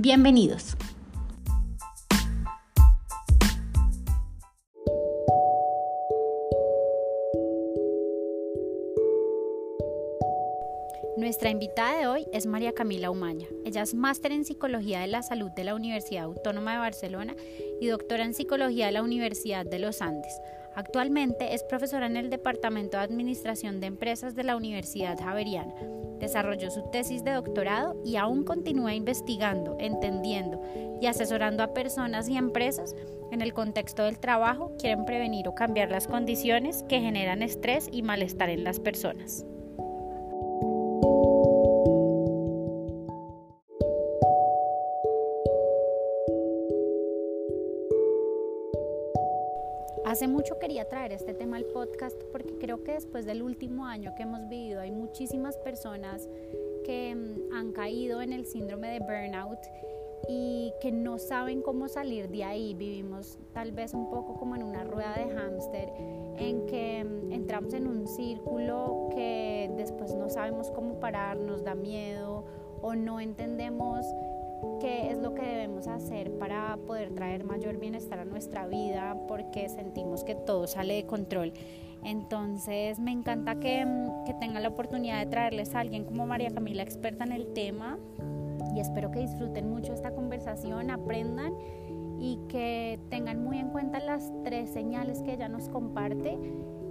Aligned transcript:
Bienvenidos. 0.00 0.76
Nuestra 11.16 11.50
invitada 11.50 11.98
de 11.98 12.06
hoy 12.06 12.26
es 12.32 12.46
María 12.46 12.72
Camila 12.74 13.10
Umaña. 13.10 13.48
Ella 13.64 13.82
es 13.82 13.94
máster 13.94 14.30
en 14.30 14.44
Psicología 14.44 15.00
de 15.00 15.08
la 15.08 15.24
Salud 15.24 15.50
de 15.50 15.64
la 15.64 15.74
Universidad 15.74 16.26
Autónoma 16.26 16.74
de 16.74 16.78
Barcelona 16.78 17.34
y 17.80 17.88
doctora 17.88 18.22
en 18.22 18.34
Psicología 18.34 18.86
de 18.86 18.92
la 18.92 19.02
Universidad 19.02 19.66
de 19.66 19.80
los 19.80 20.00
Andes. 20.00 20.40
Actualmente 20.78 21.54
es 21.54 21.64
profesora 21.64 22.06
en 22.06 22.16
el 22.16 22.30
Departamento 22.30 22.98
de 22.98 23.02
Administración 23.02 23.80
de 23.80 23.88
Empresas 23.88 24.36
de 24.36 24.44
la 24.44 24.54
Universidad 24.54 25.18
Javeriana. 25.18 25.74
Desarrolló 26.20 26.70
su 26.70 26.88
tesis 26.92 27.24
de 27.24 27.32
doctorado 27.32 28.00
y 28.04 28.14
aún 28.14 28.44
continúa 28.44 28.94
investigando, 28.94 29.76
entendiendo 29.80 30.62
y 31.00 31.06
asesorando 31.06 31.64
a 31.64 31.74
personas 31.74 32.28
y 32.28 32.36
empresas 32.36 32.94
en 33.32 33.42
el 33.42 33.54
contexto 33.54 34.04
del 34.04 34.20
trabajo 34.20 34.70
quieren 34.78 35.04
prevenir 35.04 35.48
o 35.48 35.54
cambiar 35.56 35.90
las 35.90 36.06
condiciones 36.06 36.84
que 36.88 37.00
generan 37.00 37.42
estrés 37.42 37.88
y 37.90 38.02
malestar 38.02 38.48
en 38.48 38.62
las 38.62 38.78
personas. 38.78 39.44
Hace 50.18 50.26
mucho 50.26 50.58
quería 50.58 50.88
traer 50.88 51.12
este 51.12 51.32
tema 51.32 51.58
al 51.58 51.64
podcast 51.66 52.20
porque 52.32 52.58
creo 52.58 52.82
que 52.82 52.94
después 52.94 53.24
del 53.24 53.40
último 53.40 53.86
año 53.86 54.16
que 54.16 54.24
hemos 54.24 54.48
vivido 54.48 54.80
hay 54.80 54.90
muchísimas 54.90 55.56
personas 55.58 56.28
que 56.84 57.14
mm, 57.14 57.54
han 57.54 57.70
caído 57.70 58.20
en 58.20 58.32
el 58.32 58.44
síndrome 58.44 58.90
de 58.90 58.98
burnout 58.98 59.60
y 60.28 60.72
que 60.80 60.90
no 60.90 61.18
saben 61.18 61.62
cómo 61.62 61.86
salir 61.86 62.28
de 62.30 62.42
ahí. 62.42 62.74
Vivimos 62.74 63.38
tal 63.52 63.70
vez 63.70 63.94
un 63.94 64.10
poco 64.10 64.34
como 64.34 64.56
en 64.56 64.64
una 64.64 64.82
rueda 64.82 65.14
de 65.14 65.32
hámster 65.32 65.88
en 66.36 66.66
que 66.66 67.04
mm, 67.04 67.32
entramos 67.32 67.72
en 67.74 67.86
un 67.86 68.08
círculo 68.08 69.10
que 69.14 69.70
después 69.76 70.16
no 70.16 70.28
sabemos 70.28 70.72
cómo 70.72 70.98
parar, 70.98 71.36
nos 71.36 71.62
da 71.62 71.76
miedo 71.76 72.44
o 72.82 72.96
no 72.96 73.20
entendemos 73.20 74.04
qué 74.80 75.10
es 75.10 75.18
lo 75.18 75.34
que 75.34 75.42
debemos 75.42 75.86
hacer 75.86 76.38
para 76.38 76.76
poder 76.86 77.14
traer 77.14 77.44
mayor 77.44 77.78
bienestar 77.78 78.18
a 78.18 78.24
nuestra 78.24 78.66
vida 78.66 79.16
porque 79.26 79.68
sentimos 79.68 80.24
que 80.24 80.34
todo 80.34 80.66
sale 80.66 80.94
de 80.94 81.06
control. 81.06 81.52
Entonces 82.04 82.98
me 82.98 83.10
encanta 83.10 83.58
que, 83.58 83.84
que 84.26 84.34
tengan 84.34 84.62
la 84.62 84.68
oportunidad 84.68 85.18
de 85.18 85.26
traerles 85.26 85.74
a 85.74 85.80
alguien 85.80 86.04
como 86.04 86.26
María 86.26 86.50
Camila, 86.50 86.82
experta 86.82 87.24
en 87.24 87.32
el 87.32 87.52
tema, 87.52 87.98
y 88.74 88.80
espero 88.80 89.10
que 89.10 89.20
disfruten 89.20 89.68
mucho 89.70 89.92
esta 89.92 90.12
conversación, 90.12 90.90
aprendan 90.90 91.54
y 92.20 92.38
que 92.48 92.98
tengan 93.10 93.42
muy 93.42 93.58
en 93.58 93.70
cuenta 93.70 94.00
las 94.00 94.32
tres 94.44 94.70
señales 94.70 95.22
que 95.22 95.34
ella 95.34 95.48
nos 95.48 95.68
comparte 95.68 96.38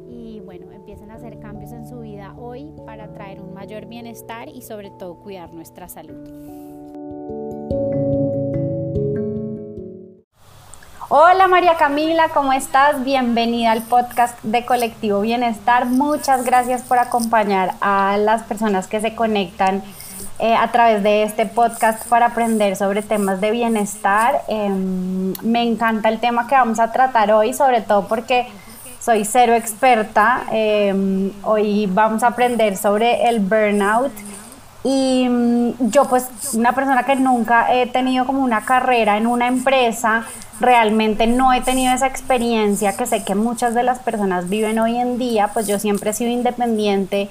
y 0.10 0.40
bueno, 0.42 0.72
empiecen 0.72 1.12
a 1.12 1.16
hacer 1.16 1.40
cambios 1.40 1.72
en 1.74 1.86
su 1.86 2.00
vida 2.00 2.36
hoy 2.38 2.74
para 2.86 3.12
traer 3.14 3.42
un 3.42 3.54
mayor 3.54 3.86
bienestar 3.88 4.50
y 4.50 4.62
sobre 4.62 4.90
todo 4.92 5.16
cuidar 5.16 5.54
nuestra 5.54 5.88
salud. 5.90 6.67
Hola 11.10 11.48
María 11.48 11.78
Camila, 11.78 12.28
¿cómo 12.34 12.52
estás? 12.52 13.02
Bienvenida 13.06 13.72
al 13.72 13.82
podcast 13.82 14.38
de 14.44 14.66
Colectivo 14.66 15.22
Bienestar. 15.22 15.86
Muchas 15.86 16.44
gracias 16.44 16.82
por 16.82 17.00
acompañar 17.00 17.76
a 17.80 18.18
las 18.18 18.44
personas 18.44 18.88
que 18.88 19.00
se 19.00 19.16
conectan 19.16 19.84
eh, 20.40 20.54
a 20.54 20.70
través 20.74 21.04
de 21.04 21.24
este 21.24 21.46
podcast 21.46 22.06
para 22.10 22.26
aprender 22.26 22.76
sobre 22.76 23.04
temas 23.04 23.40
de 23.40 23.52
bienestar. 23.52 24.42
Em, 24.50 25.32
me 25.44 25.64
encanta 25.64 26.10
el 26.10 26.20
tema 26.20 26.46
que 26.46 26.56
vamos 26.56 26.78
a 26.78 26.92
tratar 26.92 27.32
hoy, 27.32 27.54
sobre 27.54 27.80
todo 27.80 28.06
porque 28.10 28.50
soy 29.00 29.24
cero 29.24 29.54
experta. 29.54 30.44
Em, 30.52 31.32
hoy 31.44 31.86
vamos 31.86 32.22
a 32.22 32.28
aprender 32.28 32.76
sobre 32.76 33.30
el 33.30 33.40
burnout. 33.40 34.12
Y 34.88 35.28
mm, 35.28 35.90
yo 35.90 36.06
pues 36.06 36.30
una 36.54 36.72
persona 36.72 37.04
que 37.04 37.18
nunca 37.18 37.74
he 37.74 37.88
tenido 37.88 38.26
como 38.26 38.42
una 38.42 38.64
carrera 38.64 39.18
en 39.18 39.28
una 39.28 39.48
empresa, 39.48 40.24
realmente 40.62 41.28
no 41.28 41.52
he 41.52 41.60
tenido 41.60 41.94
esa 41.94 42.08
experiencia 42.08 42.96
que 42.96 43.06
sé 43.06 43.26
que 43.26 43.36
muchas 43.36 43.76
de 43.76 43.84
las 43.84 44.00
personas 44.00 44.48
viven 44.48 44.80
hoy 44.80 44.96
en 44.96 45.18
día, 45.18 45.50
pues 45.54 45.68
yo 45.68 45.78
siempre 45.78 46.12
he 46.12 46.14
sido 46.14 46.32
independiente. 46.32 47.28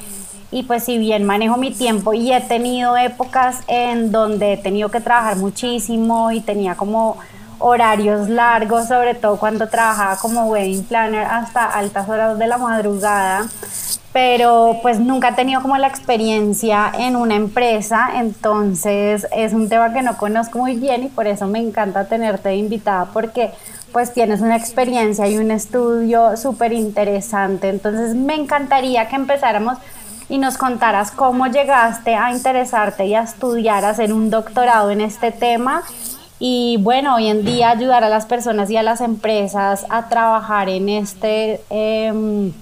Y 0.51 0.65
pues 0.65 0.85
si 0.85 0.99
bien 0.99 1.25
manejo 1.25 1.57
mi 1.57 1.73
tiempo 1.73 2.13
y 2.13 2.31
he 2.31 2.43
tenido 2.43 2.95
épocas 2.99 3.63
en 3.69 4.13
donde 4.13 4.53
he 4.53 4.57
tenido 4.59 4.91
que 4.91 5.01
trabajar 5.01 5.39
muchísimo 5.39 6.33
y 6.33 6.43
tenía 6.43 6.75
como 6.75 7.17
horarios 7.59 8.29
largos, 8.29 8.87
sobre 8.89 9.15
todo 9.15 9.39
cuando 9.39 9.67
trabajaba 9.71 10.19
como 10.19 10.45
wedding 10.45 10.85
planner 10.85 11.25
hasta 11.25 11.65
altas 11.65 12.07
horas 12.07 12.39
de 12.39 12.47
la 12.49 12.59
madrugada, 12.59 13.47
pero 14.17 14.79
pues 14.81 14.99
nunca 14.99 15.29
he 15.29 15.33
tenido 15.35 15.61
como 15.61 15.77
la 15.77 15.89
experiencia 15.89 16.91
en 16.99 17.17
una 17.17 17.35
empresa, 17.35 18.13
entonces 18.15 19.27
es 19.31 19.53
un 19.53 19.69
tema 19.69 19.93
que 19.93 20.01
no 20.01 20.17
conozco 20.17 20.59
muy 20.59 20.75
bien 20.75 21.03
y 21.03 21.09
por 21.09 21.27
eso 21.27 21.47
me 21.47 21.59
encanta 21.59 22.09
tenerte 22.09 22.57
invitada 22.57 23.11
porque 23.13 23.51
pues 23.93 24.15
tienes 24.15 24.41
una 24.41 24.57
experiencia 24.57 25.29
y 25.29 25.37
un 25.37 25.51
estudio 25.51 26.35
súper 26.39 26.73
interesante, 26.73 27.69
entonces 27.69 28.15
me 28.15 28.37
encantaría 28.37 29.07
que 29.07 29.17
empezáramos 29.17 29.77
y 30.31 30.39
nos 30.39 30.57
contaras 30.57 31.11
cómo 31.11 31.49
llegaste 31.49 32.15
a 32.15 32.33
interesarte 32.33 33.05
y 33.05 33.15
a 33.15 33.21
estudiar, 33.21 33.85
a 33.85 33.91
hacer 33.91 34.15
un 34.15 34.31
doctorado 34.31 34.91
en 34.93 35.03
este 35.03 35.31
tema 35.31 35.83
y 36.39 36.79
bueno, 36.81 37.17
hoy 37.17 37.27
en 37.27 37.45
día 37.45 37.69
ayudar 37.69 38.03
a 38.03 38.09
las 38.09 38.25
personas 38.25 38.71
y 38.71 38.79
a 38.79 38.83
las 38.83 39.03
empresas 39.03 39.85
a 39.91 40.09
trabajar 40.09 40.71
en 40.71 40.89
este... 40.89 41.61
Em, 41.69 42.55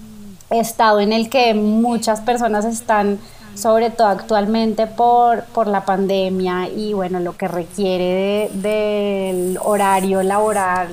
estado 0.51 1.01
en 1.01 1.13
el 1.13 1.29
que 1.31 1.55
muchas 1.55 2.21
personas 2.21 2.65
están, 2.65 3.19
sobre 3.55 3.91
todo 3.91 4.09
actualmente 4.09 4.87
por, 4.87 5.45
por 5.45 5.67
la 5.67 5.85
pandemia 5.85 6.69
y 6.69 6.93
bueno, 6.93 7.21
lo 7.21 7.37
que 7.37 7.49
requiere 7.49 8.51
del 8.55 9.59
horario 9.63 10.23
laboral. 10.23 10.89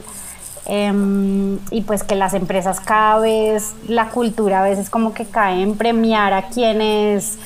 Em, 0.65 1.57
y 1.71 1.81
pues 1.81 2.03
que 2.03 2.15
las 2.15 2.33
empresas 2.33 2.79
cada 2.79 3.17
vez, 3.17 3.73
la 3.87 4.09
cultura 4.09 4.61
a 4.61 4.63
veces 4.63 4.89
como 4.89 5.13
que 5.13 5.25
cae 5.25 5.61
en 5.63 5.75
premiar 5.75 6.33
a 6.33 6.49
quienes 6.49 7.39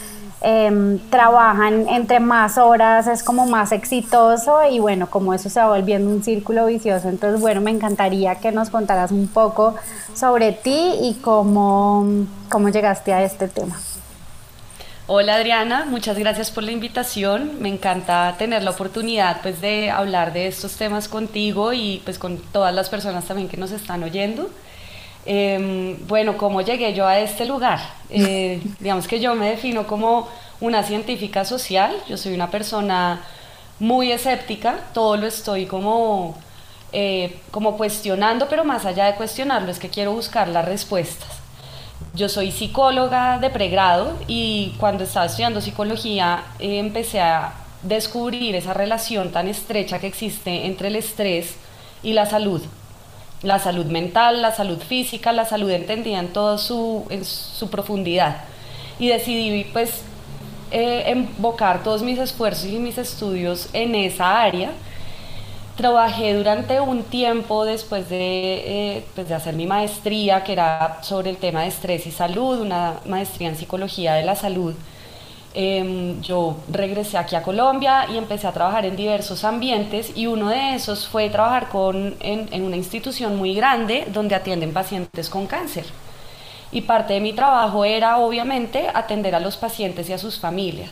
Em, 0.47 0.99
trabajan 1.09 1.89
entre 1.89 2.19
más 2.19 2.59
horas 2.59 3.07
es 3.07 3.23
como 3.23 3.47
más 3.47 3.71
exitoso 3.71 4.59
y 4.69 4.77
bueno, 4.77 5.09
como 5.09 5.33
eso 5.33 5.49
se 5.49 5.59
va 5.59 5.69
volviendo 5.69 6.07
un 6.11 6.23
círculo 6.23 6.67
vicioso. 6.67 7.09
Entonces, 7.09 7.41
bueno, 7.41 7.61
me 7.61 7.71
encantaría 7.71 8.35
que 8.35 8.51
nos 8.51 8.69
contaras 8.69 9.09
un 9.09 9.27
poco 9.27 9.75
sobre 10.13 10.51
ti 10.51 10.93
y 11.01 11.15
cómo, 11.15 12.27
cómo 12.51 12.69
llegaste 12.69 13.11
a 13.11 13.23
este 13.23 13.47
tema. 13.47 13.75
Hola 15.07 15.33
Adriana, 15.33 15.85
muchas 15.89 16.15
gracias 16.19 16.51
por 16.51 16.63
la 16.63 16.71
invitación. 16.71 17.53
Me 17.59 17.69
encanta 17.69 18.35
tener 18.37 18.61
la 18.61 18.69
oportunidad 18.69 19.41
pues 19.41 19.61
de 19.61 19.89
hablar 19.89 20.31
de 20.31 20.45
estos 20.45 20.75
temas 20.75 21.07
contigo 21.07 21.73
y 21.73 22.03
pues 22.05 22.19
con 22.19 22.37
todas 22.37 22.75
las 22.75 22.89
personas 22.89 23.25
también 23.25 23.49
que 23.49 23.57
nos 23.57 23.71
están 23.71 24.03
oyendo. 24.03 24.51
Em, 25.25 25.97
bueno, 26.07 26.37
¿cómo 26.37 26.61
llegué 26.61 26.93
yo 26.93 27.07
a 27.07 27.19
este 27.19 27.45
lugar? 27.45 27.79
Eh, 28.09 28.61
digamos 28.79 29.07
que 29.07 29.19
yo 29.19 29.33
me 29.35 29.49
defino 29.49 29.87
como 29.87 30.27
una 30.61 30.83
científica 30.83 31.45
social, 31.45 31.95
yo 32.07 32.17
soy 32.17 32.33
una 32.33 32.51
persona 32.51 33.21
muy 33.79 34.11
escéptica, 34.11 34.79
todo 34.93 35.17
lo 35.17 35.27
estoy 35.27 35.65
como, 35.65 36.35
eh, 36.93 37.39
como 37.51 37.75
cuestionando, 37.75 38.47
pero 38.47 38.63
más 38.63 38.85
allá 38.85 39.05
de 39.05 39.15
cuestionarlo 39.15 39.71
es 39.71 39.79
que 39.79 39.89
quiero 39.89 40.13
buscar 40.13 40.47
las 40.47 40.65
respuestas. 40.65 41.29
Yo 42.13 42.29
soy 42.29 42.51
psicóloga 42.51 43.39
de 43.39 43.49
pregrado 43.49 44.17
y 44.27 44.75
cuando 44.79 45.03
estaba 45.03 45.25
estudiando 45.25 45.59
psicología 45.59 46.43
eh, 46.59 46.79
empecé 46.79 47.19
a 47.19 47.53
descubrir 47.81 48.55
esa 48.55 48.73
relación 48.73 49.31
tan 49.31 49.47
estrecha 49.47 49.99
que 49.99 50.07
existe 50.07 50.65
entre 50.65 50.89
el 50.89 50.95
estrés 50.95 51.55
y 52.03 52.13
la 52.13 52.25
salud 52.25 52.61
la 53.41 53.59
salud 53.59 53.85
mental, 53.85 54.41
la 54.41 54.51
salud 54.51 54.79
física, 54.79 55.31
la 55.31 55.45
salud 55.45 55.69
entendida 55.69 56.19
en 56.19 56.33
toda 56.33 56.57
su, 56.57 57.05
en 57.09 57.23
su 57.25 57.69
profundidad. 57.69 58.43
Y 58.99 59.09
decidí 59.09 59.65
pues 59.73 60.01
eh, 60.71 61.27
todos 61.83 62.01
mis 62.01 62.19
esfuerzos 62.19 62.65
y 62.65 62.79
mis 62.79 62.97
estudios 62.97 63.69
en 63.73 63.95
esa 63.95 64.41
área. 64.41 64.71
Trabajé 65.77 66.33
durante 66.33 66.79
un 66.79 67.03
tiempo 67.03 67.65
después 67.65 68.09
de, 68.09 68.97
eh, 68.97 69.05
pues 69.13 69.27
de 69.27 69.35
hacer 69.35 69.55
mi 69.55 69.67
maestría, 69.67 70.43
que 70.43 70.53
era 70.53 70.99
sobre 71.03 71.29
el 71.29 71.37
tema 71.37 71.63
de 71.63 71.67
estrés 71.67 72.07
y 72.07 72.11
salud, 72.11 72.59
una 72.59 72.93
maestría 73.05 73.49
en 73.49 73.57
psicología 73.57 74.13
de 74.13 74.23
la 74.23 74.35
salud. 74.35 74.73
Em, 75.57 76.21
yo 76.21 76.57
regresé 76.69 77.17
aquí 77.17 77.33
a 77.33 77.41
Colombia 77.41 78.07
y 78.11 78.17
empecé 78.17 78.45
a 78.45 78.51
trabajar 78.51 78.85
en 78.85 78.97
diversos 78.97 79.45
ambientes 79.45 80.11
y 80.13 80.27
uno 80.27 80.49
de 80.49 80.75
esos 80.75 81.07
fue 81.07 81.29
trabajar 81.29 81.69
en, 81.73 82.49
en 82.51 82.63
una 82.63 82.75
institución 82.75 83.37
muy 83.37 83.55
grande 83.55 84.05
donde 84.11 84.35
atienden 84.35 84.73
pacientes 84.73 85.29
con 85.29 85.47
cáncer. 85.47 85.85
Y 86.73 86.81
parte 86.81 87.13
de 87.13 87.21
mi 87.21 87.31
trabajo 87.31 87.85
era 87.85 88.17
obviamente 88.17 88.89
atender 88.93 89.33
a 89.33 89.39
los 89.39 89.55
pacientes 89.55 90.09
y 90.09 90.13
a 90.13 90.17
sus 90.17 90.37
familias. 90.37 90.91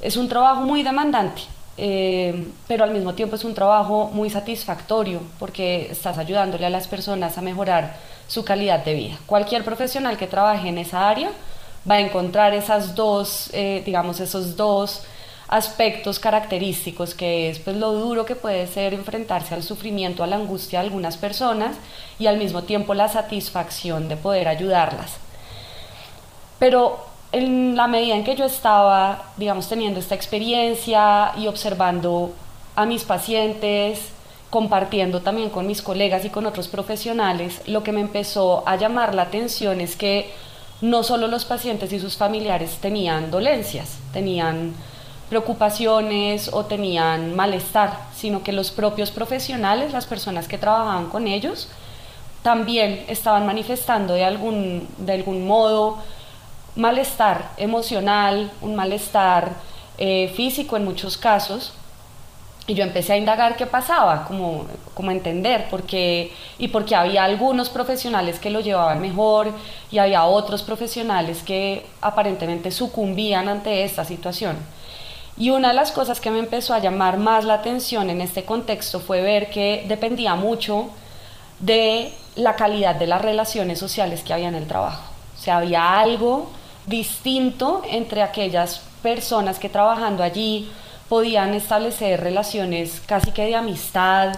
Es 0.00 0.16
un 0.16 0.28
trabajo 0.28 0.60
muy 0.60 0.84
demandante, 0.84 1.42
eh, 1.76 2.46
pero 2.68 2.84
al 2.84 2.92
mismo 2.92 3.14
tiempo 3.14 3.34
es 3.34 3.42
un 3.42 3.54
trabajo 3.54 4.08
muy 4.12 4.30
satisfactorio 4.30 5.20
porque 5.40 5.88
estás 5.90 6.18
ayudándole 6.18 6.66
a 6.66 6.70
las 6.70 6.86
personas 6.86 7.38
a 7.38 7.42
mejorar 7.42 7.96
su 8.28 8.44
calidad 8.44 8.84
de 8.84 8.94
vida. 8.94 9.18
Cualquier 9.26 9.64
profesional 9.64 10.16
que 10.16 10.28
trabaje 10.28 10.68
en 10.68 10.78
esa 10.78 11.08
área 11.08 11.30
va 11.88 11.96
a 11.96 12.00
encontrar 12.00 12.54
esas 12.54 12.94
dos, 12.94 13.50
eh, 13.52 13.82
digamos, 13.84 14.20
esos 14.20 14.56
dos 14.56 15.02
aspectos 15.48 16.18
característicos, 16.18 17.14
que 17.14 17.50
es 17.50 17.58
pues, 17.58 17.76
lo 17.76 17.92
duro 17.92 18.24
que 18.24 18.34
puede 18.34 18.66
ser 18.66 18.94
enfrentarse 18.94 19.54
al 19.54 19.62
sufrimiento, 19.62 20.24
a 20.24 20.26
la 20.26 20.36
angustia 20.36 20.80
de 20.80 20.86
algunas 20.86 21.16
personas 21.16 21.76
y 22.18 22.26
al 22.26 22.38
mismo 22.38 22.62
tiempo 22.62 22.94
la 22.94 23.08
satisfacción 23.08 24.08
de 24.08 24.16
poder 24.16 24.48
ayudarlas. 24.48 25.16
Pero 26.58 27.04
en 27.32 27.76
la 27.76 27.88
medida 27.88 28.14
en 28.14 28.24
que 28.24 28.36
yo 28.36 28.44
estaba, 28.44 29.32
digamos, 29.36 29.68
teniendo 29.68 30.00
esta 30.00 30.14
experiencia 30.14 31.32
y 31.36 31.46
observando 31.46 32.32
a 32.76 32.86
mis 32.86 33.04
pacientes, 33.04 34.00
compartiendo 34.50 35.20
también 35.20 35.50
con 35.50 35.66
mis 35.66 35.82
colegas 35.82 36.24
y 36.24 36.30
con 36.30 36.46
otros 36.46 36.68
profesionales, 36.68 37.60
lo 37.66 37.82
que 37.82 37.92
me 37.92 38.00
empezó 38.00 38.62
a 38.66 38.76
llamar 38.76 39.14
la 39.14 39.22
atención 39.22 39.80
es 39.80 39.96
que 39.96 40.32
no 40.80 41.02
solo 41.02 41.28
los 41.28 41.44
pacientes 41.44 41.92
y 41.92 42.00
sus 42.00 42.16
familiares 42.16 42.78
tenían 42.80 43.30
dolencias, 43.30 43.98
tenían 44.12 44.74
preocupaciones 45.28 46.50
o 46.52 46.64
tenían 46.64 47.34
malestar, 47.34 47.98
sino 48.14 48.42
que 48.42 48.52
los 48.52 48.70
propios 48.70 49.10
profesionales, 49.10 49.92
las 49.92 50.06
personas 50.06 50.48
que 50.48 50.58
trabajaban 50.58 51.08
con 51.08 51.26
ellos, 51.26 51.68
también 52.42 53.04
estaban 53.08 53.46
manifestando 53.46 54.14
de 54.14 54.24
algún, 54.24 54.86
de 54.98 55.14
algún 55.14 55.46
modo 55.46 55.98
malestar 56.76 57.50
emocional, 57.56 58.50
un 58.60 58.74
malestar 58.74 59.52
eh, 59.96 60.32
físico 60.36 60.76
en 60.76 60.84
muchos 60.84 61.16
casos. 61.16 61.72
Y 62.66 62.74
yo 62.74 62.82
empecé 62.82 63.12
a 63.12 63.16
indagar 63.18 63.56
qué 63.56 63.66
pasaba, 63.66 64.24
como, 64.24 64.66
como 64.94 65.10
entender, 65.10 65.66
porque, 65.70 66.32
y 66.58 66.68
porque 66.68 66.94
había 66.94 67.24
algunos 67.24 67.68
profesionales 67.68 68.38
que 68.38 68.48
lo 68.48 68.60
llevaban 68.60 69.02
mejor 69.02 69.52
y 69.90 69.98
había 69.98 70.24
otros 70.24 70.62
profesionales 70.62 71.42
que 71.42 71.84
aparentemente 72.00 72.70
sucumbían 72.70 73.48
ante 73.48 73.84
esta 73.84 74.04
situación. 74.06 74.56
Y 75.36 75.50
una 75.50 75.68
de 75.68 75.74
las 75.74 75.92
cosas 75.92 76.20
que 76.20 76.30
me 76.30 76.38
empezó 76.38 76.74
a 76.74 76.78
llamar 76.78 77.18
más 77.18 77.44
la 77.44 77.54
atención 77.54 78.08
en 78.08 78.20
este 78.20 78.44
contexto 78.44 79.00
fue 79.00 79.20
ver 79.20 79.50
que 79.50 79.84
dependía 79.86 80.34
mucho 80.34 80.88
de 81.58 82.12
la 82.36 82.56
calidad 82.56 82.94
de 82.94 83.06
las 83.06 83.20
relaciones 83.20 83.78
sociales 83.78 84.22
que 84.22 84.32
había 84.32 84.48
en 84.48 84.54
el 84.54 84.66
trabajo. 84.66 85.02
O 85.36 85.40
sea, 85.40 85.58
había 85.58 85.98
algo 85.98 86.50
distinto 86.86 87.82
entre 87.90 88.22
aquellas 88.22 88.80
personas 89.02 89.58
que 89.58 89.68
trabajando 89.68 90.22
allí 90.22 90.70
podían 91.08 91.54
establecer 91.54 92.20
relaciones 92.20 93.00
casi 93.06 93.30
que 93.32 93.46
de 93.46 93.54
amistad, 93.54 94.34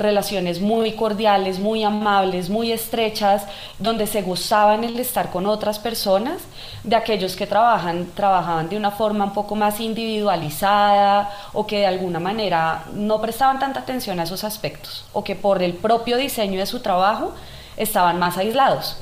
relaciones 0.00 0.60
muy 0.60 0.92
cordiales, 0.92 1.58
muy 1.58 1.84
amables, 1.84 2.48
muy 2.48 2.72
estrechas, 2.72 3.44
donde 3.78 4.06
se 4.06 4.22
gozaban 4.22 4.82
el 4.82 4.98
estar 4.98 5.30
con 5.30 5.46
otras 5.46 5.78
personas, 5.78 6.42
de 6.82 6.96
aquellos 6.96 7.36
que 7.36 7.46
trabajan, 7.46 8.06
trabajaban 8.14 8.68
de 8.68 8.76
una 8.76 8.90
forma 8.90 9.24
un 9.24 9.34
poco 9.34 9.54
más 9.54 9.80
individualizada 9.80 11.30
o 11.52 11.66
que 11.66 11.80
de 11.80 11.86
alguna 11.86 12.18
manera 12.18 12.84
no 12.94 13.20
prestaban 13.20 13.58
tanta 13.58 13.80
atención 13.80 14.18
a 14.18 14.24
esos 14.24 14.44
aspectos 14.44 15.04
o 15.12 15.22
que 15.22 15.36
por 15.36 15.62
el 15.62 15.74
propio 15.74 16.16
diseño 16.16 16.58
de 16.58 16.66
su 16.66 16.80
trabajo 16.80 17.32
estaban 17.76 18.18
más 18.18 18.38
aislados. 18.38 18.96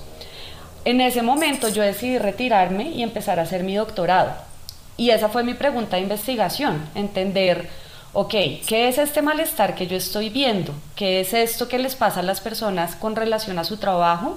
En 0.84 1.00
ese 1.00 1.22
momento 1.22 1.68
yo 1.68 1.82
decidí 1.82 2.18
retirarme 2.18 2.90
y 2.90 3.02
empezar 3.02 3.38
a 3.38 3.42
hacer 3.42 3.62
mi 3.62 3.76
doctorado. 3.76 4.47
Y 4.98 5.10
esa 5.10 5.28
fue 5.28 5.44
mi 5.44 5.54
pregunta 5.54 5.94
de 5.94 6.02
investigación, 6.02 6.84
entender, 6.96 7.70
ok, 8.12 8.34
¿qué 8.66 8.88
es 8.88 8.98
este 8.98 9.22
malestar 9.22 9.76
que 9.76 9.86
yo 9.86 9.96
estoy 9.96 10.28
viendo? 10.28 10.74
¿Qué 10.96 11.20
es 11.20 11.32
esto 11.32 11.68
que 11.68 11.78
les 11.78 11.94
pasa 11.94 12.18
a 12.18 12.24
las 12.24 12.40
personas 12.40 12.96
con 12.96 13.14
relación 13.14 13.60
a 13.60 13.64
su 13.64 13.76
trabajo, 13.76 14.36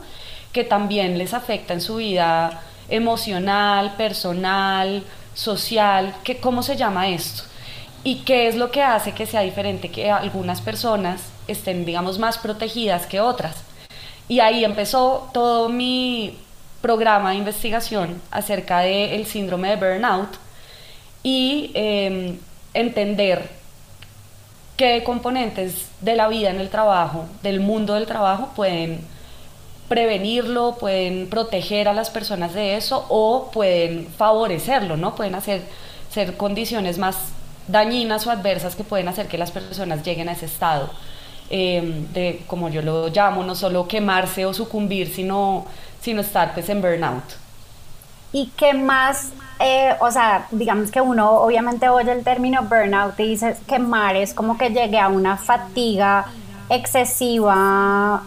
que 0.53 0.63
también 0.63 1.17
les 1.17 1.33
afecta 1.33 1.73
en 1.73 1.81
su 1.81 1.95
vida 1.95 2.61
emocional, 2.89 3.95
personal, 3.97 5.03
social? 5.33 6.13
¿Qué, 6.23 6.37
¿Cómo 6.37 6.61
se 6.61 6.77
llama 6.77 7.09
esto? 7.09 7.41
¿Y 8.03 8.17
qué 8.17 8.47
es 8.47 8.55
lo 8.55 8.69
que 8.69 8.83
hace 8.83 9.13
que 9.13 9.25
sea 9.25 9.41
diferente 9.41 9.89
que 9.89 10.11
algunas 10.11 10.61
personas 10.61 11.21
estén, 11.47 11.85
digamos, 11.85 12.19
más 12.19 12.37
protegidas 12.37 13.07
que 13.07 13.19
otras? 13.19 13.55
Y 14.27 14.41
ahí 14.41 14.63
empezó 14.63 15.27
todo 15.33 15.69
mi 15.69 16.37
programa 16.81 17.31
de 17.31 17.37
investigación 17.37 18.21
acerca 18.29 18.81
del 18.81 19.25
síndrome 19.25 19.69
de 19.69 19.75
burnout 19.77 20.50
y 21.23 21.71
em, 21.73 22.37
entender 22.73 23.49
qué 24.77 25.03
componentes 25.03 25.87
de 26.01 26.15
la 26.15 26.27
vida 26.27 26.49
en 26.49 26.59
el 26.59 26.69
trabajo, 26.69 27.25
del 27.43 27.59
mundo 27.59 27.93
del 27.93 28.05
trabajo, 28.05 28.49
pueden 28.55 29.01
prevenirlo, 29.87 30.77
pueden 30.79 31.27
proteger 31.29 31.87
a 31.87 31.93
las 31.93 32.09
personas 32.09 32.53
de 32.53 32.77
eso 32.77 33.05
o 33.09 33.51
pueden 33.51 34.07
favorecerlo, 34.17 34.95
¿no? 34.97 35.15
Pueden 35.15 35.35
hacer 35.35 35.61
ser 36.09 36.35
condiciones 36.37 36.97
más 36.97 37.17
dañinas 37.67 38.27
o 38.27 38.31
adversas 38.31 38.75
que 38.75 38.83
pueden 38.83 39.07
hacer 39.07 39.27
que 39.27 39.37
las 39.37 39.51
personas 39.51 40.03
lleguen 40.03 40.29
a 40.29 40.33
ese 40.33 40.45
estado. 40.45 40.89
Em, 41.49 42.07
de, 42.13 42.43
como 42.47 42.69
yo 42.69 42.81
lo 42.81 43.09
llamo, 43.09 43.43
no 43.43 43.55
solo 43.55 43.87
quemarse 43.87 44.45
o 44.45 44.53
sucumbir, 44.53 45.13
sino, 45.13 45.65
sino 46.01 46.21
estar 46.21 46.53
pues 46.53 46.69
en 46.69 46.81
burnout. 46.81 47.23
¿Y 48.31 48.47
qué 48.55 48.73
más? 48.73 49.31
Eh, 49.63 49.95
o 49.99 50.09
sea, 50.09 50.47
digamos 50.49 50.89
que 50.89 51.01
uno 51.01 51.29
obviamente 51.33 51.87
oye 51.87 52.11
el 52.11 52.23
término 52.23 52.63
burnout 52.63 53.19
y 53.19 53.27
dice 53.27 53.55
quemar 53.67 54.15
es 54.15 54.33
como 54.33 54.57
que 54.57 54.69
llegue 54.69 54.97
a 54.97 55.07
una 55.07 55.37
fatiga 55.37 56.25
excesiva, 56.69 58.23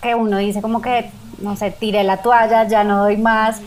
que 0.00 0.14
uno 0.14 0.38
dice 0.38 0.62
como 0.62 0.80
que, 0.80 1.10
no 1.38 1.56
sé, 1.56 1.72
tiré 1.72 2.04
la 2.04 2.18
toalla, 2.18 2.66
ya 2.66 2.84
no 2.84 3.02
doy 3.02 3.16
más. 3.18 3.60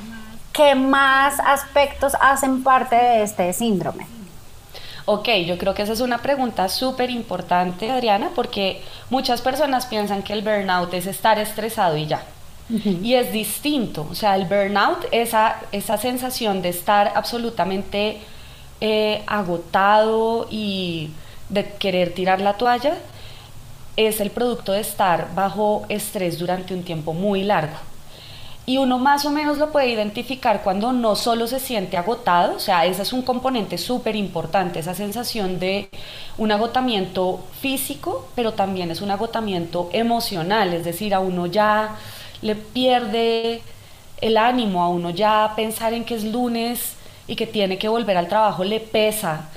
¿Qué 0.52 0.74
más 0.74 1.40
aspectos 1.40 2.14
hacen 2.20 2.64
parte 2.64 2.96
de 2.96 3.24
este 3.24 3.54
síndrome? 3.54 4.08
Ok, 5.06 5.30
yo 5.46 5.58
creo 5.58 5.74
que 5.74 5.82
esa 5.84 5.94
es 5.94 6.02
una 6.02 6.20
pregunta 6.20 6.70
súper 6.70 7.10
importante, 7.10 7.92
Adriana, 7.92 8.30
porque 8.34 8.82
muchas 9.10 9.42
personas 9.42 9.86
piensan 9.86 10.24
que 10.24 10.34
el 10.34 10.42
burnout 10.42 10.94
es 10.94 11.06
estar 11.06 11.38
estresado 11.38 11.98
y 11.98 12.08
ya. 12.08 12.24
Y 13.04 13.16
es 13.16 13.34
distinto, 13.34 14.08
o 14.10 14.16
sea, 14.16 14.36
el 14.36 14.46
burnout, 14.46 15.06
esa, 15.12 15.58
esa 15.72 15.98
sensación 15.98 16.62
de 16.62 16.70
estar 16.70 17.12
absolutamente 17.16 18.20
eh, 18.80 19.24
agotado 19.28 20.48
y 20.50 21.10
de 21.50 21.66
querer 21.74 22.14
tirar 22.14 22.40
la 22.40 22.54
toalla, 22.54 22.96
es 23.98 24.22
el 24.22 24.32
producto 24.32 24.72
de 24.72 24.80
estar 24.80 25.36
bajo 25.36 25.86
estrés 25.90 26.40
durante 26.40 26.74
un 26.74 26.84
tiempo 26.84 27.14
muy 27.14 27.44
largo. 27.44 27.76
Y 28.66 28.78
uno 28.78 29.00
más 29.00 29.26
o 29.26 29.32
menos 29.32 29.58
lo 29.58 29.72
puede 29.72 29.90
identificar 29.90 30.62
cuando 30.64 30.94
no 30.94 31.16
solo 31.16 31.48
se 31.48 31.60
siente 31.60 31.98
agotado, 31.98 32.56
o 32.56 32.60
sea, 32.60 32.86
ese 32.86 33.02
es 33.02 33.12
un 33.12 33.24
componente 33.24 33.78
súper 33.78 34.16
importante, 34.16 34.80
esa 34.80 34.94
sensación 34.94 35.60
de 35.60 35.90
un 36.38 36.52
agotamiento 36.52 37.44
físico, 37.60 38.30
pero 38.36 38.54
también 38.54 38.92
es 38.92 39.02
un 39.02 39.12
agotamiento 39.12 39.90
emocional, 39.92 40.74
es 40.74 40.86
decir, 40.86 41.14
a 41.14 41.20
uno 41.20 41.48
ya 41.48 41.98
le 42.42 42.56
pierde 42.56 43.62
el 44.22 44.38
ánimo, 44.38 44.84
a 44.84 44.90
uno 44.90 45.10
ya 45.10 45.54
pensar 45.56 45.94
en 45.94 46.06
que 46.06 46.16
es 46.16 46.24
lunes 46.24 46.96
y 47.28 47.36
que 47.36 47.48
tiene 47.48 47.78
que 47.78 47.88
volver 47.88 48.18
al 48.18 48.28
trabajo 48.28 48.64
le 48.64 48.80
pesa. 48.80 49.50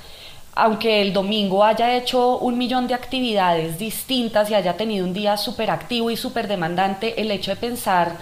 Aunque 0.55 1.01
el 1.01 1.13
domingo 1.13 1.63
haya 1.63 1.95
hecho 1.95 2.37
un 2.37 2.57
millón 2.57 2.87
de 2.87 2.93
actividades 2.93 3.77
distintas 3.77 4.49
y 4.49 4.55
haya 4.55 4.77
tenido 4.77 5.05
un 5.05 5.13
día 5.13 5.37
súper 5.37 5.69
activo 5.69 6.09
y 6.11 6.17
súper 6.17 6.47
demandante, 6.47 7.21
el 7.21 7.31
hecho 7.31 7.51
de 7.51 7.57
pensar 7.57 8.17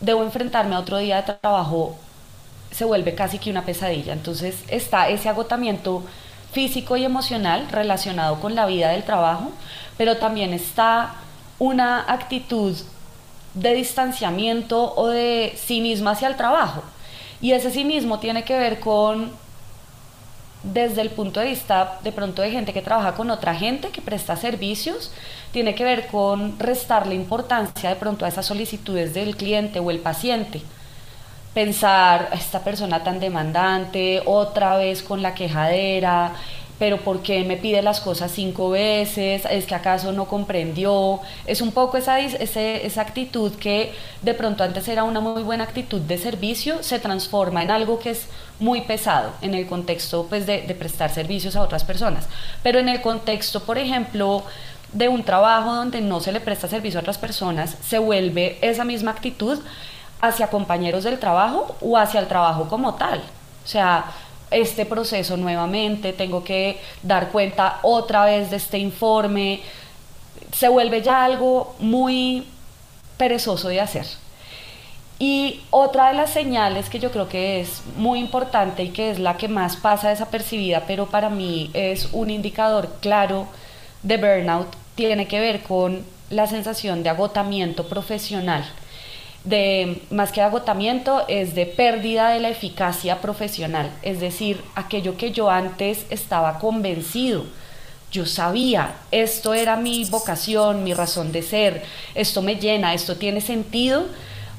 debo 0.00 0.22
enfrentarme 0.22 0.74
a 0.74 0.80
otro 0.80 0.96
día 0.98 1.22
de 1.22 1.34
trabajo, 1.34 1.96
se 2.70 2.84
vuelve 2.84 3.14
casi 3.14 3.38
que 3.38 3.50
una 3.50 3.64
pesadilla. 3.64 4.12
Entonces 4.12 4.64
está 4.68 5.08
ese 5.08 5.28
agotamiento 5.28 6.02
físico 6.52 6.96
y 6.96 7.04
emocional 7.04 7.68
relacionado 7.70 8.40
con 8.40 8.54
la 8.54 8.66
vida 8.66 8.90
del 8.90 9.04
trabajo, 9.04 9.52
pero 9.98 10.16
también 10.16 10.54
está 10.54 11.14
una 11.58 12.04
actitud 12.10 12.74
de 13.54 13.74
distanciamiento 13.74 14.94
o 14.94 15.08
de 15.08 15.54
cinismo 15.56 16.10
hacia 16.10 16.28
el 16.28 16.36
trabajo. 16.36 16.82
Y 17.40 17.52
ese 17.52 17.70
cinismo 17.70 18.18
tiene 18.18 18.44
que 18.44 18.58
ver 18.58 18.80
con 18.80 19.32
desde 20.62 21.00
el 21.00 21.10
punto 21.10 21.40
de 21.40 21.46
vista 21.46 21.98
de 22.04 22.12
pronto 22.12 22.42
de 22.42 22.50
gente 22.50 22.72
que 22.72 22.82
trabaja 22.82 23.14
con 23.14 23.30
otra 23.30 23.54
gente, 23.54 23.88
que 23.88 24.02
presta 24.02 24.36
servicios, 24.36 25.10
tiene 25.52 25.74
que 25.74 25.84
ver 25.84 26.06
con 26.08 26.58
restarle 26.58 27.14
importancia 27.14 27.88
de 27.88 27.96
pronto 27.96 28.24
a 28.24 28.28
esas 28.28 28.46
solicitudes 28.46 29.14
del 29.14 29.36
cliente 29.36 29.80
o 29.80 29.90
el 29.90 30.00
paciente. 30.00 30.60
Pensar, 31.54 32.28
esta 32.32 32.62
persona 32.62 33.02
tan 33.02 33.20
demandante, 33.20 34.22
otra 34.26 34.76
vez 34.76 35.02
con 35.02 35.22
la 35.22 35.34
quejadera, 35.34 36.34
pero 36.80 36.96
¿por 36.96 37.20
qué 37.20 37.44
me 37.44 37.58
pide 37.58 37.82
las 37.82 38.00
cosas 38.00 38.32
cinco 38.32 38.70
veces? 38.70 39.42
¿Es 39.50 39.66
que 39.66 39.74
acaso 39.74 40.12
no 40.12 40.24
comprendió? 40.24 41.20
Es 41.46 41.60
un 41.60 41.72
poco 41.72 41.98
esa, 41.98 42.18
esa 42.20 43.00
actitud 43.02 43.52
que 43.56 43.92
de 44.22 44.32
pronto 44.32 44.64
antes 44.64 44.88
era 44.88 45.04
una 45.04 45.20
muy 45.20 45.42
buena 45.42 45.64
actitud 45.64 46.00
de 46.00 46.16
servicio, 46.16 46.82
se 46.82 46.98
transforma 46.98 47.62
en 47.62 47.70
algo 47.70 47.98
que 47.98 48.12
es 48.12 48.28
muy 48.58 48.80
pesado 48.80 49.30
en 49.42 49.52
el 49.52 49.66
contexto 49.66 50.24
pues, 50.26 50.46
de, 50.46 50.62
de 50.62 50.74
prestar 50.74 51.10
servicios 51.10 51.54
a 51.54 51.60
otras 51.60 51.84
personas. 51.84 52.26
Pero 52.62 52.78
en 52.78 52.88
el 52.88 53.02
contexto, 53.02 53.60
por 53.60 53.76
ejemplo, 53.76 54.42
de 54.94 55.08
un 55.08 55.22
trabajo 55.22 55.74
donde 55.74 56.00
no 56.00 56.20
se 56.20 56.32
le 56.32 56.40
presta 56.40 56.66
servicio 56.66 56.98
a 56.98 57.02
otras 57.02 57.18
personas, 57.18 57.76
se 57.86 57.98
vuelve 57.98 58.56
esa 58.62 58.86
misma 58.86 59.10
actitud 59.10 59.58
hacia 60.22 60.46
compañeros 60.46 61.04
del 61.04 61.18
trabajo 61.18 61.76
o 61.82 61.98
hacia 61.98 62.20
el 62.20 62.26
trabajo 62.26 62.70
como 62.70 62.94
tal. 62.94 63.18
O 63.62 63.68
sea, 63.68 64.06
este 64.50 64.86
proceso 64.86 65.36
nuevamente, 65.36 66.12
tengo 66.12 66.42
que 66.44 66.78
dar 67.02 67.28
cuenta 67.30 67.78
otra 67.82 68.24
vez 68.24 68.50
de 68.50 68.56
este 68.56 68.78
informe, 68.78 69.60
se 70.52 70.68
vuelve 70.68 71.02
ya 71.02 71.24
algo 71.24 71.74
muy 71.78 72.46
perezoso 73.16 73.68
de 73.68 73.80
hacer. 73.80 74.06
Y 75.18 75.60
otra 75.70 76.08
de 76.08 76.14
las 76.14 76.30
señales 76.30 76.88
que 76.88 76.98
yo 76.98 77.10
creo 77.10 77.28
que 77.28 77.60
es 77.60 77.82
muy 77.96 78.18
importante 78.18 78.84
y 78.84 78.88
que 78.88 79.10
es 79.10 79.18
la 79.18 79.36
que 79.36 79.48
más 79.48 79.76
pasa 79.76 80.08
desapercibida, 80.08 80.84
pero 80.86 81.06
para 81.06 81.28
mí 81.28 81.70
es 81.74 82.08
un 82.12 82.30
indicador 82.30 82.96
claro 83.00 83.46
de 84.02 84.16
burnout, 84.16 84.68
tiene 84.94 85.28
que 85.28 85.38
ver 85.38 85.62
con 85.62 86.04
la 86.30 86.46
sensación 86.46 87.02
de 87.02 87.10
agotamiento 87.10 87.86
profesional 87.86 88.64
de 89.44 90.02
más 90.10 90.32
que 90.32 90.42
agotamiento 90.42 91.24
es 91.28 91.54
de 91.54 91.66
pérdida 91.66 92.30
de 92.30 92.40
la 92.40 92.50
eficacia 92.50 93.20
profesional, 93.20 93.90
es 94.02 94.20
decir, 94.20 94.60
aquello 94.74 95.16
que 95.16 95.32
yo 95.32 95.50
antes 95.50 96.04
estaba 96.10 96.58
convencido, 96.58 97.46
yo 98.12 98.26
sabía, 98.26 98.94
esto 99.12 99.54
era 99.54 99.76
mi 99.76 100.04
vocación, 100.04 100.84
mi 100.84 100.94
razón 100.94 101.32
de 101.32 101.42
ser, 101.42 101.82
esto 102.14 102.42
me 102.42 102.56
llena, 102.56 102.92
esto 102.92 103.16
tiene 103.16 103.40
sentido, 103.40 104.06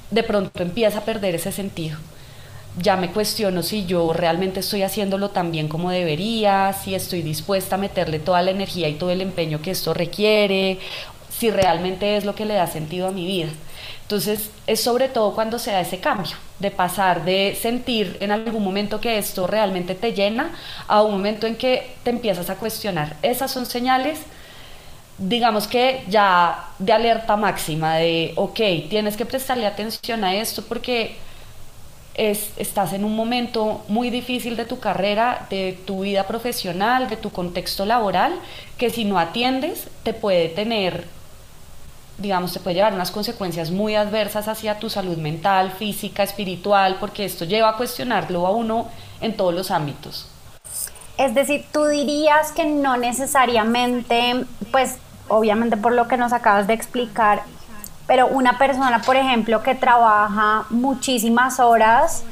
de 0.10 0.24
pronto 0.24 0.64
empieza 0.64 1.00
a 1.00 1.06
perder 1.06 1.36
ese 1.36 1.52
sentido. 1.52 1.98
Ya 2.82 2.96
me 2.96 3.12
cuestiono 3.12 3.64
si 3.64 3.86
yo 3.86 4.14
realmente 4.14 4.62
estoy 4.62 4.84
haciéndolo 4.84 5.32
tan 5.32 5.52
bien 5.52 5.68
como 5.68 5.92
debería, 5.92 6.72
si 6.72 6.96
estoy 6.96 7.22
dispuesta 7.22 7.76
a 7.76 7.78
meterle 7.78 8.20
toda 8.20 8.42
la 8.42 8.52
energía 8.52 8.88
y 8.88 8.94
todo 8.94 9.12
el 9.12 9.20
empeño 9.20 9.62
que 9.62 9.72
esto 9.72 9.94
requiere, 9.94 10.80
si 11.42 11.50
realmente 11.50 12.18
es 12.18 12.24
lo 12.24 12.36
que 12.36 12.46
le 12.46 12.54
da 12.54 12.68
sentido 12.68 13.08
a 13.08 13.12
mi 13.12 13.26
vida. 13.26 13.50
Entonces 14.04 14.52
es 14.68 14.80
sobre 14.80 15.10
todo 15.10 15.34
cuando 15.34 15.58
se 15.58 15.72
da 15.72 15.82
ese 15.82 16.00
cambio, 16.00 16.36
de 16.60 16.70
pasar 16.70 17.26
de 17.26 17.58
sentir 17.60 18.18
en 18.20 18.32
algún 18.32 18.64
momento 18.64 19.02
que 19.02 19.18
esto 19.18 19.48
realmente 19.48 19.96
te 19.96 20.14
llena 20.14 20.52
a 20.88 21.02
un 21.02 21.14
momento 21.14 21.48
en 21.48 21.56
que 21.56 21.96
te 22.04 22.12
empiezas 22.12 22.52
a 22.52 22.58
cuestionar. 22.58 23.16
Esas 23.24 23.50
son 23.50 23.66
señales, 23.66 24.20
digamos 25.18 25.66
que 25.66 26.04
ya 26.08 26.68
de 26.78 26.94
alerta 26.94 27.36
máxima, 27.36 27.96
de, 27.96 28.34
ok, 28.36 28.60
tienes 28.88 29.18
que 29.18 29.26
prestarle 29.26 29.66
atención 29.66 30.24
a 30.24 30.36
esto 30.36 30.62
porque 30.62 31.16
es, 32.14 32.52
estás 32.58 32.94
en 32.94 33.04
un 33.04 33.16
momento 33.16 33.84
muy 33.88 34.12
difícil 34.12 34.58
de 34.58 34.66
tu 34.66 34.80
carrera, 34.80 35.48
de 35.50 35.76
tu 35.88 36.02
vida 36.02 36.28
profesional, 36.28 37.10
de 37.10 37.18
tu 37.18 37.32
contexto 37.32 37.84
laboral, 37.84 38.34
que 38.78 38.92
si 38.92 39.06
no 39.06 39.18
atiendes 39.18 39.88
te 40.04 40.14
puede 40.14 40.48
tener 40.50 41.21
digamos, 42.22 42.54
te 42.54 42.60
puede 42.60 42.75
llevar 42.75 42.94
unas 42.94 43.12
consecuencias 43.12 43.72
muy 43.72 43.96
adversas 43.96 44.48
hacia 44.48 44.80
tu 44.80 44.90
salud 44.90 45.18
mental, 45.18 45.72
física, 45.72 46.24
espiritual, 46.24 46.98
porque 47.00 47.25
esto 47.25 47.46
lleva 47.46 47.70
a 47.70 47.78
cuestionarlo 47.78 48.46
a 48.46 48.51
uno 48.51 48.88
en 49.20 49.36
todos 49.36 49.54
los 49.54 49.72
ámbitos. 49.72 50.28
Es 51.18 51.36
decir, 51.36 51.66
tú 51.72 51.86
dirías 51.86 52.51
que 52.51 52.66
no 52.66 52.98
necesariamente, 52.98 54.46
pues 54.72 54.98
obviamente 55.28 55.78
por 55.78 55.94
lo 55.94 56.08
que 56.08 56.18
nos 56.18 56.34
acabas 56.34 56.68
de 56.68 56.74
explicar, 56.74 57.44
pero 58.08 58.28
una 58.28 58.58
persona, 58.58 59.01
por 59.01 59.16
ejemplo, 59.16 59.63
que 59.63 59.75
trabaja 59.75 60.66
muchísimas 60.70 61.60
horas, 61.60 62.24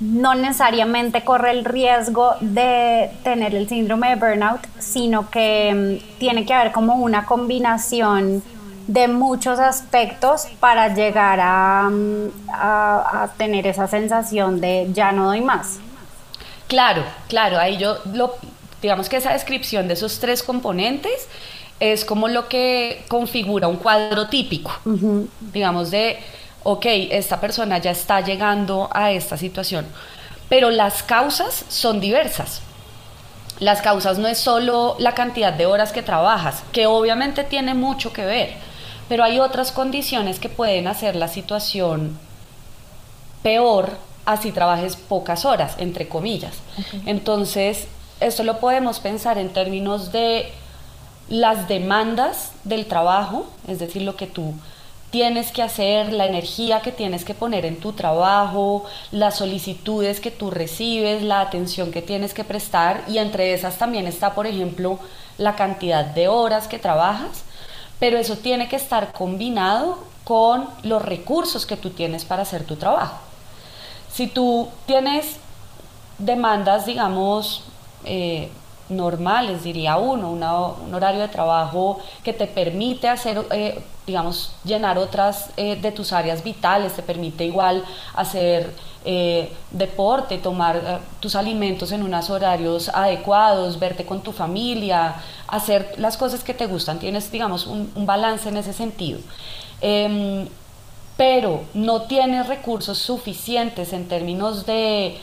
no 0.00 0.34
necesariamente 0.34 1.24
corre 1.24 1.52
el 1.52 1.64
riesgo 1.64 2.34
de 2.40 3.10
tener 3.22 3.54
el 3.54 3.68
síndrome 3.68 4.10
de 4.10 4.16
burnout, 4.16 4.60
sino 4.78 5.30
que 5.30 6.00
mm, 6.02 6.18
tiene 6.18 6.44
que 6.44 6.52
haber 6.52 6.72
como 6.72 6.96
una 6.96 7.24
combinación 7.24 8.42
de 8.86 9.08
muchos 9.08 9.58
aspectos 9.58 10.46
para 10.60 10.94
llegar 10.94 11.38
mm, 11.90 12.28
a, 12.52 13.30
tener 13.36 13.66
esa 13.66 13.88
sensación 13.88 14.60
de 14.60 14.88
ya 14.92 15.12
no 15.12 15.26
doy 15.26 15.40
más. 15.40 15.78
Claro, 16.68 17.02
claro, 17.28 17.58
ahí 17.58 17.78
yo 17.78 17.96
lo, 18.12 18.34
digamos 18.82 19.08
que 19.08 19.16
esa 19.16 19.32
descripción 19.32 19.88
de 19.88 19.94
esos 19.94 20.18
tres 20.18 20.42
componentes 20.42 21.28
es 21.80 22.04
como 22.04 22.28
lo 22.28 22.48
que 22.48 23.04
configura 23.08 23.68
un 23.68 23.76
cuadro 23.76 24.28
típico, 24.28 24.72
digamos 25.52 25.90
de 25.90 26.18
ok, 26.68 26.84
esta 27.12 27.40
persona 27.40 27.78
ya 27.78 27.92
está 27.92 28.20
llegando 28.22 28.88
a 28.92 29.12
esta 29.12 29.36
situación. 29.36 29.86
Pero 30.48 30.70
las 30.70 31.04
causas 31.04 31.64
son 31.68 32.00
diversas. 32.00 32.60
Las 33.60 33.82
causas 33.82 34.18
no 34.18 34.26
es 34.26 34.38
solo 34.38 34.96
la 34.98 35.14
cantidad 35.14 35.52
de 35.52 35.66
horas 35.66 35.92
que 35.92 36.02
trabajas, 36.02 36.64
que 36.72 36.88
obviamente 36.88 37.44
tiene 37.44 37.74
mucho 37.74 38.12
que 38.12 38.26
ver, 38.26 38.54
pero 39.08 39.22
hay 39.22 39.38
otras 39.38 39.70
condiciones 39.70 40.40
que 40.40 40.48
pueden 40.48 40.88
hacer 40.88 41.14
la 41.14 41.28
situación 41.28 42.18
peor 43.44 43.96
así 44.24 44.50
trabajes 44.50 44.96
pocas 44.96 45.44
horas, 45.44 45.76
entre 45.78 46.08
comillas. 46.08 46.56
Entonces, 47.06 47.86
esto 48.18 48.42
lo 48.42 48.58
podemos 48.58 48.98
pensar 48.98 49.38
en 49.38 49.50
términos 49.50 50.10
de 50.10 50.50
las 51.28 51.68
demandas 51.68 52.50
del 52.64 52.86
trabajo, 52.86 53.46
es 53.68 53.78
decir, 53.78 54.02
lo 54.02 54.16
que 54.16 54.26
tú 54.26 54.52
tienes 55.10 55.52
que 55.52 55.62
hacer, 55.62 56.12
la 56.12 56.26
energía 56.26 56.80
que 56.80 56.92
tienes 56.92 57.24
que 57.24 57.34
poner 57.34 57.64
en 57.64 57.78
tu 57.78 57.92
trabajo, 57.92 58.84
las 59.12 59.36
solicitudes 59.36 60.20
que 60.20 60.30
tú 60.30 60.50
recibes, 60.50 61.22
la 61.22 61.40
atención 61.40 61.92
que 61.92 62.02
tienes 62.02 62.34
que 62.34 62.44
prestar 62.44 63.04
y 63.08 63.18
entre 63.18 63.54
esas 63.54 63.78
también 63.78 64.06
está, 64.06 64.34
por 64.34 64.46
ejemplo, 64.46 64.98
la 65.38 65.54
cantidad 65.54 66.04
de 66.04 66.28
horas 66.28 66.68
que 66.68 66.78
trabajas, 66.78 67.44
pero 67.98 68.18
eso 68.18 68.36
tiene 68.36 68.68
que 68.68 68.76
estar 68.76 69.12
combinado 69.12 69.98
con 70.24 70.68
los 70.82 71.02
recursos 71.02 71.66
que 71.66 71.76
tú 71.76 71.90
tienes 71.90 72.24
para 72.24 72.42
hacer 72.42 72.64
tu 72.64 72.76
trabajo. 72.76 73.18
Si 74.12 74.26
tú 74.26 74.68
tienes 74.86 75.36
demandas, 76.18 76.86
digamos, 76.86 77.62
eh, 78.04 78.50
normales, 78.88 79.64
diría 79.64 79.96
uno, 79.96 80.30
un 80.30 80.94
horario 80.94 81.20
de 81.20 81.28
trabajo 81.28 81.98
que 82.22 82.32
te 82.32 82.46
permite 82.46 83.08
hacer, 83.08 83.44
eh, 83.50 83.82
digamos, 84.06 84.52
llenar 84.64 84.98
otras 84.98 85.50
eh, 85.56 85.76
de 85.76 85.92
tus 85.92 86.12
áreas 86.12 86.42
vitales, 86.44 86.94
te 86.94 87.02
permite 87.02 87.44
igual 87.44 87.84
hacer 88.14 88.72
eh, 89.04 89.52
deporte, 89.70 90.38
tomar 90.38 91.00
tus 91.20 91.34
alimentos 91.34 91.92
en 91.92 92.02
unos 92.02 92.30
horarios 92.30 92.88
adecuados, 92.88 93.78
verte 93.78 94.04
con 94.04 94.20
tu 94.20 94.32
familia, 94.32 95.16
hacer 95.48 95.94
las 95.98 96.16
cosas 96.16 96.42
que 96.44 96.54
te 96.54 96.66
gustan, 96.66 96.98
tienes, 96.98 97.30
digamos, 97.30 97.66
un, 97.66 97.90
un 97.94 98.06
balance 98.06 98.48
en 98.48 98.56
ese 98.56 98.72
sentido. 98.72 99.18
Em, 99.80 100.48
pero 101.16 101.64
no 101.74 102.02
tienes 102.02 102.46
recursos 102.46 102.98
suficientes 102.98 103.92
en 103.92 104.06
términos 104.06 104.66
de 104.66 105.18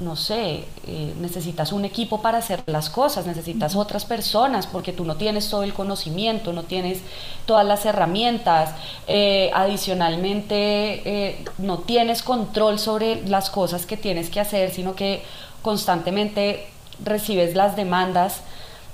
no 0.00 0.16
sé, 0.16 0.64
eh, 0.86 1.14
necesitas 1.20 1.72
un 1.72 1.84
equipo 1.84 2.22
para 2.22 2.38
hacer 2.38 2.62
las 2.66 2.90
cosas, 2.90 3.26
necesitas 3.26 3.76
otras 3.76 4.04
personas 4.04 4.66
porque 4.66 4.92
tú 4.92 5.04
no 5.04 5.16
tienes 5.16 5.48
todo 5.48 5.62
el 5.62 5.74
conocimiento, 5.74 6.52
no 6.52 6.64
tienes 6.64 7.00
todas 7.46 7.66
las 7.66 7.84
herramientas, 7.84 8.74
eh, 9.06 9.50
adicionalmente 9.54 11.02
eh, 11.04 11.44
no 11.58 11.78
tienes 11.78 12.22
control 12.22 12.78
sobre 12.78 13.26
las 13.28 13.50
cosas 13.50 13.86
que 13.86 13.96
tienes 13.96 14.30
que 14.30 14.40
hacer, 14.40 14.70
sino 14.70 14.94
que 14.94 15.22
constantemente 15.62 16.66
recibes 17.04 17.54
las 17.54 17.76
demandas 17.76 18.40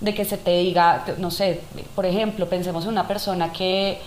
de 0.00 0.14
que 0.14 0.24
se 0.24 0.36
te 0.36 0.58
diga, 0.58 1.04
no 1.18 1.30
sé, 1.30 1.60
por 1.94 2.04
ejemplo, 2.04 2.48
pensemos 2.48 2.84
en 2.84 2.90
una 2.90 3.08
persona 3.08 3.52
que 3.52 3.98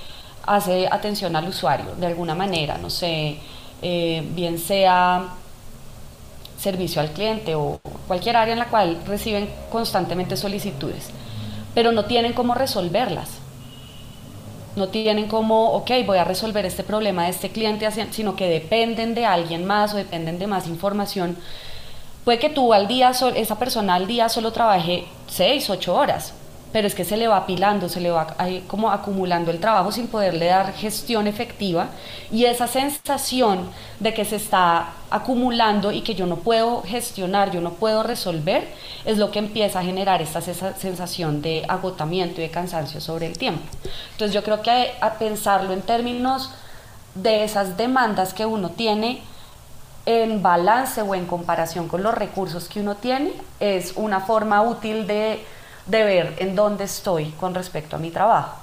hace 0.46 0.88
atención 0.91 1.36
al 1.36 1.48
usuario 1.48 1.96
de 1.96 2.08
alguna 2.08 2.36
manera, 2.36 2.77
no 2.77 2.89
sé, 2.89 3.39
bien 3.82 4.60
sea 4.60 5.38
servicio 6.59 7.01
al 7.01 7.11
cliente 7.11 7.55
o 7.55 7.79
cualquier 8.07 8.37
área 8.37 8.53
en 8.53 8.59
la 8.59 8.67
cual 8.67 8.99
reciben 9.07 9.49
constantemente 9.71 10.37
solicitudes, 10.37 11.09
pero 11.73 11.91
no 11.91 12.05
tienen 12.05 12.33
cómo 12.33 12.53
resolverlas. 12.53 13.29
No 14.75 14.89
tienen 14.89 15.27
cómo, 15.27 15.71
ok, 15.71 15.91
voy 16.05 16.19
a 16.19 16.23
resolver 16.23 16.65
este 16.65 16.83
problema 16.83 17.23
de 17.23 17.31
este 17.31 17.49
cliente, 17.49 17.89
sino 18.11 18.35
que 18.35 18.47
dependen 18.47 19.15
de 19.15 19.25
alguien 19.25 19.65
más 19.65 19.93
o 19.93 19.97
dependen 19.97 20.37
de 20.39 20.47
más 20.47 20.67
información, 20.67 21.37
Puede 22.29 22.37
que 22.37 22.49
tú 22.49 22.73
al 22.73 22.87
día, 22.87 23.09
esa 23.09 23.57
persona 23.57 23.95
al 23.95 24.05
día 24.05 24.29
solo 24.29 24.51
trabaje 24.51 25.05
6, 25.29 25.69
8 25.69 25.95
horas, 25.95 26.33
pero 26.71 26.88
es 26.88 26.93
que 26.93 27.03
se 27.03 27.17
le 27.17 27.27
va 27.27 27.38
apilando, 27.38 27.89
se 27.89 27.99
le 27.99 28.11
va 28.11 28.35
como 28.67 28.91
acumulando 28.91 29.49
el 29.49 29.59
trabajo 29.59 29.91
sin 29.91 30.07
poderle 30.07 30.47
dar 30.47 30.73
gestión 30.73 31.25
efectiva 31.25 31.88
y 32.31 32.45
esa 32.45 32.67
sensación 32.67 33.69
de 33.99 34.13
que 34.13 34.23
se 34.23 34.35
está 34.35 34.91
acumulando 35.09 35.91
y 35.91 36.01
que 36.01 36.13
yo 36.13 36.27
no 36.27 36.38
puedo 36.38 36.83
gestionar, 36.83 37.51
yo 37.51 37.61
no 37.61 37.71
puedo 37.71 38.03
resolver, 38.03 38.67
es 39.05 39.17
lo 39.17 39.31
que 39.31 39.39
empieza 39.39 39.79
a 39.79 39.83
generar 39.83 40.21
esta 40.21 40.41
sensación 40.41 41.41
de 41.41 41.65
agotamiento 41.67 42.39
y 42.41 42.43
de 42.43 42.51
cansancio 42.51 43.01
sobre 43.01 43.25
el 43.25 43.38
tiempo. 43.38 43.63
Entonces 44.11 44.33
yo 44.33 44.43
creo 44.43 44.61
que 44.61 44.91
a 45.01 45.13
pensarlo 45.13 45.73
en 45.73 45.81
términos 45.81 46.51
de 47.15 47.43
esas 47.43 47.77
demandas 47.77 48.33
que 48.33 48.45
uno 48.45 48.69
tiene, 48.69 49.21
en 50.05 50.41
balance 50.41 51.01
o 51.01 51.13
en 51.13 51.25
comparación 51.25 51.88
con 51.88 52.01
los 52.01 52.13
recursos 52.13 52.67
que 52.67 52.79
uno 52.79 52.95
tiene, 52.95 53.33
es 53.59 53.93
una 53.95 54.21
forma 54.21 54.61
útil 54.61 55.05
de 55.05 55.43
de 55.89 56.03
ver 56.03 56.36
en 56.39 56.55
dónde 56.55 56.86
estoy 56.86 57.31
con 57.31 57.53
respecto 57.53 57.96
a 57.96 58.00
mi 58.00 58.12
trabajo. 58.12 58.55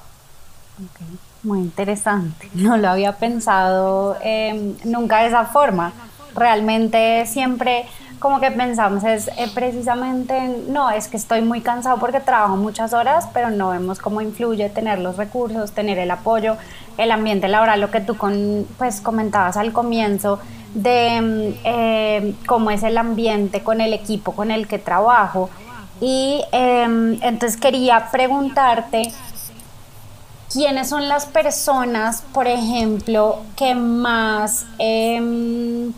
Muy 1.42 1.60
interesante, 1.60 2.50
no 2.54 2.76
lo 2.76 2.88
había 2.88 3.12
pensado 3.12 4.16
em, 4.22 4.74
nunca 4.84 5.20
de 5.22 5.28
esa 5.28 5.44
forma. 5.44 5.92
Realmente 6.34 7.24
siempre 7.26 7.86
como 8.18 8.40
que 8.40 8.50
pensamos 8.50 9.04
es 9.04 9.28
eh, 9.28 9.48
precisamente, 9.54 10.64
no, 10.68 10.90
es 10.90 11.08
que 11.08 11.16
estoy 11.16 11.42
muy 11.42 11.60
cansado 11.60 11.98
porque 11.98 12.20
trabajo 12.20 12.56
muchas 12.56 12.92
horas, 12.92 13.28
pero 13.32 13.50
no 13.50 13.70
vemos 13.70 13.98
cómo 13.98 14.20
influye 14.20 14.68
tener 14.70 14.98
los 14.98 15.16
recursos, 15.16 15.72
tener 15.72 15.98
el 15.98 16.10
apoyo, 16.10 16.56
el 16.98 17.10
ambiente 17.10 17.48
laboral, 17.48 17.80
lo 17.80 17.90
que 17.90 18.00
tú 18.00 18.16
pues 18.78 19.00
comentabas 19.00 19.56
al 19.56 19.72
comienzo 19.72 20.40
de 20.74 21.06
em, 21.08 21.54
eh, 21.64 22.34
cómo 22.46 22.70
es 22.70 22.82
el 22.82 22.98
ambiente 22.98 23.62
con 23.62 23.80
el 23.80 23.92
equipo 23.92 24.32
con 24.32 24.50
el 24.50 24.66
que 24.66 24.78
trabajo 24.78 25.48
y 26.00 26.44
em, 26.52 27.18
entonces 27.22 27.56
quería 27.56 28.10
preguntarte, 28.10 29.12
¿quiénes 30.52 30.88
son 30.88 31.08
las 31.08 31.26
personas, 31.26 32.22
por 32.32 32.46
ejemplo, 32.46 33.40
que 33.56 33.74
más 33.74 34.66
em, 34.78 35.92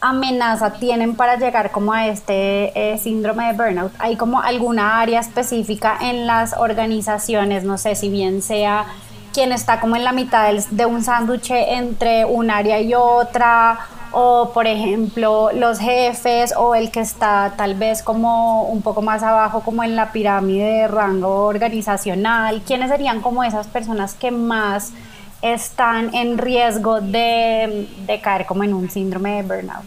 amenaza 0.00 0.74
tienen 0.74 1.16
para 1.16 1.36
llegar 1.36 1.72
como 1.72 1.92
a 1.92 2.06
este 2.06 2.92
eh, 2.92 2.98
síndrome 2.98 3.46
de 3.46 3.52
burnout? 3.52 3.92
¿Hay 3.98 4.16
como 4.16 4.40
alguna 4.40 5.00
área 5.00 5.20
específica 5.20 5.98
en 6.00 6.26
las 6.26 6.54
organizaciones? 6.56 7.64
No 7.64 7.78
sé 7.78 7.94
si 7.96 8.08
bien 8.08 8.42
sea 8.42 8.86
quien 9.32 9.52
está 9.52 9.80
como 9.80 9.96
en 9.96 10.04
la 10.04 10.12
mitad 10.12 10.50
de 10.52 10.86
un 10.86 11.02
sándwich 11.02 11.50
entre 11.50 12.24
un 12.24 12.50
área 12.50 12.80
y 12.80 12.94
otra 12.94 13.78
o 14.18 14.50
por 14.54 14.66
ejemplo 14.66 15.50
los 15.52 15.78
jefes 15.78 16.54
o 16.56 16.74
el 16.74 16.90
que 16.90 17.00
está 17.00 17.52
tal 17.54 17.74
vez 17.74 18.02
como 18.02 18.62
un 18.62 18.80
poco 18.80 19.02
más 19.02 19.22
abajo 19.22 19.60
como 19.60 19.84
en 19.84 19.94
la 19.94 20.10
pirámide 20.10 20.64
de 20.64 20.88
rango 20.88 21.44
organizacional, 21.44 22.62
¿quiénes 22.66 22.88
serían 22.88 23.20
como 23.20 23.44
esas 23.44 23.66
personas 23.66 24.14
que 24.14 24.30
más 24.30 24.94
están 25.42 26.14
en 26.14 26.38
riesgo 26.38 27.02
de, 27.02 27.86
caer 28.22 28.46
como 28.46 28.64
en 28.64 28.72
un 28.72 28.88
síndrome 28.88 29.42
de 29.42 29.42
burnout? 29.42 29.84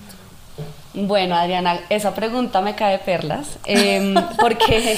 Bueno, 0.94 1.34
Adriana, 1.34 1.80
esa 1.90 2.14
pregunta 2.14 2.62
me 2.62 2.76
cae 2.76 2.94
de 2.94 3.00
perlas, 3.00 3.58
em, 3.66 4.14
porque 4.40 4.96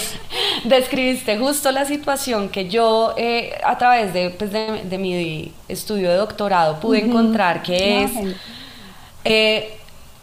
describiste 0.66 1.38
justo 1.38 1.72
la 1.72 1.86
situación 1.86 2.50
que 2.50 2.68
yo 2.68 3.14
eh, 3.16 3.54
a 3.64 3.78
través 3.78 4.14
de, 4.14 4.32
pues 4.32 4.52
de, 4.52 4.98
mi 4.98 5.54
estudio 5.70 6.10
de 6.10 6.18
doctorado 6.18 6.82
pude 6.82 7.00
encontrar, 7.00 7.64
que 7.64 8.04
es 8.04 8.12
eh, 9.24 9.78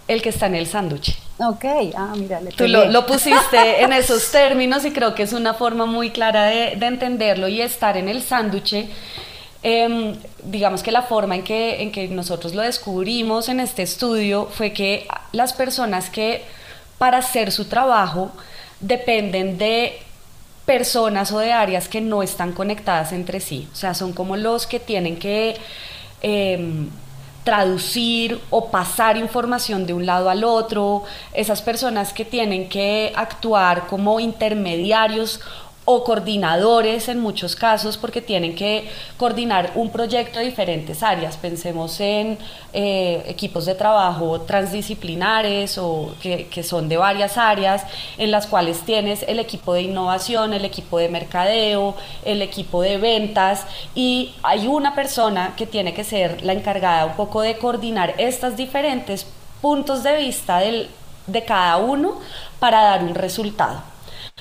el 0.07 0.23
que 0.23 0.31
está 0.31 0.47
en 0.47 0.55
el 0.55 0.67
sándwich. 0.67 1.19
Ok, 1.39 1.65
ah, 1.97 2.15
mira, 2.17 2.41
Tú 2.57 2.67
lo, 2.67 3.07
pusiste 3.07 3.83
en 3.83 3.93
esos 3.93 4.31
términos 4.33 4.85
y 4.85 4.91
creo 4.91 5.15
que 5.15 5.23
es 5.23 5.33
una 5.33 5.55
forma 5.55 5.87
muy 5.87 6.11
clara 6.11 6.47
de, 6.47 6.73
entenderlo 6.73 7.47
y 7.47 7.61
estar 7.61 7.97
en 7.97 8.09
el 8.09 8.23
sándwich. 8.23 8.89
Em, 9.63 10.17
digamos 10.43 10.83
que 10.83 10.91
la 10.91 11.03
forma 11.03 11.37
en 11.37 11.45
que, 11.45 11.83
en 11.83 11.93
que 11.93 12.09
nosotros 12.09 12.55
lo 12.55 12.63
descubrimos 12.63 13.49
en 13.49 13.61
este 13.61 13.83
estudio 13.83 14.47
fue 14.47 14.73
que 14.73 15.07
las 15.33 15.53
personas 15.53 16.11
que 16.11 16.43
para 16.97 17.19
hacer 17.19 17.53
su 17.53 17.67
trabajo 17.67 18.31
dependen 18.81 19.59
de 19.59 19.99
personas 20.65 21.33
o 21.33 21.39
de 21.39 21.53
áreas 21.53 21.89
que 21.89 22.01
no 22.01 22.23
están 22.23 22.53
conectadas 22.53 23.13
entre 23.13 23.41
sí. 23.41 23.69
O 23.73 23.77
sea, 23.77 23.95
son 23.95 24.13
como 24.13 24.37
los 24.37 24.67
que 24.67 24.81
tienen 24.81 25.19
que... 25.19 25.57
Em, 26.21 26.89
traducir 27.49 28.39
o 28.51 28.71
pasar 28.71 29.17
información 29.17 29.87
de 29.87 29.95
un 29.95 30.05
lado 30.05 30.29
al 30.29 30.45
otro, 30.45 31.05
esas 31.33 31.63
personas 31.63 32.13
que 32.13 32.27
tienen 32.27 32.69
que 32.69 33.11
actuar 33.17 33.87
como 33.87 34.21
intermediarios 34.21 35.41
o 35.91 36.05
coordinadores 36.05 37.09
en 37.09 37.19
muchos 37.19 37.57
casos 37.57 37.97
porque 37.97 38.21
tienen 38.21 38.55
que 38.55 38.91
coordinar 39.17 39.73
un 39.75 39.89
proyecto 39.89 40.39
de 40.39 40.45
diferentes 40.45 41.03
áreas. 41.03 41.39
Pensemos 41.39 41.99
en 41.99 42.37
eh, 42.75 43.25
equipos 43.27 43.65
de 43.65 43.75
trabajo 43.75 44.43
transdisciplinares 44.43 45.79
o 45.79 46.15
que, 46.21 46.47
que, 46.49 46.63
son 46.63 46.91
de 46.91 46.99
varias 46.99 47.39
áreas 47.39 47.87
en 48.19 48.31
las 48.31 48.47
cuales 48.47 48.83
tienes 48.83 49.25
el 49.27 49.39
equipo 49.39 49.73
de 49.73 49.81
innovación, 49.81 50.53
el 50.53 50.67
equipo 50.67 50.99
de 50.99 51.09
mercadeo, 51.09 51.97
el 52.23 52.43
equipo 52.43 52.83
de 52.83 52.99
ventas 52.99 53.65
y 53.95 54.35
hay 54.43 54.67
una 54.67 54.95
persona 54.95 55.55
que 55.57 55.67
tiene 55.67 55.95
que 55.95 56.05
ser 56.05 56.43
la 56.43 56.53
encargada 56.53 57.07
un 57.07 57.17
poco 57.17 57.41
de 57.41 57.57
coordinar 57.57 58.15
estas 58.19 58.59
diferentes 58.59 59.27
puntos 59.63 60.03
de 60.03 60.19
vista 60.19 60.59
del, 60.59 60.91
de 61.27 61.45
cada 61.45 61.79
uno 61.79 62.21
para 62.59 62.83
dar 62.83 63.03
un 63.03 63.15
resultado. 63.15 63.88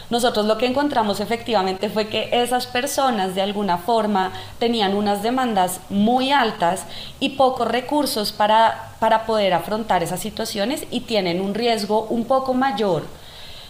Nosotros 0.10 0.46
lo 0.46 0.58
que 0.58 0.66
encontramos 0.66 1.20
efectivamente 1.20 1.90
fue 1.90 2.08
que 2.08 2.30
esas 2.32 2.66
personas 2.66 3.36
de 3.36 3.42
alguna 3.42 3.78
forma 3.78 4.32
tenían 4.58 4.96
unas 4.96 5.22
demandas 5.22 5.82
muy 5.90 6.32
altas 6.32 6.86
y 7.20 7.30
pocos 7.30 7.68
recursos 7.68 8.32
para, 8.32 8.94
para 9.00 9.26
poder 9.26 9.54
afrontar 9.54 10.04
esas 10.04 10.22
situaciones 10.22 10.86
y 10.92 11.02
tienen 11.02 11.42
un 11.42 11.54
riesgo 11.54 12.04
un 12.10 12.24
poco 12.24 12.54
mayor 12.54 13.04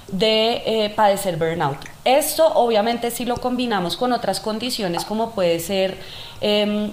de 0.08 0.62
eh, 0.66 0.90
padecer 0.96 1.38
burnout. 1.38 1.78
Esto 2.06 2.48
obviamente 2.54 3.12
si 3.12 3.26
lo 3.26 3.38
combinamos 3.38 3.98
con 3.98 4.14
otras 4.14 4.40
condiciones 4.40 5.06
como 5.06 5.32
puede 5.32 5.60
ser, 5.60 5.98
em, 6.40 6.92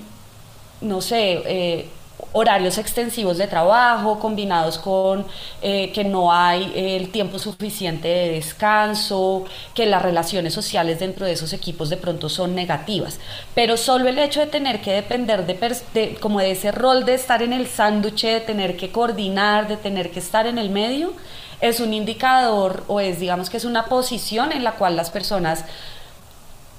no 0.80 1.00
sé, 1.00 1.42
eh, 1.46 1.88
horarios 2.32 2.78
extensivos 2.78 3.38
de 3.38 3.46
trabajo 3.46 4.18
combinados 4.18 4.78
con 4.78 5.24
eh, 5.62 5.92
que 5.92 6.04
no 6.04 6.32
hay 6.32 6.72
el 6.74 7.10
tiempo 7.10 7.38
suficiente 7.38 8.08
de 8.08 8.28
descanso, 8.32 9.44
que 9.74 9.86
las 9.86 10.02
relaciones 10.02 10.52
sociales 10.52 10.98
dentro 10.98 11.26
de 11.26 11.32
esos 11.32 11.52
equipos 11.52 11.90
de 11.90 11.96
pronto 11.96 12.28
son 12.28 12.54
negativas. 12.54 13.18
Pero 13.54 13.76
solo 13.76 14.08
el 14.08 14.18
hecho 14.18 14.40
de 14.40 14.46
tener 14.46 14.80
que 14.80 14.92
depender 14.92 15.46
de, 15.46 16.16
como 16.20 16.40
de 16.40 16.50
ese 16.50 16.72
rol 16.72 17.04
de 17.04 17.14
estar 17.14 17.42
en 17.42 17.52
el 17.52 17.66
sándwich, 17.68 18.22
de 18.22 18.40
tener 18.40 18.76
que 18.76 18.90
coordinar, 18.90 19.68
de 19.68 19.76
tener 19.76 20.10
que 20.10 20.18
estar 20.18 20.46
en 20.46 20.58
el 20.58 20.70
medio, 20.70 21.12
es 21.60 21.80
un 21.80 21.94
indicador 21.94 22.84
o 22.88 23.00
es 23.00 23.20
digamos 23.20 23.48
que 23.48 23.56
es 23.56 23.64
una 23.64 23.86
posición 23.86 24.52
en 24.52 24.64
la 24.64 24.72
cual 24.72 24.96
las 24.96 25.10
personas 25.10 25.64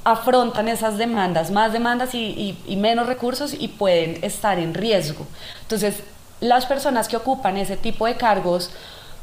afrontan 0.05 0.67
esas 0.67 0.99
demandas, 0.99 1.49
más 1.49 1.73
demandas 1.73 2.13
y, 2.13 2.55
menos 2.77 3.07
recursos 3.07 3.55
y 3.59 3.67
pueden 3.67 4.23
estar 4.23 4.59
en 4.59 4.75
riesgo. 4.75 5.25
Entonces, 5.63 6.03
las 6.39 6.67
personas 6.67 7.07
que 7.07 7.17
ocupan 7.17 7.57
ese 7.57 7.75
tipo 7.75 8.05
de 8.05 8.15
cargos, 8.15 8.69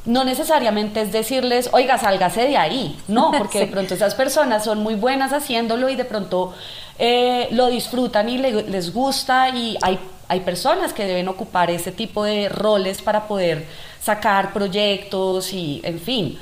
no 0.04 0.24
necesariamente 0.24 1.00
es 1.00 1.12
decirles, 1.12 1.70
oiga, 1.72 1.98
sálgase 1.98 2.48
de 2.48 2.56
ahí, 2.56 2.98
no, 3.06 3.30
porque 3.38 3.60
de 3.60 3.66
pronto 3.68 3.94
esas 3.94 4.16
personas 4.16 4.64
son 4.64 4.82
muy 4.82 4.96
buenas 4.96 5.32
haciéndolo 5.32 5.88
y 5.88 5.94
de 5.94 6.04
pronto 6.04 6.52
eh, 6.98 7.46
lo 7.52 7.68
disfrutan 7.68 8.28
y 8.28 8.38
les 8.38 8.92
gusta 8.92 9.50
y 9.50 9.78
hay, 9.82 10.00
hay 10.26 10.40
personas 10.40 10.92
que 10.92 11.06
deben 11.06 11.28
ocupar 11.28 11.70
ese 11.70 11.92
tipo 11.92 12.24
de 12.24 12.48
roles 12.48 13.02
para 13.02 13.28
poder 13.28 13.68
sacar 14.02 14.52
proyectos 14.52 15.52
y, 15.52 15.80
en 15.84 16.00
fin. 16.00 16.40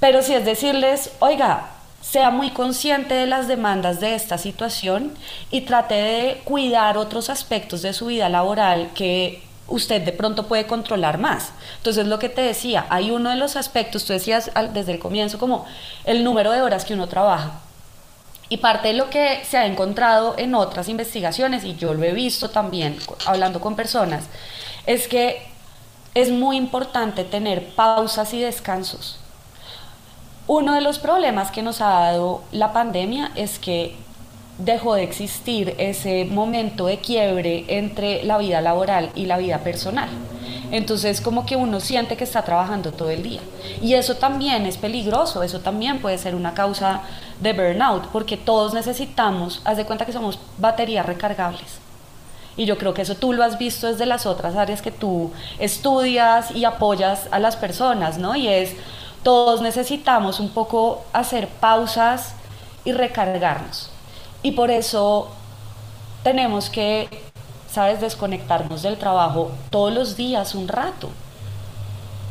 Pero 0.00 0.22
si 0.22 0.32
es 0.32 0.46
decirles, 0.46 1.12
oiga, 1.20 1.75
sea 2.10 2.30
muy 2.30 2.50
consciente 2.50 3.14
de 3.14 3.26
las 3.26 3.48
demandas 3.48 3.98
de 4.00 4.14
esta 4.14 4.38
situación 4.38 5.12
y 5.50 5.62
trate 5.62 5.94
de 5.94 6.40
cuidar 6.44 6.98
otros 6.98 7.30
aspectos 7.30 7.82
de 7.82 7.92
su 7.92 8.06
vida 8.06 8.28
laboral 8.28 8.90
que 8.94 9.42
usted 9.66 10.02
de 10.02 10.12
pronto 10.12 10.46
puede 10.46 10.66
controlar 10.68 11.18
más. 11.18 11.50
Entonces, 11.78 12.06
lo 12.06 12.20
que 12.20 12.28
te 12.28 12.42
decía, 12.42 12.86
hay 12.90 13.10
uno 13.10 13.30
de 13.30 13.36
los 13.36 13.56
aspectos, 13.56 14.04
tú 14.04 14.12
decías 14.12 14.52
desde 14.72 14.92
el 14.92 14.98
comienzo, 15.00 15.38
como 15.38 15.66
el 16.04 16.22
número 16.22 16.52
de 16.52 16.62
horas 16.62 16.84
que 16.84 16.94
uno 16.94 17.08
trabaja. 17.08 17.60
Y 18.48 18.58
parte 18.58 18.88
de 18.88 18.94
lo 18.94 19.10
que 19.10 19.44
se 19.44 19.58
ha 19.58 19.66
encontrado 19.66 20.36
en 20.38 20.54
otras 20.54 20.88
investigaciones, 20.88 21.64
y 21.64 21.74
yo 21.74 21.94
lo 21.94 22.04
he 22.04 22.12
visto 22.12 22.50
también 22.50 22.96
hablando 23.26 23.60
con 23.60 23.74
personas, 23.74 24.26
es 24.86 25.08
que 25.08 25.42
es 26.14 26.30
muy 26.30 26.56
importante 26.56 27.24
tener 27.24 27.74
pausas 27.74 28.32
y 28.32 28.40
descansos. 28.40 29.18
Uno 30.48 30.74
de 30.74 30.80
los 30.80 31.00
problemas 31.00 31.50
que 31.50 31.62
nos 31.62 31.80
ha 31.80 31.88
dado 31.88 32.42
la 32.52 32.72
pandemia 32.72 33.32
es 33.34 33.58
que 33.58 33.96
dejó 34.58 34.94
de 34.94 35.02
existir 35.02 35.74
ese 35.78 36.24
momento 36.24 36.86
de 36.86 36.98
quiebre 36.98 37.64
entre 37.68 38.22
la 38.22 38.38
vida 38.38 38.60
laboral 38.60 39.10
y 39.16 39.26
la 39.26 39.38
vida 39.38 39.58
personal. 39.58 40.08
Entonces 40.70 41.20
como 41.20 41.46
que 41.46 41.56
uno 41.56 41.80
siente 41.80 42.16
que 42.16 42.22
está 42.22 42.42
trabajando 42.42 42.92
todo 42.92 43.10
el 43.10 43.24
día. 43.24 43.40
Y 43.82 43.94
eso 43.94 44.14
también 44.16 44.66
es 44.66 44.76
peligroso, 44.76 45.42
eso 45.42 45.60
también 45.60 46.00
puede 46.00 46.16
ser 46.16 46.36
una 46.36 46.54
causa 46.54 47.02
de 47.40 47.52
burnout, 47.52 48.06
porque 48.12 48.36
todos 48.36 48.72
necesitamos, 48.72 49.60
haz 49.64 49.76
de 49.76 49.84
cuenta 49.84 50.06
que 50.06 50.12
somos 50.12 50.38
baterías 50.58 51.06
recargables. 51.06 51.80
Y 52.56 52.64
yo 52.64 52.78
creo 52.78 52.94
que 52.94 53.02
eso 53.02 53.16
tú 53.16 53.32
lo 53.32 53.44
has 53.44 53.58
visto 53.58 53.86
desde 53.86 54.06
las 54.06 54.26
otras 54.26 54.56
áreas 54.56 54.80
que 54.80 54.90
tú 54.90 55.30
estudias 55.58 56.52
y 56.52 56.64
apoyas 56.64 57.28
a 57.30 57.38
las 57.38 57.56
personas, 57.56 58.16
¿no? 58.16 58.34
Y 58.34 58.48
es, 58.48 58.74
todos 59.26 59.60
necesitamos 59.60 60.38
un 60.38 60.50
poco 60.50 61.04
hacer 61.12 61.48
pausas 61.48 62.36
y 62.84 62.92
recargarnos. 62.92 63.90
Y 64.44 64.52
por 64.52 64.70
eso 64.70 65.32
tenemos 66.22 66.70
que, 66.70 67.08
¿sabes?, 67.68 68.00
desconectarnos 68.00 68.82
del 68.82 68.98
trabajo 68.98 69.50
todos 69.70 69.92
los 69.92 70.16
días 70.16 70.54
un 70.54 70.68
rato. 70.68 71.10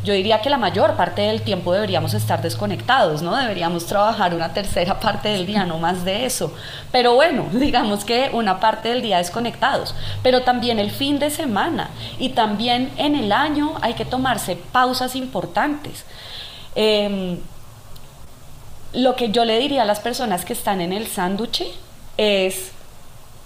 Yo 0.05 0.13
diría 0.13 0.39
que 0.39 0.49
la 0.49 0.57
mayor 0.57 0.95
parte 0.95 1.23
del 1.23 1.41
tiempo 1.41 1.73
deberíamos 1.73 2.13
estar 2.13 2.41
desconectados, 2.41 3.21
¿no? 3.21 3.35
Deberíamos 3.35 3.87
trabajar 3.87 4.33
una 4.33 4.53
tercera 4.53 4.97
parte 5.01 5.27
del 5.27 5.45
día, 5.45 5.65
no 5.65 5.79
más 5.79 6.05
de 6.05 6.25
eso. 6.25 6.53
Pero 6.93 7.15
bueno, 7.15 7.47
digamos 7.51 8.05
que 8.05 8.29
una 8.31 8.61
parte 8.61 8.87
del 8.87 9.01
día 9.01 9.17
desconectados. 9.17 9.95
Pero 10.23 10.43
también 10.43 10.79
el 10.79 10.91
fin 10.91 11.19
de 11.19 11.29
semana 11.29 11.89
y 12.19 12.29
también 12.29 12.93
en 12.95 13.15
el 13.15 13.33
año 13.33 13.73
hay 13.81 13.95
que 13.95 14.05
tomarse 14.05 14.55
pausas 14.55 15.17
importantes. 15.17 16.05
Em, 16.75 17.39
lo 18.93 19.15
que 19.15 19.31
yo 19.31 19.45
le 19.45 19.59
diría 19.59 19.83
a 19.83 19.85
las 19.85 19.99
personas 19.99 20.45
que 20.45 20.53
están 20.53 20.81
en 20.81 20.93
el 20.93 21.07
sándwich 21.07 21.63
es 22.17 22.71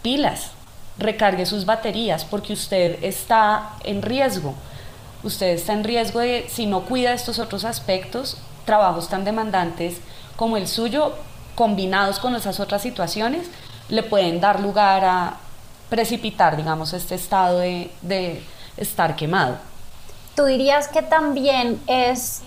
pilas, 0.01 0.51
recargue 0.97 1.45
sus 1.45 1.65
baterías 1.65 2.25
porque 2.25 2.53
usted 2.53 3.03
está 3.03 3.71
en 3.83 4.01
riesgo 4.01 4.55
usted 5.23 5.47
está 5.47 5.73
en 5.73 5.83
riesgo 5.83 6.19
de, 6.19 6.47
si 6.49 6.65
no 6.65 6.81
cuida 6.81 7.13
estos 7.13 7.39
otros 7.39 7.65
aspectos, 7.65 8.37
trabajos 8.65 9.09
tan 9.09 9.25
demandantes 9.25 9.97
como 10.35 10.57
el 10.57 10.67
suyo, 10.67 11.13
combinados 11.55 12.19
con 12.19 12.35
esas 12.35 12.59
otras 12.59 12.81
situaciones, 12.81 13.47
le 13.89 14.03
pueden 14.03 14.39
dar 14.39 14.59
lugar 14.59 15.03
a 15.03 15.37
precipitar, 15.89 16.55
digamos, 16.55 16.93
este 16.93 17.15
estado 17.15 17.59
de, 17.59 17.91
de 18.01 18.41
estar 18.77 19.15
quemado. 19.15 19.57
¿Tú 20.35 20.45
dirías 20.45 20.87
que 20.87 21.01
también 21.01 21.81
es 21.87 22.43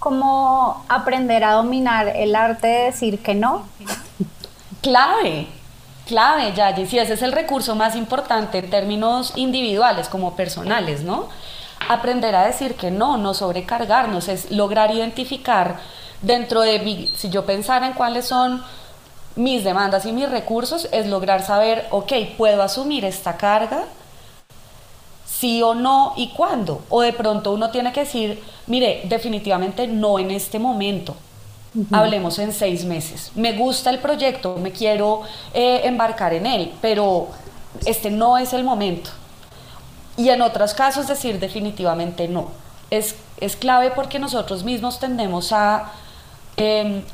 como 0.00 0.84
aprender 0.88 1.44
a 1.44 1.52
dominar 1.52 2.08
el 2.08 2.34
arte 2.34 2.66
de 2.66 2.84
decir 2.86 3.22
que 3.22 3.36
no? 3.36 3.66
Clave, 4.82 5.46
clave, 6.06 6.52
Yayi. 6.52 6.86
Sí, 6.86 6.98
ese 6.98 7.12
es 7.14 7.22
el 7.22 7.32
recurso 7.32 7.76
más 7.76 7.94
importante 7.94 8.58
en 8.58 8.70
términos 8.70 9.32
individuales 9.36 10.08
como 10.08 10.34
personales, 10.34 11.02
¿no? 11.04 11.28
aprender 11.88 12.34
a 12.34 12.46
decir 12.46 12.74
que 12.74 12.90
no, 12.90 13.16
no 13.16 13.34
sobrecargarnos, 13.34 14.28
es 14.28 14.50
lograr 14.50 14.92
identificar 14.92 15.78
dentro 16.22 16.60
de 16.60 16.78
mi, 16.80 17.08
si 17.16 17.30
yo 17.30 17.44
pensara 17.46 17.86
en 17.86 17.94
cuáles 17.94 18.26
son 18.26 18.62
mis 19.36 19.64
demandas 19.64 20.04
y 20.06 20.12
mis 20.12 20.28
recursos, 20.28 20.88
es 20.92 21.06
lograr 21.06 21.42
saber, 21.42 21.86
ok, 21.90 22.12
¿puedo 22.36 22.62
asumir 22.62 23.04
esta 23.04 23.36
carga? 23.36 23.84
Sí 25.40 25.62
o 25.62 25.74
no 25.74 26.12
y 26.16 26.28
cuándo. 26.28 26.82
O 26.88 27.00
de 27.00 27.12
pronto 27.12 27.52
uno 27.52 27.70
tiene 27.70 27.92
que 27.92 28.00
decir, 28.00 28.42
mire, 28.66 29.02
definitivamente 29.04 29.86
no 29.86 30.18
en 30.18 30.30
este 30.30 30.58
momento. 30.58 31.16
Hablemos 31.92 32.38
en 32.38 32.52
seis 32.52 32.84
meses. 32.84 33.30
Me 33.36 33.52
gusta 33.52 33.90
el 33.90 34.00
proyecto, 34.00 34.56
me 34.60 34.72
quiero 34.72 35.22
eh, 35.54 35.82
embarcar 35.84 36.34
en 36.34 36.46
él, 36.46 36.72
pero 36.80 37.28
este 37.86 38.10
no 38.10 38.36
es 38.38 38.52
el 38.52 38.64
momento 38.64 39.10
y 40.20 40.28
en 40.28 40.42
otros 40.42 40.74
casos 40.74 41.08
decir 41.08 41.40
definitivamente 41.40 42.28
no. 42.28 42.48
Es, 42.90 43.14
es 43.40 43.56
clave 43.56 43.90
porque 43.90 44.18
nosotros 44.18 44.64
mismos 44.64 44.98
tendemos 44.98 45.50
a, 45.52 45.92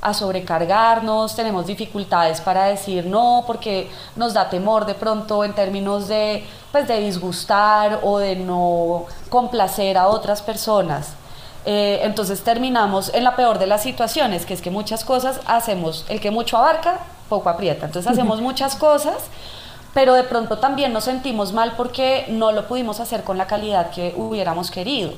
a 0.01 0.13
sobrecargarnos, 0.13 1.37
tenemos 1.37 1.67
dificultades 1.67 2.41
para 2.41 2.65
decir 2.65 3.07
no 3.07 3.45
porque 3.47 3.89
nos 4.17 4.35
da 4.35 4.49
temor 4.49 4.87
de 4.87 4.95
pronto 4.95 5.45
en 5.45 5.55
términos 5.55 6.09
de, 6.09 6.45
pues, 6.73 6.89
de 6.89 7.01
disgustar 7.01 8.01
o 8.03 8.19
de 8.19 8.37
no 8.37 9.05
complacer 9.29 9.99
a 9.99 10.09
otras 10.09 10.43
personas. 10.43 11.15
Eh, 11.65 12.01
entonces 12.03 12.43
terminamos 12.43 13.13
en 13.15 13.25
la 13.25 13.37
peor 13.37 13.59
de 13.59 13.67
las 13.67 13.83
situaciones, 13.83 14.47
que 14.47 14.55
es 14.55 14.63
que 14.63 14.71
muchas 14.71 15.05
cosas 15.05 15.41
hacemos, 15.47 16.05
el 16.09 16.21
que 16.21 16.31
mucho 16.31 16.57
abarca, 16.57 17.01
poco 17.29 17.49
aprieta. 17.49 17.87
Entonces 17.87 18.11
hacemos 18.11 18.41
muchas 18.49 18.75
cosas 18.77 19.17
pero 19.97 20.13
de 20.13 20.25
pronto 20.25 20.59
también 20.59 20.93
nos 20.93 21.05
sentimos 21.05 21.55
mal 21.55 21.73
porque 21.75 22.27
no 22.29 22.53
lo 22.53 22.69
pudimos 22.69 23.01
hacer 23.01 23.25
con 23.25 23.39
la 23.39 23.47
calidad 23.47 23.89
que 23.89 24.13
hubiéramos 24.15 24.71
querido, 24.71 25.15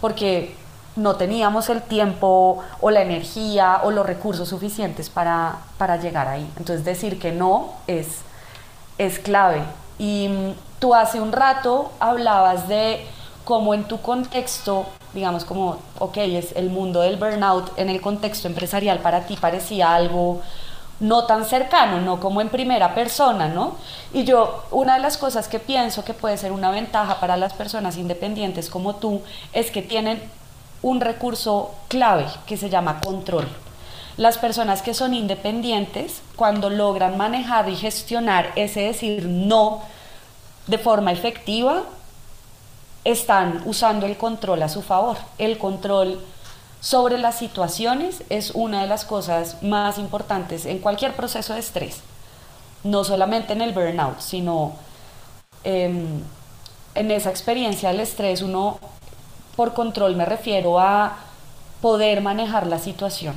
porque 0.00 0.56
no 0.96 1.16
teníamos 1.16 1.68
el 1.68 1.82
tiempo 1.82 2.62
o 2.80 2.90
la 2.90 3.02
energía 3.02 3.80
o 3.84 3.90
los 3.90 4.06
recursos 4.06 4.48
suficientes 4.48 5.10
para, 5.10 5.58
para 5.78 5.98
llegar 5.98 6.26
ahí. 6.26 6.50
Entonces 6.56 6.84
decir 6.84 7.18
que 7.18 7.32
no 7.32 7.74
es, 7.86 8.22
es 8.98 9.18
clave. 9.18 9.62
Y 9.98 10.28
mm, 10.28 10.54
tú 10.78 10.94
hace 10.94 11.20
un 11.20 11.32
rato 11.32 11.92
hablabas 12.00 12.68
de 12.68 13.06
cómo 13.44 13.74
en 13.74 13.84
tu 13.84 14.00
contexto, 14.00 14.86
digamos 15.14 15.44
como, 15.44 15.78
ok, 15.98 16.16
es 16.16 16.52
el 16.56 16.70
mundo 16.70 17.00
del 17.02 17.16
burnout, 17.16 17.78
en 17.78 17.90
el 17.90 18.00
contexto 18.00 18.48
empresarial 18.48 18.98
para 18.98 19.26
ti 19.26 19.36
parecía 19.36 19.94
algo 19.94 20.40
no 20.98 21.24
tan 21.24 21.44
cercano, 21.44 22.00
no 22.00 22.20
como 22.20 22.40
en 22.40 22.48
primera 22.48 22.94
persona, 22.94 23.48
¿no? 23.48 23.76
Y 24.14 24.24
yo, 24.24 24.64
una 24.70 24.94
de 24.94 25.00
las 25.00 25.18
cosas 25.18 25.46
que 25.46 25.58
pienso 25.58 26.04
que 26.04 26.14
puede 26.14 26.38
ser 26.38 26.52
una 26.52 26.70
ventaja 26.70 27.20
para 27.20 27.36
las 27.36 27.52
personas 27.52 27.98
independientes 27.98 28.70
como 28.70 28.96
tú 28.96 29.20
es 29.52 29.70
que 29.70 29.82
tienen 29.82 30.22
un 30.86 31.00
recurso 31.00 31.74
clave 31.88 32.26
que 32.46 32.56
se 32.56 32.70
llama 32.70 33.00
control. 33.00 33.48
Las 34.16 34.38
personas 34.38 34.82
que 34.82 34.94
son 34.94 35.14
independientes, 35.14 36.22
cuando 36.36 36.70
logran 36.70 37.16
manejar 37.16 37.68
y 37.68 37.74
gestionar 37.74 38.52
ese 38.54 38.82
decir 38.82 39.26
no 39.26 39.82
de 40.68 40.78
forma 40.78 41.10
efectiva, 41.10 41.82
están 43.02 43.62
usando 43.66 44.06
el 44.06 44.16
control 44.16 44.62
a 44.62 44.68
su 44.68 44.80
favor. 44.80 45.16
El 45.38 45.58
control 45.58 46.20
sobre 46.80 47.18
las 47.18 47.36
situaciones 47.36 48.22
es 48.30 48.52
una 48.52 48.82
de 48.82 48.86
las 48.86 49.04
cosas 49.04 49.64
más 49.64 49.98
importantes 49.98 50.66
en 50.66 50.78
cualquier 50.78 51.16
proceso 51.16 51.54
de 51.54 51.60
estrés, 51.60 51.98
no 52.84 53.02
solamente 53.02 53.54
en 53.54 53.60
el 53.60 53.72
burnout, 53.72 54.20
sino 54.20 54.74
em, 55.64 56.22
en 56.94 57.10
esa 57.10 57.30
experiencia 57.30 57.88
del 57.88 58.00
estrés, 58.00 58.40
uno 58.40 58.78
por 59.56 59.74
control 59.74 60.14
me 60.16 60.24
refiero 60.24 60.78
a 60.78 61.16
poder 61.80 62.20
manejar 62.20 62.66
la 62.66 62.78
situación, 62.78 63.34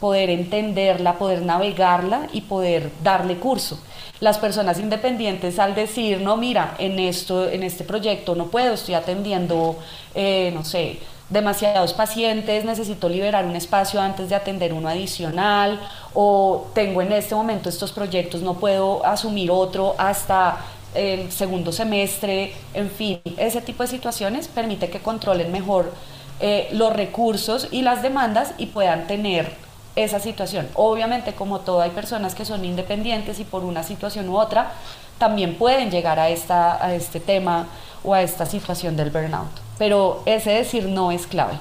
poder 0.00 0.30
entenderla, 0.30 1.18
poder 1.18 1.42
navegarla 1.42 2.28
y 2.32 2.42
poder 2.42 2.90
darle 3.02 3.36
curso. 3.36 3.78
Las 4.20 4.38
personas 4.38 4.78
independientes 4.78 5.58
al 5.58 5.74
decir, 5.74 6.20
no, 6.20 6.36
mira, 6.36 6.74
en, 6.78 6.98
esto, 6.98 7.48
en 7.48 7.62
este 7.62 7.84
proyecto 7.84 8.34
no 8.34 8.46
puedo, 8.46 8.74
estoy 8.74 8.94
atendiendo, 8.94 9.76
eh, 10.14 10.50
no 10.54 10.64
sé, 10.64 11.00
demasiados 11.32 11.94
pacientes, 11.94 12.64
necesito 12.64 13.08
liberar 13.08 13.44
un 13.46 13.56
espacio 13.56 14.00
antes 14.00 14.28
de 14.28 14.34
atender 14.34 14.72
uno 14.72 14.88
adicional 14.88 15.80
o 16.12 16.66
tengo 16.74 17.00
en 17.00 17.10
este 17.12 17.34
momento 17.34 17.68
estos 17.68 17.90
proyectos, 17.90 18.42
no 18.42 18.54
puedo 18.54 19.04
asumir 19.04 19.50
otro 19.50 19.94
hasta 19.96 20.58
el 20.94 21.32
segundo 21.32 21.72
semestre, 21.72 22.52
en 22.74 22.90
fin, 22.90 23.20
ese 23.36 23.60
tipo 23.60 23.82
de 23.82 23.88
situaciones 23.88 24.48
permite 24.48 24.90
que 24.90 25.00
controlen 25.00 25.50
mejor 25.50 25.92
eh, 26.40 26.68
los 26.72 26.92
recursos 26.92 27.68
y 27.70 27.82
las 27.82 28.02
demandas 28.02 28.52
y 28.58 28.66
puedan 28.66 29.06
tener 29.06 29.54
esa 29.96 30.20
situación. 30.20 30.68
Obviamente, 30.74 31.34
como 31.34 31.60
todo, 31.60 31.82
hay 31.82 31.90
personas 31.90 32.34
que 32.34 32.44
son 32.44 32.64
independientes 32.64 33.38
y 33.40 33.44
por 33.44 33.64
una 33.64 33.82
situación 33.82 34.28
u 34.28 34.38
otra 34.38 34.72
también 35.18 35.56
pueden 35.56 35.90
llegar 35.90 36.18
a, 36.18 36.30
esta, 36.30 36.84
a 36.84 36.94
este 36.94 37.20
tema 37.20 37.66
o 38.02 38.14
a 38.14 38.22
esta 38.22 38.46
situación 38.46 38.96
del 38.96 39.10
burnout 39.10 39.62
pero 39.82 40.22
ese 40.26 40.50
decir 40.50 40.88
no 40.88 41.10
es 41.10 41.26
clave. 41.26 41.58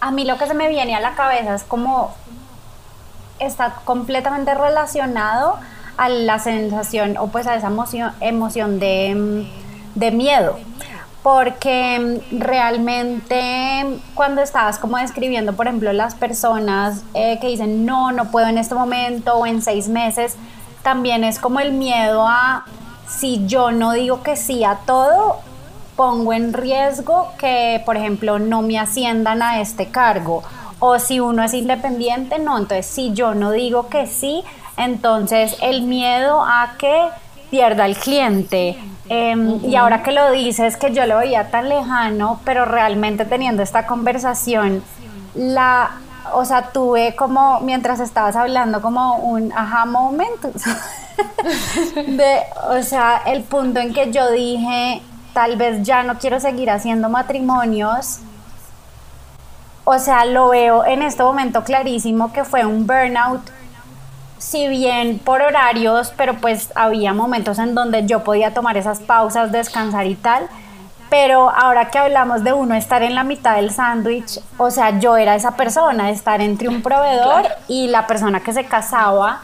A 0.00 0.12
mí 0.12 0.24
lo 0.24 0.38
que 0.38 0.46
se 0.46 0.54
me 0.54 0.68
viene 0.68 0.94
a 0.94 1.00
la 1.00 1.16
cabeza 1.16 1.56
es 1.56 1.64
como 1.64 2.14
está 3.40 3.74
completamente 3.84 4.54
relacionado 4.54 5.58
a 5.96 6.08
la 6.08 6.38
sensación 6.38 7.16
o 7.16 7.28
pues 7.28 7.46
a 7.46 7.54
esa 7.54 7.68
emoción, 7.68 8.12
emoción 8.20 8.78
de, 8.78 9.46
miedo 10.12 10.58
porque 11.22 12.20
realmente 12.32 13.86
cuando 14.14 14.42
estabas 14.42 14.78
como 14.78 14.98
describiendo, 14.98 15.54
por 15.54 15.66
ejemplo, 15.66 15.92
las 15.94 16.14
personas 16.14 17.02
eh, 17.14 17.38
que 17.40 17.46
dicen 17.46 17.86
no, 17.86 18.12
no 18.12 18.30
puedo 18.30 18.46
en 18.48 18.58
este 18.58 18.74
momento 18.74 19.34
o 19.34 19.46
en 19.46 19.62
seis 19.62 19.88
meses, 19.88 20.36
también 20.82 21.24
es 21.24 21.38
como 21.38 21.60
el 21.60 21.72
miedo 21.72 22.26
a 22.28 22.66
si 23.08 23.46
yo 23.46 23.72
no 23.72 23.92
digo 23.92 24.22
que 24.22 24.36
sí 24.36 24.64
a 24.64 24.80
todo, 24.86 25.40
pongo 25.96 26.32
en 26.32 26.52
riesgo 26.52 27.28
que, 27.38 27.82
por 27.84 27.96
ejemplo, 27.96 28.38
no 28.38 28.62
me 28.62 28.78
asciendan 28.78 29.42
a 29.42 29.60
este 29.60 29.88
cargo. 29.88 30.42
O 30.80 30.98
si 30.98 31.20
uno 31.20 31.42
es 31.42 31.54
independiente, 31.54 32.38
no. 32.38 32.58
Entonces, 32.58 32.86
si 32.86 33.12
yo 33.12 33.34
no 33.34 33.52
digo 33.52 33.88
que 33.88 34.06
sí, 34.06 34.42
entonces 34.76 35.56
el 35.62 35.82
miedo 35.82 36.42
a 36.42 36.74
que 36.78 37.08
pierda 37.50 37.86
el 37.86 37.96
cliente 37.96 38.76
Em, 39.08 39.62
y 39.64 39.76
ahora 39.76 40.02
que 40.02 40.12
lo 40.12 40.30
dices, 40.30 40.76
que 40.76 40.92
yo 40.92 41.04
lo 41.06 41.18
veía 41.18 41.50
tan 41.50 41.68
lejano, 41.68 42.40
pero 42.44 42.64
realmente 42.64 43.24
teniendo 43.26 43.62
esta 43.62 43.86
conversación, 43.86 44.82
la, 45.34 45.90
o 46.32 46.44
sea, 46.44 46.70
tuve 46.72 47.14
como, 47.14 47.60
mientras 47.60 48.00
estabas 48.00 48.34
hablando, 48.34 48.80
como 48.80 49.16
un 49.16 49.52
aha 49.52 49.84
moment. 49.84 50.40
de, 51.94 52.40
o 52.70 52.82
sea, 52.82 53.20
el 53.26 53.42
punto 53.42 53.80
en 53.80 53.92
que 53.92 54.10
yo 54.10 54.30
dije, 54.30 55.02
tal 55.34 55.56
vez 55.56 55.82
ya 55.82 56.02
no 56.02 56.18
quiero 56.18 56.40
seguir 56.40 56.70
haciendo 56.70 57.10
matrimonios. 57.10 58.20
O 59.84 59.98
sea, 59.98 60.24
lo 60.24 60.48
veo 60.48 60.86
en 60.86 61.02
este 61.02 61.22
momento 61.22 61.62
clarísimo 61.62 62.32
que 62.32 62.44
fue 62.44 62.64
un 62.64 62.86
burnout 62.86 63.42
si 64.38 64.68
bien 64.68 65.18
por 65.18 65.42
horarios, 65.42 66.12
pero 66.16 66.34
pues 66.34 66.70
había 66.74 67.12
momentos 67.12 67.58
en 67.58 67.74
donde 67.74 68.06
yo 68.06 68.24
podía 68.24 68.52
tomar 68.52 68.76
esas 68.76 69.00
pausas, 69.00 69.52
descansar 69.52 70.06
y 70.06 70.14
tal. 70.14 70.48
Pero 71.10 71.50
ahora 71.50 71.90
que 71.90 71.98
hablamos 71.98 72.42
de 72.42 72.52
uno 72.52 72.74
estar 72.74 73.02
en 73.02 73.14
la 73.14 73.24
mitad 73.24 73.56
del 73.56 73.70
sándwich, 73.70 74.40
o 74.56 74.70
sea, 74.70 74.98
yo 74.98 75.16
era 75.16 75.36
esa 75.36 75.52
persona, 75.52 76.10
estar 76.10 76.40
entre 76.40 76.68
un 76.68 76.82
proveedor 76.82 77.46
y 77.68 77.86
la 77.88 78.06
persona 78.06 78.40
que 78.40 78.52
se 78.52 78.64
casaba. 78.64 79.42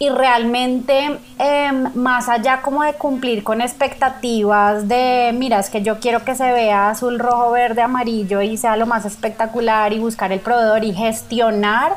Y 0.00 0.10
realmente, 0.10 1.18
em, 1.38 1.90
más 1.94 2.28
allá 2.28 2.62
como 2.62 2.84
de 2.84 2.92
cumplir 2.92 3.42
con 3.42 3.60
expectativas 3.60 4.86
de, 4.86 5.32
mira, 5.34 5.58
es 5.58 5.70
que 5.70 5.82
yo 5.82 5.98
quiero 5.98 6.24
que 6.24 6.36
se 6.36 6.52
vea 6.52 6.90
azul, 6.90 7.18
rojo, 7.18 7.50
verde, 7.50 7.82
amarillo 7.82 8.40
y 8.40 8.56
sea 8.56 8.76
lo 8.76 8.86
más 8.86 9.04
espectacular 9.04 9.92
y 9.92 9.98
buscar 9.98 10.30
el 10.30 10.38
proveedor 10.38 10.84
y 10.84 10.92
gestionar, 10.92 11.96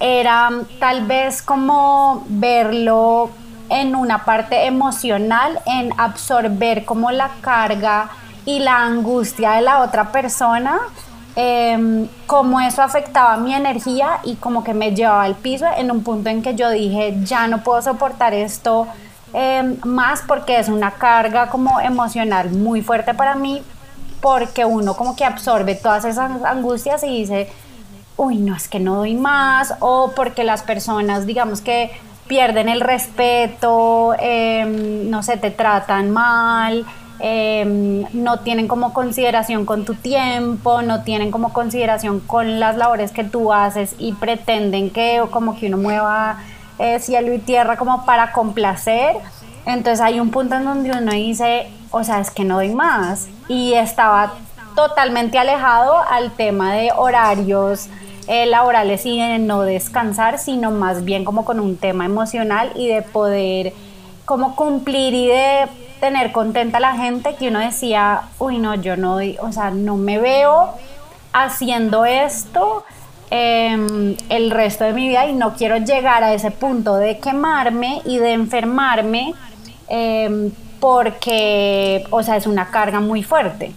era 0.00 0.50
tal 0.80 1.06
vez 1.06 1.42
como 1.42 2.24
verlo 2.28 3.30
en 3.70 3.96
una 3.96 4.24
parte 4.24 4.66
emocional, 4.66 5.58
en 5.66 5.92
absorber 5.98 6.84
como 6.84 7.10
la 7.10 7.30
carga 7.40 8.10
y 8.44 8.58
la 8.60 8.82
angustia 8.82 9.52
de 9.52 9.62
la 9.62 9.82
otra 9.82 10.12
persona, 10.12 10.78
eh, 11.36 12.06
cómo 12.26 12.60
eso 12.60 12.82
afectaba 12.82 13.36
mi 13.38 13.54
energía 13.54 14.20
y 14.22 14.36
como 14.36 14.62
que 14.62 14.74
me 14.74 14.94
llevaba 14.94 15.24
al 15.24 15.34
piso 15.34 15.66
en 15.76 15.90
un 15.90 16.04
punto 16.04 16.30
en 16.30 16.42
que 16.42 16.54
yo 16.54 16.70
dije, 16.70 17.16
ya 17.24 17.48
no 17.48 17.62
puedo 17.62 17.82
soportar 17.82 18.34
esto 18.34 18.86
em, 19.32 19.76
más 19.84 20.22
porque 20.26 20.58
es 20.60 20.68
una 20.68 20.92
carga 20.92 21.48
como 21.48 21.80
emocional 21.80 22.50
muy 22.50 22.82
fuerte 22.82 23.14
para 23.14 23.34
mí, 23.34 23.62
porque 24.20 24.64
uno 24.64 24.94
como 24.94 25.16
que 25.16 25.24
absorbe 25.24 25.74
todas 25.74 26.04
esas 26.04 26.30
angustias 26.44 27.02
y 27.02 27.08
dice, 27.08 27.50
uy, 28.16 28.36
no, 28.36 28.54
es 28.54 28.68
que 28.68 28.80
no 28.80 28.96
doy 28.96 29.14
más, 29.14 29.74
o 29.80 30.12
porque 30.14 30.44
las 30.44 30.62
personas, 30.62 31.26
digamos 31.26 31.60
que 31.60 31.90
pierden 32.26 32.68
el 32.68 32.80
respeto, 32.80 34.14
em, 34.18 35.10
no 35.10 35.22
sé, 35.22 35.36
te 35.36 35.50
tratan 35.50 36.10
mal, 36.10 36.84
em, 37.18 38.04
no 38.12 38.40
tienen 38.40 38.66
como 38.68 38.92
consideración 38.92 39.66
con 39.66 39.84
tu 39.84 39.94
tiempo, 39.94 40.82
no 40.82 41.02
tienen 41.02 41.30
como 41.30 41.52
consideración 41.52 42.20
con 42.20 42.60
las 42.60 42.76
labores 42.76 43.12
que 43.12 43.24
tú 43.24 43.52
haces 43.52 43.94
y 43.98 44.12
pretenden 44.12 44.90
que 44.90 45.22
como 45.30 45.58
que 45.58 45.66
uno 45.68 45.76
mueva 45.76 46.38
eh, 46.78 46.98
cielo 46.98 47.32
y 47.32 47.38
tierra 47.38 47.76
como 47.76 48.04
para 48.04 48.32
complacer. 48.32 49.16
Entonces 49.66 50.00
hay 50.00 50.20
un 50.20 50.30
punto 50.30 50.56
en 50.56 50.64
donde 50.64 50.90
uno 50.90 51.12
dice, 51.12 51.68
o 51.90 52.04
sea, 52.04 52.20
es 52.20 52.30
que 52.30 52.44
no 52.44 52.56
doy 52.56 52.74
más. 52.74 53.28
Y 53.48 53.74
estaba 53.74 54.34
totalmente 54.74 55.38
alejado 55.38 55.98
al 56.10 56.32
tema 56.32 56.74
de 56.74 56.90
horarios 56.96 57.88
eh, 58.26 58.46
laborales 58.46 59.04
y 59.06 59.20
de 59.20 59.38
no 59.38 59.62
descansar, 59.62 60.38
sino 60.38 60.70
más 60.70 61.04
bien 61.04 61.24
como 61.24 61.44
con 61.44 61.60
un 61.60 61.76
tema 61.76 62.06
emocional 62.06 62.72
y 62.74 62.88
de 62.88 63.02
poder 63.02 63.72
como 64.24 64.56
cumplir 64.56 65.12
y 65.12 65.26
de 65.26 65.66
tener 66.00 66.32
contenta 66.32 66.78
a 66.78 66.80
la 66.80 66.94
gente 66.94 67.34
que 67.36 67.48
uno 67.48 67.60
decía, 67.60 68.22
uy, 68.38 68.58
no, 68.58 68.74
yo 68.74 68.96
no, 68.96 69.18
o 69.40 69.52
sea, 69.52 69.70
no 69.70 69.96
me 69.96 70.18
veo 70.18 70.70
haciendo 71.32 72.04
esto 72.04 72.84
em, 73.30 74.16
el 74.28 74.50
resto 74.50 74.84
de 74.84 74.92
mi 74.92 75.08
vida 75.08 75.26
y 75.26 75.34
no 75.34 75.54
quiero 75.54 75.76
llegar 75.76 76.24
a 76.24 76.32
ese 76.32 76.50
punto 76.50 76.96
de 76.96 77.18
quemarme 77.18 78.00
y 78.04 78.18
de 78.18 78.32
enfermarme 78.32 79.34
em, 79.88 80.50
porque, 80.80 82.06
o 82.10 82.22
sea, 82.22 82.36
es 82.36 82.46
una 82.46 82.70
carga 82.70 83.00
muy 83.00 83.22
fuerte. 83.22 83.72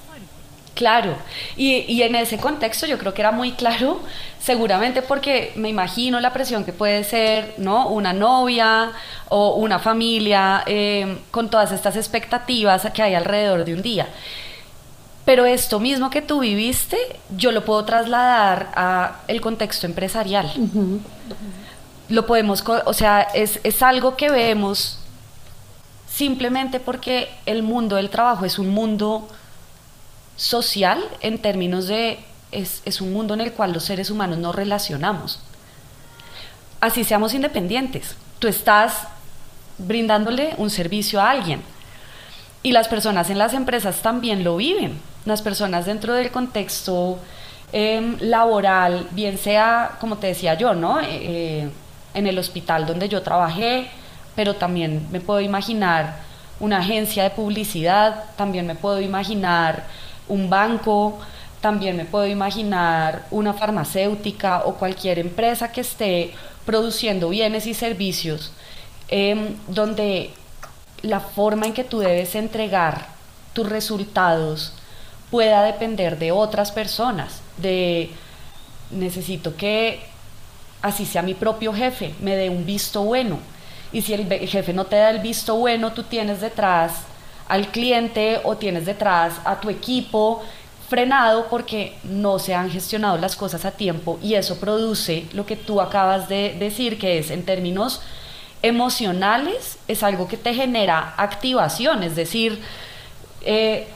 Claro, 0.77 1.15
y, 1.55 2.03
en 2.03 2.13
ese 2.13 2.37
contexto 2.37 2.85
yo 2.85 2.99
creo 2.99 3.11
que 3.11 3.23
era 3.23 3.31
muy 3.31 3.53
claro, 3.53 3.99
seguramente 4.39 5.01
porque 5.01 5.51
me 5.55 5.69
imagino 5.69 6.19
la 6.19 6.31
presión 6.33 6.63
que 6.63 6.71
puede 6.71 7.03
ser, 7.03 7.55
¿no? 7.57 7.87
Una 7.87 8.13
novia 8.13 8.91
o 9.29 9.55
una 9.55 9.79
familia 9.79 10.61
em, 10.67 11.17
con 11.31 11.49
todas 11.49 11.71
estas 11.71 11.95
expectativas 11.95 12.87
que 12.93 13.01
hay 13.01 13.15
alrededor 13.15 13.65
de 13.65 13.73
un 13.73 13.81
día. 13.81 14.07
Pero 15.25 15.47
esto 15.47 15.79
mismo 15.79 16.11
que 16.11 16.21
tú 16.21 16.41
viviste, 16.41 16.97
yo 17.35 17.51
lo 17.51 17.65
puedo 17.65 17.83
trasladar 17.83 18.71
a 18.75 19.21
el 19.27 19.41
contexto 19.41 19.87
empresarial. 19.87 20.47
Lo 22.07 22.27
podemos, 22.27 22.63
o 22.85 22.93
sea, 22.93 23.21
es, 23.33 23.59
es 23.63 23.81
algo 23.81 24.15
que 24.15 24.29
vemos 24.29 24.99
simplemente 26.07 26.79
porque 26.79 27.29
el 27.47 27.63
mundo 27.63 27.95
del 27.95 28.11
trabajo 28.11 28.45
es 28.45 28.59
un 28.59 28.69
mundo 28.69 29.27
social 30.37 31.03
en 31.21 31.39
términos 31.39 31.87
de 31.87 32.19
es, 32.51 33.01
un 33.01 33.11
mundo 33.11 33.33
en 33.33 33.41
el 33.41 33.53
cual 33.53 33.73
los 33.73 33.83
seres 33.83 34.09
humanos 34.09 34.37
nos 34.37 34.55
relacionamos. 34.55 35.39
Así 36.79 37.03
seamos 37.03 37.33
independientes. 37.33 38.15
Tú 38.39 38.47
estás 38.47 39.07
brindándole 39.77 40.53
un 40.57 40.69
servicio 40.69 41.19
a 41.19 41.31
alguien. 41.31 41.61
Y 42.63 42.71
las 42.71 42.87
personas 42.87 43.29
en 43.29 43.37
las 43.37 43.53
empresas 43.53 44.01
también 44.01 44.43
lo 44.43 44.57
viven. 44.57 44.99
Las 45.25 45.41
personas 45.41 45.85
dentro 45.85 46.13
del 46.13 46.31
contexto 46.31 47.19
em, 47.71 48.17
laboral, 48.21 49.07
bien 49.11 49.37
sea, 49.37 49.97
como 49.99 50.17
te 50.17 50.27
decía 50.27 50.53
yo, 50.53 50.73
¿no? 50.73 50.99
Eh, 50.99 51.05
eh, 51.09 51.69
en 52.13 52.27
el 52.27 52.39
hospital 52.39 52.85
donde 52.85 53.09
yo 53.09 53.21
trabajé, 53.21 53.89
pero 54.35 54.55
también 54.55 55.07
me 55.11 55.19
puedo 55.19 55.41
imaginar 55.41 56.15
una 56.59 56.79
agencia 56.79 57.23
de 57.23 57.29
publicidad, 57.29 58.23
también 58.35 58.65
me 58.65 58.75
puedo 58.75 58.99
imaginar 59.01 59.85
un 60.27 60.49
banco, 60.49 61.19
también 61.61 61.97
me 61.97 62.05
puedo 62.05 62.27
imaginar 62.27 63.25
una 63.31 63.53
farmacéutica 63.53 64.63
o 64.65 64.75
cualquier 64.75 65.19
empresa 65.19 65.71
que 65.71 65.81
esté 65.81 66.33
produciendo 66.65 67.29
bienes 67.29 67.65
y 67.65 67.73
servicios 67.73 68.51
em, 69.07 69.55
donde 69.67 70.31
la 71.01 71.19
forma 71.19 71.65
en 71.65 71.73
que 71.73 71.83
tú 71.83 71.99
debes 71.99 72.35
entregar 72.35 73.07
tus 73.53 73.67
resultados 73.67 74.73
pueda 75.31 75.63
depender 75.63 76.17
de 76.19 76.31
otras 76.31 76.71
personas, 76.71 77.41
de 77.57 78.11
necesito 78.91 79.55
que 79.55 80.01
así 80.81 81.05
sea 81.05 81.21
mi 81.21 81.33
propio 81.33 81.73
jefe, 81.73 82.13
me 82.21 82.35
dé 82.35 82.49
un 82.49 82.65
visto 82.65 83.03
bueno. 83.03 83.39
Y 83.91 84.01
si 84.01 84.13
el 84.13 84.27
jefe 84.47 84.73
no 84.73 84.85
te 84.85 84.97
da 84.97 85.09
el 85.09 85.19
visto 85.19 85.55
bueno, 85.55 85.93
tú 85.93 86.03
tienes 86.03 86.41
detrás 86.41 86.93
al 87.47 87.69
cliente 87.69 88.41
o 88.43 88.57
tienes 88.57 88.85
detrás 88.85 89.35
a 89.45 89.59
tu 89.59 89.69
equipo 89.69 90.43
frenado 90.89 91.47
porque 91.49 91.97
no 92.03 92.39
se 92.39 92.55
han 92.55 92.71
gestionado 92.71 93.17
las 93.17 93.35
cosas 93.35 93.65
a 93.65 93.71
tiempo 93.71 94.19
y 94.21 94.35
eso 94.35 94.59
produce 94.59 95.25
lo 95.33 95.45
que 95.45 95.55
tú 95.55 95.81
acabas 95.81 96.29
de 96.29 96.55
decir, 96.57 96.97
que 96.97 97.19
es 97.19 97.29
en 97.29 97.43
términos 97.43 98.01
emocionales, 98.61 99.77
es 99.87 100.03
algo 100.03 100.27
que 100.27 100.37
te 100.37 100.53
genera 100.53 101.13
activación, 101.17 102.03
es 102.03 102.15
decir, 102.15 102.61
eh, 103.41 103.87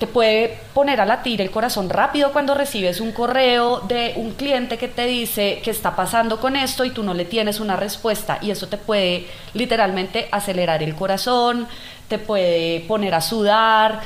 te 0.00 0.06
puede 0.06 0.58
poner 0.72 1.00
a 1.00 1.06
latir 1.06 1.42
el 1.42 1.50
corazón 1.50 1.90
rápido 1.90 2.32
cuando 2.32 2.54
recibes 2.54 3.00
un 3.00 3.12
correo 3.12 3.80
de 3.80 4.14
un 4.16 4.32
cliente 4.32 4.78
que 4.78 4.88
te 4.88 5.06
dice 5.06 5.60
que 5.62 5.70
está 5.70 5.94
pasando 5.94 6.40
con 6.40 6.56
esto 6.56 6.86
y 6.86 6.90
tú 6.90 7.02
no 7.02 7.12
le 7.12 7.26
tienes 7.26 7.60
una 7.60 7.76
respuesta 7.76 8.38
y 8.40 8.50
eso 8.50 8.66
te 8.66 8.78
puede 8.78 9.26
literalmente 9.52 10.28
acelerar 10.32 10.82
el 10.82 10.94
corazón, 10.94 11.68
te 12.10 12.18
puede 12.18 12.80
poner 12.80 13.14
a 13.14 13.20
sudar, 13.20 14.00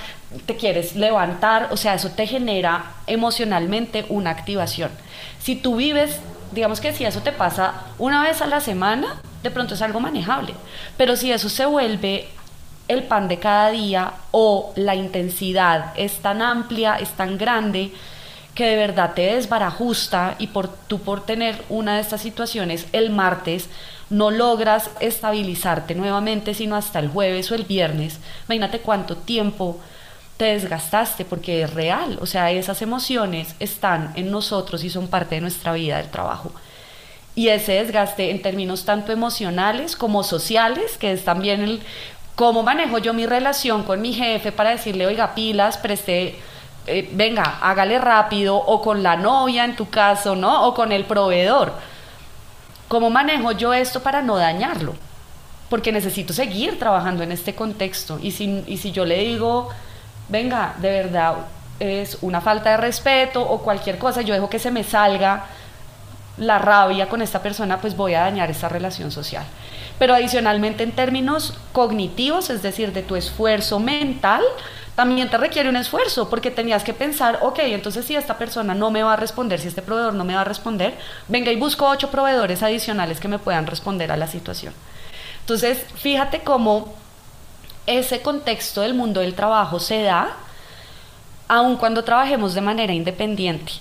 te 0.45 0.57
quieres 0.57 0.95
levantar, 0.95 1.69
o 1.73 1.77
sea, 1.79 1.95
eso 1.95 2.11
te 2.11 2.27
genera 2.27 2.93
emocionalmente 3.07 4.05
una 4.11 4.31
activación. 4.31 4.91
Si 5.41 5.57
tú 5.57 5.77
vives, 5.77 6.21
digamos 6.53 6.81
que 6.81 6.93
si 6.93 7.07
eso 7.07 7.23
te 7.23 7.33
pasa 7.33 7.73
una 7.99 8.23
vez 8.23 8.43
a 8.43 8.47
la 8.47 8.61
semana, 8.61 9.23
de 9.43 9.51
pronto 9.51 9.73
es 9.73 9.81
algo 9.81 10.01
manejable, 10.01 10.55
pero 10.99 11.17
si 11.17 11.33
eso 11.33 11.49
se 11.49 11.65
vuelve 11.65 12.29
el 12.89 13.05
pan 13.05 13.27
de 13.27 13.39
cada 13.39 13.71
día 13.71 14.13
o 14.33 14.75
la 14.77 14.95
intensidad 14.95 15.95
es 15.97 16.19
tan 16.19 16.43
amplia, 16.43 16.97
es 16.97 17.09
tan 17.11 17.39
grande, 17.39 17.91
que 18.55 18.67
de 18.67 18.77
verdad 18.77 19.15
te 19.15 19.35
desbarajusta 19.35 20.37
y 20.39 20.49
por 20.49 20.69
tú 20.69 21.01
por 21.01 21.25
tener 21.25 21.65
una 21.71 21.95
de 21.95 22.03
estas 22.03 22.21
situaciones 22.21 22.87
el 22.93 23.11
martes 23.11 23.69
no 24.11 24.31
logras 24.31 24.91
estabilizarte 25.01 25.95
nuevamente 25.95 26.55
sino 26.55 26.77
hasta 26.77 26.99
el 26.99 27.09
jueves 27.09 27.51
o 27.51 27.55
el 27.55 27.65
viernes, 27.65 28.19
imagínate 28.47 28.81
cuánto 28.81 29.17
tiempo 29.17 29.79
te 30.37 30.47
desgastaste 30.47 31.25
porque 31.25 31.63
es 31.63 31.73
real, 31.75 32.19
o 32.21 32.27
sea, 32.27 32.51
esas 32.51 32.83
emociones 32.83 33.55
están 33.61 34.13
en 34.17 34.31
nosotros 34.31 34.83
y 34.85 34.91
son 34.91 35.09
parte 35.09 35.37
de 35.37 35.41
nuestra 35.41 35.73
vida 35.73 35.99
del 35.99 36.11
trabajo. 36.11 36.53
Y 37.37 37.49
ese 37.49 37.73
desgaste 37.73 38.31
en 38.31 38.43
términos 38.43 38.85
tanto 38.85 39.11
emocionales 39.11 39.97
como 39.97 40.23
sociales, 40.23 40.97
que 40.99 41.11
es 41.13 41.25
también 41.25 41.63
el 41.63 41.81
¿Cómo 42.35 42.65
manejo 42.65 42.99
yo 42.99 43.15
mi 43.15 43.27
relación 43.27 43.85
con 43.85 44.03
mi 44.03 44.13
jefe 44.13 44.51
para 44.51 44.71
decirle, 44.71 45.07
oiga, 45.07 45.37
pilas, 45.37 45.79
preste, 45.79 46.37
eh, 46.87 47.09
venga, 47.13 47.59
hágale 47.61 48.01
rápido, 48.01 48.57
o 48.57 48.83
con 48.83 49.05
la 49.05 49.17
novia 49.17 49.65
en 49.65 49.77
tu 49.77 49.89
caso, 49.89 50.35
¿no? 50.35 50.67
O 50.67 50.75
con 50.75 50.91
el 50.91 51.05
proveedor. 51.05 51.75
¿Cómo 52.95 53.11
manejo 53.11 53.51
yo 53.51 53.75
esto 53.75 54.05
para 54.05 54.23
no 54.23 54.37
dañarlo? 54.37 54.95
Porque 55.69 55.91
necesito 55.91 56.33
seguir 56.33 56.79
trabajando 56.79 57.25
en 57.25 57.33
este 57.33 57.53
contexto. 57.53 58.21
Y 58.23 58.31
si, 58.31 58.63
y 58.69 58.77
si 58.77 58.93
yo 58.93 59.05
le 59.05 59.19
digo, 59.19 59.69
venga, 60.29 60.77
de 60.79 60.91
verdad 60.91 61.39
es 61.81 62.19
una 62.21 62.41
falta 62.41 62.71
de 62.71 62.77
respeto 62.77 63.43
o 63.43 63.63
cualquier 63.63 63.99
cosa, 63.99 64.23
yo 64.23 64.33
dejo 64.33 64.49
que 64.49 64.61
se 64.61 64.71
me 64.71 64.85
salga 64.85 65.47
la 66.37 66.59
rabia 66.59 67.09
con 67.09 67.23
esta 67.23 67.43
persona, 67.43 67.81
pues 67.81 67.97
voy 67.97 68.15
a 68.15 68.21
dañar 68.21 68.51
esta 68.51 68.69
relación 68.69 69.11
social. 69.11 69.45
Pero 69.99 70.15
adicionalmente 70.15 70.83
en 70.83 70.93
términos 70.93 71.55
cognitivos, 71.73 72.51
es 72.51 72.63
decir, 72.63 72.93
de 72.93 73.03
tu 73.03 73.17
esfuerzo 73.17 73.79
mental, 73.79 74.43
también 74.95 75.29
te 75.29 75.37
requiere 75.39 75.69
un 75.69 75.77
esfuerzo, 75.77 76.31
porque 76.31 76.51
tenías 76.51 76.85
que 76.85 76.95
pensar, 76.95 77.41
ok, 77.43 77.59
entonces 77.65 78.05
si 78.05 78.15
esta 78.15 78.39
persona 78.39 78.75
no 78.75 78.91
me 78.91 79.03
va 79.03 79.15
a 79.15 79.17
responder, 79.17 79.61
si 79.61 79.69
este 79.69 79.83
proveedor 79.83 80.15
no 80.15 80.25
me 80.25 80.35
va 80.35 80.43
a 80.43 80.45
responder, 80.45 80.95
venga 81.29 81.51
y 81.51 81.57
busco 81.57 81.89
ocho 81.89 82.11
proveedores 82.11 82.63
adicionales 82.63 83.19
que 83.19 83.29
me 83.29 83.39
puedan 83.39 83.67
responder 83.67 84.13
a 84.13 84.17
la 84.17 84.29
situación. 84.29 84.73
Entonces, 85.41 85.85
fíjate 85.97 86.41
cómo 86.41 86.95
ese 87.87 88.23
contexto 88.23 88.81
del 88.81 88.95
mundo 88.95 89.21
del 89.21 89.35
trabajo 89.35 89.81
se 89.81 90.03
da, 90.03 90.37
aun 91.49 91.77
cuando 91.77 92.05
trabajemos 92.05 92.55
de 92.55 92.61
manera 92.61 92.93
independiente. 92.93 93.73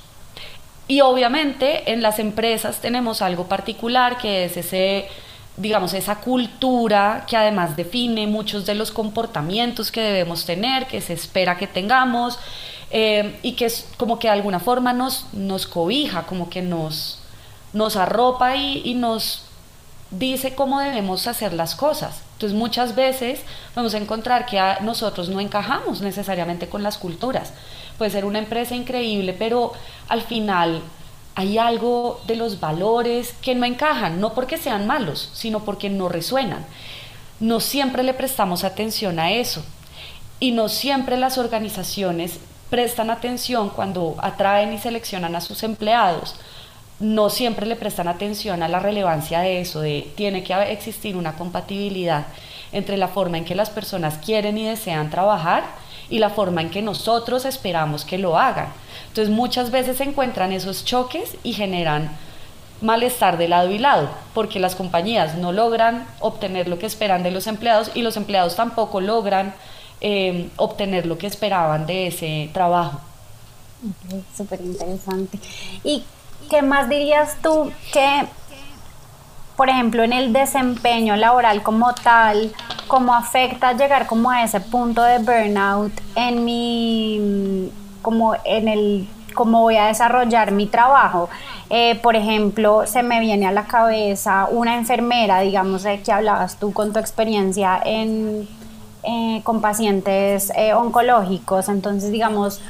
Y 0.93 1.01
obviamente 1.01 1.91
en 1.91 2.03
las 2.03 2.19
empresas 2.19 2.77
tenemos 2.77 3.23
algo 3.23 3.47
particular 3.47 4.19
que 4.19 4.45
es 4.45 4.58
ese 4.58 5.08
digamos, 5.58 5.95
esa 5.95 6.19
cultura 6.19 7.25
que 7.27 7.36
además 7.36 7.75
define 7.75 8.27
muchos 8.27 8.67
de 8.67 8.75
los 8.75 8.91
comportamientos 8.91 9.91
que 9.91 10.01
debemos 10.01 10.45
tener, 10.45 10.86
que 10.86 11.01
se 11.01 11.13
espera 11.13 11.58
que 11.58 11.65
tengamos, 11.65 12.38
eh, 12.91 13.39
y 13.41 13.53
que 13.53 13.65
es 13.65 13.88
como 13.97 14.19
que 14.19 14.27
de 14.27 14.34
alguna 14.34 14.60
forma 14.60 14.93
nos, 14.93 15.25
nos 15.34 15.65
cobija, 15.65 16.27
como 16.27 16.51
que 16.51 16.62
nos, 16.62 17.17
nos 17.73 17.95
arropa 17.95 18.56
y, 18.56 18.84
y 18.86 18.93
nos 18.93 19.45
dice 20.12 20.53
cómo 20.53 20.79
debemos 20.79 21.25
hacer 21.25 21.53
las 21.53 21.73
cosas. 21.73 22.21
Entonces 22.34 22.56
muchas 22.56 22.93
veces 22.93 23.41
vamos 23.75 23.95
a 23.95 23.97
encontrar 23.97 24.45
que 24.45 24.62
nosotros 24.82 25.29
no 25.29 25.39
encajamos 25.39 26.01
necesariamente 26.01 26.69
con 26.69 26.84
las 26.84 26.99
culturas. 26.99 27.51
Puede 27.97 28.12
ser 28.12 28.25
una 28.25 28.39
empresa 28.39 28.75
increíble, 28.75 29.34
pero 29.38 29.73
al 30.08 30.21
final 30.21 30.82
hay 31.36 31.58
algo 31.58 32.21
de 32.27 32.36
los 32.36 32.60
valores 32.60 33.34
que 33.41 33.56
no 33.56 33.65
encajan, 33.65 34.19
no 34.19 34.34
porque 34.34 34.58
sean 34.58 34.86
malos, 34.86 35.29
sino 35.34 35.62
porque 35.62 35.89
no 35.89 36.10
resuenan. 36.10 36.65
No 37.39 37.60
siempre 37.60 38.03
le 38.03 38.13
prestamos 38.13 38.63
atención 38.63 39.19
a 39.19 39.32
eso 39.32 39.63
y 40.39 40.51
no 40.51 40.69
siempre 40.69 41.17
las 41.17 41.38
organizaciones 41.38 42.39
prestan 42.69 43.10
atención 43.10 43.69
cuando 43.69 44.15
atraen 44.19 44.73
y 44.73 44.79
seleccionan 44.79 45.36
a 45.36 45.41
sus 45.41 45.63
empleados. 45.63 46.36
No 46.99 47.29
siempre 47.29 47.65
le 47.65 47.75
prestan 47.75 48.08
atención 48.08 48.63
a 48.63 48.67
la 48.67 48.79
relevancia 48.79 49.41
de 49.41 49.62
eso, 49.62 49.82
de 49.82 50.12
tiene 50.15 50.43
que 50.43 50.53
existir 50.71 51.17
una 51.17 51.36
compatibilidad 51.36 52.27
entre 52.71 52.97
la 52.97 53.08
forma 53.08 53.38
en 53.38 53.45
que 53.45 53.56
las 53.56 53.69
personas 53.69 54.17
quieren 54.17 54.58
y 54.58 54.65
desean 54.65 55.10
trabajar 55.10 55.63
y 56.13 56.19
la 56.19 56.30
forma 56.30 56.62
en 56.62 56.69
que 56.69 56.84
nosotros 56.84 57.43
esperamos 57.43 58.06
que 58.06 58.19
lo 58.19 58.38
hagan. 58.38 58.67
Entonces 59.08 59.34
muchas 59.34 59.71
veces 59.71 59.99
encuentran 59.99 60.52
esos 60.52 60.86
choques 60.86 61.38
y 61.41 61.54
generan 61.54 62.15
malestar 62.82 63.39
de 63.39 63.47
lado 63.47 63.71
y 63.71 63.80
lado, 63.80 64.10
porque 64.36 64.60
las 64.60 64.76
compañías 64.76 65.34
no 65.34 65.52
logran 65.52 66.06
obtener 66.19 66.67
lo 66.67 66.78
que 66.78 66.86
esperan 66.86 67.23
de 67.23 67.32
los 67.32 67.47
empleados 67.47 67.89
y 67.95 68.04
los 68.04 68.15
empleados 68.15 68.56
tampoco 68.56 69.02
logran 69.02 69.56
eh, 70.02 70.52
obtener 70.58 71.08
lo 71.08 71.17
que 71.17 71.26
esperaban 71.26 71.88
de 71.88 72.06
ese 72.06 72.52
trabajo. 72.54 73.02
Súper 74.38 74.62
interesante. 74.62 75.39
¿Y 75.84 76.04
qué 76.47 76.62
más 76.62 76.89
dirías 76.89 77.38
tú 77.41 77.71
que, 77.91 78.28
por 79.56 79.70
ejemplo, 79.70 80.04
en 80.04 80.13
el 80.13 80.34
desempeño 80.34 81.16
laboral 81.16 81.62
como 81.62 81.94
tal, 81.94 82.52
cómo 82.88 83.13
afecta 83.13 83.74
llegar 83.74 84.08
como 84.08 84.32
a 84.32 84.44
ese 84.44 84.60
punto 84.60 85.04
de 85.04 85.20
burnout 85.20 85.94
en 86.16 86.44
mi, 86.44 87.72
como 88.02 88.36
en 88.46 88.68
el, 88.68 89.08
cómo 89.34 89.62
voy 89.62 89.78
a 89.78 89.88
desarrollar 89.88 90.52
mi 90.52 90.68
trabajo. 90.68 91.30
Eh, 91.70 92.00
por 92.02 92.16
ejemplo, 92.16 92.86
se 92.86 93.04
me 93.04 93.20
viene 93.20 93.48
a 93.48 93.52
la 93.52 93.66
cabeza 93.66 94.48
una 94.52 94.76
enfermera, 94.76 95.39
digamos, 95.42 95.84
de 95.84 96.02
que 96.02 96.12
hablabas 96.12 96.58
tú 96.58 96.74
con 96.74 96.94
tu 96.94 97.00
experiencia 97.00 97.80
en, 97.84 98.48
eh, 99.04 99.42
con 99.44 99.62
pacientes 99.62 100.52
eh, 100.56 100.74
oncológicos, 100.74 101.70
entonces, 101.70 102.12
digamos, 102.12 102.62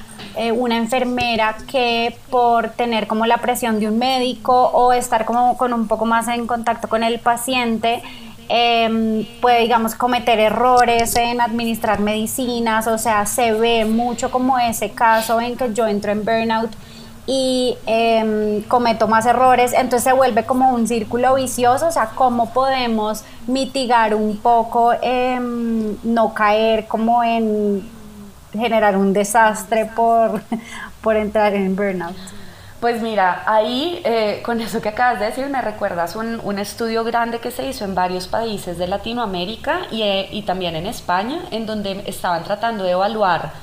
una 0.55 0.77
enfermera 0.77 1.55
que 1.69 2.17
por 2.31 2.69
tener 2.69 3.05
como 3.05 3.27
la 3.27 3.37
presión 3.37 3.79
de 3.79 3.87
un 3.87 3.99
médico 3.99 4.71
o 4.73 4.91
estar 4.91 5.25
como 5.25 5.55
con 5.57 5.73
un 5.73 5.87
poco 5.87 6.05
más 6.05 6.27
en 6.27 6.47
contacto 6.47 6.87
con 6.89 7.03
el 7.03 7.19
paciente, 7.19 8.01
eh, 8.49 9.27
puede, 9.41 9.61
digamos, 9.61 9.95
cometer 9.95 10.39
errores 10.39 11.15
en 11.15 11.41
administrar 11.41 11.99
medicinas, 11.99 12.87
o 12.87 12.97
sea, 12.97 13.25
se 13.25 13.53
ve 13.53 13.85
mucho 13.85 14.31
como 14.31 14.59
ese 14.59 14.91
caso 14.91 15.39
en 15.39 15.55
que 15.55 15.73
yo 15.73 15.87
entro 15.87 16.11
en 16.11 16.25
burnout 16.25 16.71
y 17.25 17.77
em, 17.85 18.61
cometo 18.63 19.07
más 19.07 19.25
errores, 19.25 19.73
entonces 19.73 20.03
se 20.03 20.13
vuelve 20.13 20.45
como 20.45 20.73
un 20.73 20.87
círculo 20.87 21.35
vicioso, 21.35 21.87
o 21.87 21.91
sea, 21.91 22.11
cómo 22.15 22.51
podemos 22.51 23.23
mitigar 23.47 24.13
un 24.13 24.37
poco, 24.37 24.93
em, 25.01 25.95
no 26.03 26.33
caer 26.33 26.87
como 26.87 27.23
en 27.23 27.89
generar 28.51 28.97
un 28.97 29.13
desastre 29.13 29.85
por, 29.95 30.41
por 31.01 31.15
entrar 31.15 31.53
en 31.53 31.75
burnout. 31.75 32.15
Pues 32.83 33.01
mira, 33.01 33.43
ahí 33.45 34.01
eh, 34.03 34.41
con 34.43 34.59
eso 34.59 34.81
que 34.81 34.89
acabas 34.89 35.17
de 35.17 35.27
decir 35.27 35.47
me 35.47 35.61
recuerdas 35.61 36.17
un, 36.17 36.59
estudio 36.59 37.05
grande 37.05 37.39
que 37.39 37.49
se 37.49 37.65
hizo 37.65 37.85
en 37.85 37.95
varios 37.95 38.27
países 38.27 38.77
de 38.77 38.87
Latinoamérica 38.87 39.83
y, 39.89 40.01
eh, 40.01 40.43
también 40.45 40.75
en 40.75 40.85
España, 40.85 41.39
en 41.51 41.65
donde 41.65 42.03
estaban 42.07 42.43
tratando 42.43 42.83
de 42.83 42.91
evaluar 42.91 43.53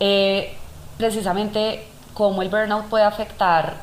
eh, 0.00 0.56
precisamente 0.96 1.86
cómo 2.14 2.42
el 2.42 2.48
burnout 2.48 2.86
puede 2.86 3.04
afectar 3.04 3.82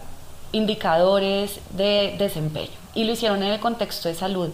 indicadores 0.51 1.59
de 1.71 2.15
desempeño. 2.17 2.71
Y 2.95 3.03
lo 3.03 3.13
hicieron 3.13 3.43
en 3.43 3.51
el 3.51 3.59
contexto 3.59 4.09
de 4.09 4.15
salud 4.15 4.49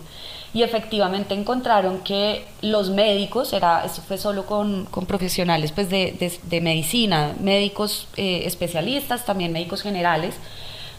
y 0.54 0.64
efectivamente 0.64 1.34
encontraron 1.34 2.00
que 2.00 2.46
los 2.62 2.90
médicos, 2.90 3.54
era, 3.54 3.84
esto 3.86 4.02
fue 4.02 4.18
solo 4.18 4.46
con, 4.46 4.86
con 4.86 5.06
profesionales 5.06 5.72
pues 5.72 5.90
de, 5.90 6.40
de, 6.44 6.62
medicina, 6.62 7.34
médicos 7.40 8.08
eh, 8.16 8.44
especialistas, 8.46 9.26
también 9.26 9.52
médicos 9.52 9.82
generales, 9.82 10.36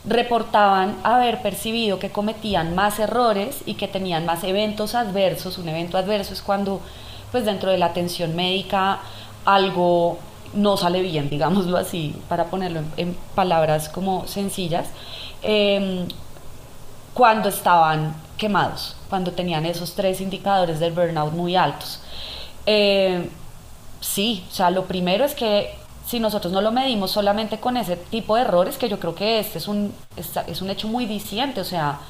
reportaban 0.04 0.96
haber 1.02 1.42
percibido 1.42 1.98
que 1.98 2.10
cometían 2.10 2.74
más 2.74 2.98
errores 2.98 3.62
y 3.66 3.74
que 3.74 3.88
tenían 3.88 4.26
más 4.26 4.44
eventos 4.44 4.94
adversos. 4.94 5.58
Un 5.58 5.68
evento 5.68 5.98
adverso 5.98 6.34
es 6.34 6.42
cuando 6.42 6.80
pues 7.32 7.44
dentro 7.44 7.70
de 7.70 7.78
la 7.78 7.86
atención 7.86 8.36
médica 8.36 9.00
algo 9.44 10.18
no 10.54 10.76
sale 10.76 11.02
bien, 11.02 11.30
digámoslo 11.30 11.76
así, 11.76 12.14
para 12.28 12.46
ponerlo 12.46 12.82
en, 12.96 13.16
palabras 13.34 13.88
como 13.88 14.26
sencillas, 14.26 14.88
em, 15.42 16.06
cuando 17.14 17.48
estaban 17.48 18.14
quemados, 18.36 18.96
cuando 19.08 19.32
tenían 19.32 19.66
esos 19.66 19.94
tres 19.94 20.20
indicadores 20.20 20.80
del 20.80 20.92
burnout 20.92 21.32
muy 21.32 21.56
altos. 21.56 22.00
Eh, 22.66 23.28
sí, 24.00 24.44
o 24.50 24.54
sea, 24.54 24.70
lo 24.70 24.84
primero 24.84 25.24
es 25.24 25.34
que 25.34 25.74
si 26.06 26.20
nosotros 26.20 26.52
no 26.52 26.60
lo 26.60 26.72
medimos 26.72 27.10
solamente 27.10 27.58
con 27.58 27.76
ese 27.76 27.96
tipo 27.96 28.36
de 28.36 28.42
errores, 28.42 28.78
que 28.78 28.88
yo 28.88 28.98
creo 28.98 29.14
que 29.14 29.40
este 29.40 29.58
es 29.58 29.68
un, 29.68 29.92
es 30.16 30.62
un 30.62 30.70
hecho 30.70 30.88
muy 30.88 31.06
diciente, 31.06 31.60
o 31.60 31.64
sea, 31.64 32.00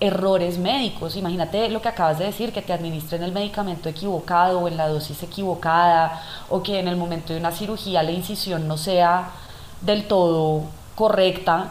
errores 0.00 0.58
médicos. 0.58 1.16
Imagínate 1.16 1.68
lo 1.68 1.82
que 1.82 1.88
acabas 1.88 2.18
de 2.18 2.24
decir, 2.24 2.52
que 2.52 2.62
te 2.62 2.72
administren 2.72 3.22
el 3.22 3.32
medicamento 3.32 3.88
equivocado 3.88 4.60
o 4.60 4.68
en 4.68 4.76
la 4.76 4.88
dosis 4.88 5.22
equivocada, 5.22 6.22
o 6.48 6.62
que 6.62 6.80
en 6.80 6.88
el 6.88 6.96
momento 6.96 7.32
de 7.32 7.38
una 7.38 7.52
cirugía 7.52 8.02
la 8.02 8.10
incisión 8.10 8.66
no 8.66 8.78
sea 8.78 9.30
del 9.82 10.08
todo 10.08 10.62
correcta, 10.94 11.68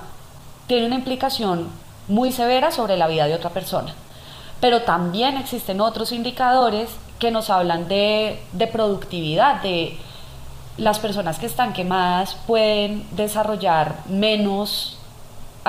tiene 0.67 0.85
una 0.85 0.95
implicación 0.95 1.67
muy 2.07 2.31
severa 2.31 2.71
sobre 2.71 2.97
la 2.97 3.07
vida 3.07 3.25
de 3.25 3.33
otra 3.33 3.49
persona. 3.49 3.93
Pero 4.61 4.83
también 4.83 5.37
existen 5.37 5.81
otros 5.81 6.11
indicadores 6.11 6.89
que 7.17 7.31
nos 7.31 7.49
hablan 7.49 7.87
de, 7.87 8.39
productividad, 8.71 9.61
de 9.61 9.97
las 10.77 10.99
personas 10.99 11.39
que 11.39 11.47
están 11.47 11.73
quemadas 11.73 12.35
pueden 12.47 13.05
desarrollar 13.11 13.95
menos 14.07 14.98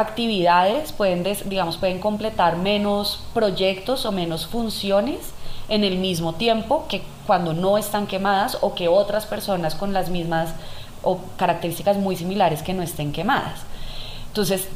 actividades, 0.01 0.93
pueden, 0.93 1.25
digamos, 1.47 1.77
pueden 1.77 2.01
completar 2.01 2.57
menos 2.57 3.23
proyectos 3.35 4.05
o 4.05 4.13
menos 4.13 4.47
funciones 4.47 5.19
en 5.69 5.85
el 5.85 5.99
mismo 5.99 6.35
tiempo 6.35 6.87
que 6.89 7.03
cuando 7.27 7.53
no 7.53 7.79
están 7.79 8.07
quemadas 8.07 8.59
o 8.61 8.75
que 8.75 8.89
otras 8.89 9.27
personas 9.27 9.75
con 9.75 9.93
las 9.93 10.11
mismas 10.11 10.51
o 11.03 11.19
características 11.37 11.97
muy 11.97 12.17
similares 12.17 12.63
que 12.63 12.75
no 12.75 12.83
estén 12.83 13.13
quemadas. 13.13 13.61
Entonces, 14.27 14.69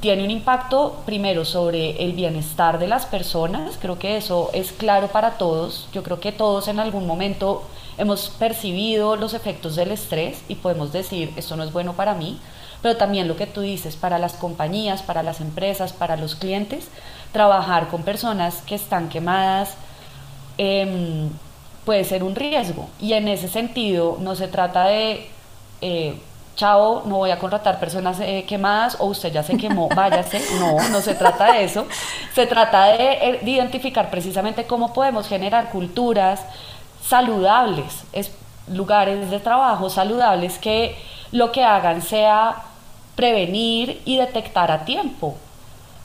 tiene 0.00 0.24
un 0.24 0.30
impacto 0.30 1.02
primero 1.06 1.44
sobre 1.44 2.04
el 2.04 2.12
bienestar 2.12 2.78
de 2.78 2.86
las 2.86 3.06
personas, 3.06 3.78
creo 3.80 3.98
que 3.98 4.16
eso 4.18 4.50
es 4.52 4.72
claro 4.72 5.08
para 5.08 5.32
todos, 5.32 5.88
yo 5.92 6.02
creo 6.02 6.20
que 6.20 6.32
todos 6.32 6.68
en 6.68 6.78
algún 6.80 7.06
momento 7.06 7.62
hemos 7.96 8.28
percibido 8.28 9.16
los 9.16 9.32
efectos 9.32 9.74
del 9.74 9.90
estrés 9.90 10.42
y 10.48 10.56
podemos 10.56 10.92
decir, 10.92 11.32
esto 11.36 11.56
no 11.56 11.64
es 11.64 11.72
bueno 11.72 11.94
para 11.94 12.14
mí, 12.14 12.38
pero 12.86 12.98
también 12.98 13.26
lo 13.26 13.34
que 13.34 13.48
tú 13.48 13.62
dices, 13.62 13.96
para 13.96 14.16
las 14.16 14.34
compañías, 14.34 15.02
para 15.02 15.24
las 15.24 15.40
empresas, 15.40 15.92
para 15.92 16.16
los 16.16 16.36
clientes, 16.36 16.86
trabajar 17.32 17.88
con 17.88 18.04
personas 18.04 18.62
que 18.64 18.76
están 18.76 19.08
quemadas 19.08 19.74
em, 20.56 21.28
puede 21.84 22.04
ser 22.04 22.22
un 22.22 22.36
riesgo. 22.36 22.88
Y 23.00 23.14
en 23.14 23.26
ese 23.26 23.48
sentido 23.48 24.18
no 24.20 24.36
se 24.36 24.46
trata 24.46 24.84
de... 24.84 25.28
Eh, 25.80 26.14
chao, 26.54 27.02
no 27.06 27.16
voy 27.16 27.32
a 27.32 27.40
contratar 27.40 27.80
personas 27.80 28.20
eh, 28.20 28.44
quemadas 28.46 28.98
o 29.00 29.06
usted 29.06 29.32
ya 29.32 29.42
se 29.42 29.56
quemó, 29.56 29.88
váyase. 29.96 30.40
No, 30.60 30.76
no 30.90 31.00
se 31.00 31.16
trata 31.16 31.54
de 31.54 31.64
eso. 31.64 31.88
Se 32.36 32.46
trata 32.46 32.84
de, 32.84 33.02
eh, 33.14 33.40
de 33.42 33.50
identificar 33.50 34.10
precisamente 34.10 34.64
cómo 34.64 34.92
podemos 34.92 35.26
generar 35.26 35.70
culturas 35.70 36.40
saludables, 37.02 38.04
es, 38.12 38.30
lugares 38.68 39.28
de 39.28 39.40
trabajo 39.40 39.90
saludables 39.90 40.58
que 40.58 40.96
lo 41.32 41.50
que 41.50 41.64
hagan 41.64 42.00
sea 42.00 42.62
prevenir 43.16 44.02
y 44.04 44.18
detectar 44.18 44.70
a 44.70 44.84
tiempo. 44.84 45.36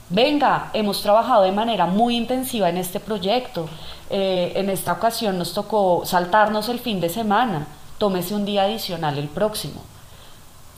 Venga, 0.10 0.72
hemos 0.74 1.02
trabajado 1.02 1.44
de 1.44 1.52
manera 1.52 1.86
muy 1.86 2.18
intensiva 2.18 2.70
en 2.70 2.78
este 2.78 3.00
proyecto. 3.00 3.70
Eh, 4.10 4.54
en 4.56 4.70
esta 4.70 4.94
ocasión 4.94 5.38
nos 5.38 5.54
tocó 5.54 6.04
saltarnos 6.06 6.70
el 6.70 6.80
fin 6.80 7.00
de 7.00 7.10
semana. 7.10 7.68
Tómese 7.98 8.34
un 8.34 8.46
día 8.46 8.64
adicional 8.64 9.18
el 9.18 9.28
próximo. 9.28 9.82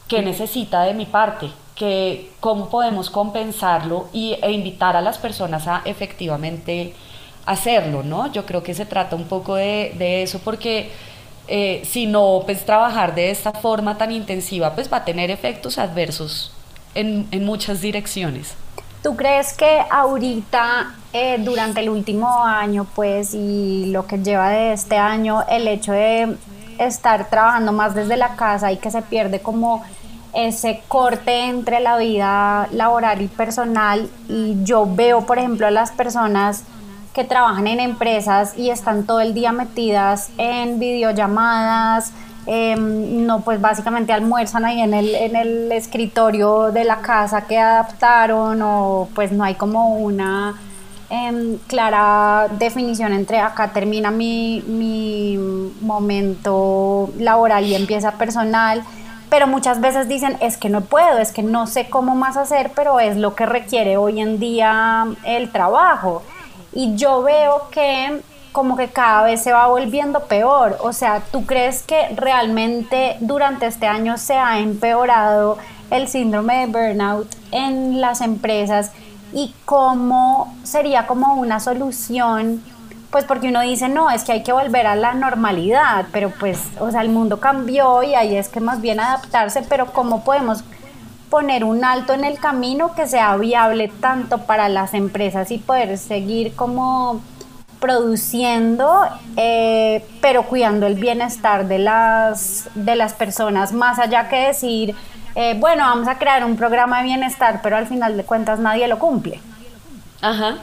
¿Qué 0.07 0.21
necesita 0.21 0.83
de 0.83 0.93
mi 0.93 1.05
parte? 1.05 1.49
que 1.75 2.29
¿Cómo 2.39 2.69
podemos 2.69 3.09
compensarlo 3.09 4.07
y, 4.13 4.37
e 4.43 4.51
invitar 4.51 4.95
a 4.95 5.01
las 5.01 5.17
personas 5.17 5.67
a 5.67 5.81
efectivamente 5.85 6.93
hacerlo? 7.47 8.03
¿no? 8.03 8.31
Yo 8.31 8.45
creo 8.45 8.61
que 8.61 8.75
se 8.75 8.85
trata 8.85 9.15
un 9.15 9.23
poco 9.23 9.55
de 9.55 10.21
eso 10.21 10.39
porque 10.43 10.91
eh, 11.47 11.81
si 11.85 12.05
no, 12.05 12.41
pues 12.45 12.65
trabajar 12.65 13.15
de 13.15 13.31
esta 13.31 13.51
forma 13.51 13.97
tan 13.97 14.11
intensiva, 14.11 14.73
pues 14.75 14.91
va 14.91 14.97
a 14.97 15.05
tener 15.05 15.29
efectos 15.29 15.77
adversos 15.77 16.51
en, 16.95 17.27
en 17.31 17.45
muchas 17.45 17.81
direcciones. 17.81 18.55
¿Tú 19.03 19.17
crees 19.17 19.51
que 19.53 19.81
ahorita, 19.91 20.95
eh, 21.11 21.37
durante 21.39 21.81
el 21.81 21.89
último 21.89 22.43
año, 22.43 22.87
pues, 22.95 23.33
y 23.33 23.87
lo 23.87 24.07
que 24.07 24.17
lleva 24.19 24.49
de 24.49 24.71
este 24.71 24.97
año, 24.97 25.43
el 25.49 25.67
hecho 25.67 25.91
de 25.91 26.37
estar 26.79 27.29
trabajando 27.29 27.73
más 27.73 27.95
desde 27.95 28.15
la 28.15 28.35
casa 28.35 28.71
y 28.71 28.77
que 28.77 28.91
se 28.91 29.01
pierde 29.01 29.41
como 29.41 29.83
ese 30.33 30.81
corte 30.87 31.45
entre 31.45 31.79
la 31.79 31.97
vida 31.97 32.67
laboral 32.71 33.21
y 33.21 33.27
personal 33.27 34.09
y 34.27 34.55
yo 34.63 34.87
veo, 34.89 35.25
por 35.25 35.37
ejemplo, 35.37 35.67
a 35.67 35.71
las 35.71 35.91
personas 35.91 36.63
que 37.13 37.23
trabajan 37.23 37.67
en 37.67 37.79
empresas 37.79 38.57
y 38.57 38.69
están 38.69 39.05
todo 39.05 39.21
el 39.21 39.33
día 39.33 39.51
metidas 39.51 40.29
en 40.37 40.79
videollamadas, 40.79 42.11
em, 42.47 43.25
no, 43.25 43.41
pues 43.41 43.61
básicamente 43.61 44.11
almuerzan 44.11 44.65
ahí 44.65 44.81
en 44.81 44.93
el, 44.93 45.13
en 45.15 45.35
el 45.35 45.71
escritorio 45.71 46.71
de 46.71 46.83
la 46.83 46.97
casa 46.97 47.45
que 47.45 47.57
adaptaron 47.59 48.61
o 48.61 49.07
pues 49.13 49.31
no 49.31 49.43
hay 49.43 49.55
como 49.55 49.97
una 49.97 50.55
em, 51.09 51.57
clara 51.67 52.47
definición 52.57 53.13
entre 53.13 53.39
acá 53.39 53.71
termina 53.71 54.09
mi, 54.11 54.63
mi 54.67 55.37
momento 55.81 57.11
laboral 57.19 57.65
y 57.65 57.75
empieza 57.75 58.13
personal 58.13 58.83
pero 59.29 59.47
muchas 59.47 59.81
veces 59.81 60.07
dicen 60.07 60.37
es 60.41 60.57
que 60.57 60.69
no 60.69 60.81
puedo, 60.81 61.17
es 61.17 61.31
que 61.31 61.41
no 61.41 61.65
sé 61.65 61.89
cómo 61.89 62.13
más 62.15 62.37
hacer, 62.37 62.71
pero 62.75 62.99
es 62.99 63.17
lo 63.17 63.33
que 63.33 63.47
requiere 63.47 63.97
hoy 63.97 64.19
en 64.21 64.39
día 64.39 65.07
el 65.23 65.51
trabajo 65.51 66.21
y 66.73 66.95
yo 66.95 67.21
veo 67.21 67.69
que 67.71 68.21
como 68.53 68.77
que 68.77 68.87
cada 68.87 69.23
vez 69.23 69.43
se 69.43 69.51
va 69.51 69.67
volviendo 69.67 70.21
peor. 70.21 70.77
O 70.81 70.93
sea, 70.93 71.21
¿tú 71.31 71.45
crees 71.45 71.81
que 71.81 72.09
realmente 72.15 73.17
durante 73.19 73.65
este 73.65 73.87
año 73.87 74.17
se 74.17 74.35
ha 74.35 74.59
empeorado 74.59 75.57
el 75.89 76.07
síndrome 76.07 76.59
de 76.59 76.67
burnout 76.67 77.27
en 77.51 77.99
las 77.99 78.21
empresas 78.21 78.91
y 79.33 79.53
cómo 79.65 80.55
sería 80.63 81.07
como 81.07 81.33
una 81.33 81.59
solución? 81.59 82.63
Pues 83.09 83.25
porque 83.25 83.49
uno 83.49 83.61
dice, 83.61 83.89
no, 83.89 84.09
es 84.09 84.23
que 84.23 84.31
hay 84.31 84.43
que 84.43 84.53
volver 84.53 84.87
a 84.87 84.95
la 84.95 85.13
normalidad, 85.13 86.05
pero 86.11 86.31
pues, 86.39 86.59
o 86.79 86.89
sea, 86.89 87.01
el 87.01 87.09
mundo 87.09 87.39
cambió 87.39 88.01
y 88.01 88.15
ahí 88.15 88.35
es 88.35 88.49
que 88.49 88.59
más 88.59 88.81
bien 88.81 88.99
adaptarse, 88.99 89.63
pero 89.67 89.87
¿cómo 89.87 90.23
podemos 90.23 90.63
poner 91.33 91.63
un 91.63 91.83
alto 91.83 92.13
en 92.13 92.25
el 92.25 92.37
camino 92.37 92.93
que 92.93 93.07
sea 93.07 93.35
viable 93.37 93.87
tanto 93.87 94.45
para 94.45 94.69
las 94.69 94.93
empresas 94.93 95.49
y 95.49 95.57
poder 95.57 95.97
seguir 95.97 96.53
como 96.55 97.23
produciendo, 97.79 99.01
eh, 99.35 100.05
pero 100.21 100.43
cuidando 100.43 100.85
el 100.85 100.93
bienestar 100.93 101.67
de 101.67 101.79
las, 101.79 102.69
de 102.75 102.95
las 102.95 103.15
personas, 103.15 103.73
más 103.73 103.97
allá 103.97 104.29
que 104.29 104.35
decir, 104.35 104.95
eh, 105.33 105.55
bueno, 105.57 105.85
vamos 105.85 106.07
a 106.07 106.19
crear 106.19 106.45
un 106.45 106.55
programa 106.55 106.99
de 106.99 107.05
bienestar, 107.05 107.61
pero 107.63 107.77
al 107.77 107.87
final 107.87 108.15
de 108.15 108.23
cuentas 108.25 108.59
nadie 108.59 108.87
lo 108.87 108.99
cumple. 108.99 109.39
Ajá. 110.21 110.57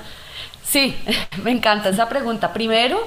Sí, 0.63 0.95
me 1.43 1.51
encanta 1.51 1.89
esa 1.89 2.09
pregunta. 2.09 2.53
Primero, 2.53 3.01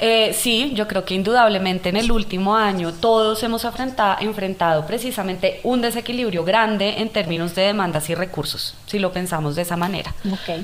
eh, 0.00 0.34
sí, 0.36 0.72
yo 0.74 0.88
creo 0.88 1.04
que 1.04 1.14
indudablemente 1.14 1.88
en 1.88 1.96
el 1.96 2.10
último 2.10 2.56
año 2.56 2.92
todos 2.92 3.42
hemos 3.44 3.64
enfrentado 3.64 4.86
precisamente 4.86 5.60
un 5.62 5.80
desequilibrio 5.80 6.44
grande 6.44 6.96
en 6.98 7.10
términos 7.10 7.54
de 7.54 7.62
demandas 7.62 8.10
y 8.10 8.14
recursos, 8.14 8.74
si 8.86 8.98
lo 8.98 9.12
pensamos 9.12 9.54
de 9.54 9.62
esa 9.62 9.76
manera. 9.76 10.12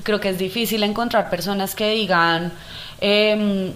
Creo 0.03 0.21
que 0.21 0.31
es 0.31 0.39
difícil 0.39 0.83
encontrar 0.83 1.31
personas 1.31 1.77
que 1.77 1.91
digan, 1.91 2.53
em, 3.01 3.73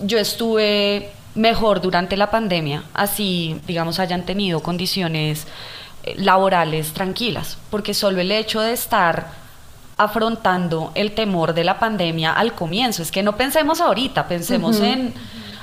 yo 0.00 0.18
estuve 0.18 1.10
mejor 1.36 1.80
durante 1.80 2.16
la 2.16 2.30
pandemia, 2.30 2.82
así, 2.92 3.60
digamos, 3.66 4.00
hayan 4.00 4.26
tenido 4.26 4.60
condiciones 4.60 5.46
eh, 6.02 6.14
laborales 6.16 6.92
tranquilas, 6.92 7.56
porque 7.70 7.94
solo 7.94 8.20
el 8.20 8.32
hecho 8.32 8.60
de 8.60 8.72
estar 8.72 9.41
afrontando 9.96 10.92
el 10.94 11.12
temor 11.12 11.54
de 11.54 11.64
la 11.64 11.78
pandemia 11.78 12.32
al 12.32 12.54
comienzo. 12.54 13.02
Es 13.02 13.10
que 13.10 13.22
no 13.22 13.36
pensemos 13.36 13.80
ahorita, 13.80 14.26
pensemos 14.26 14.80
en 14.80 15.14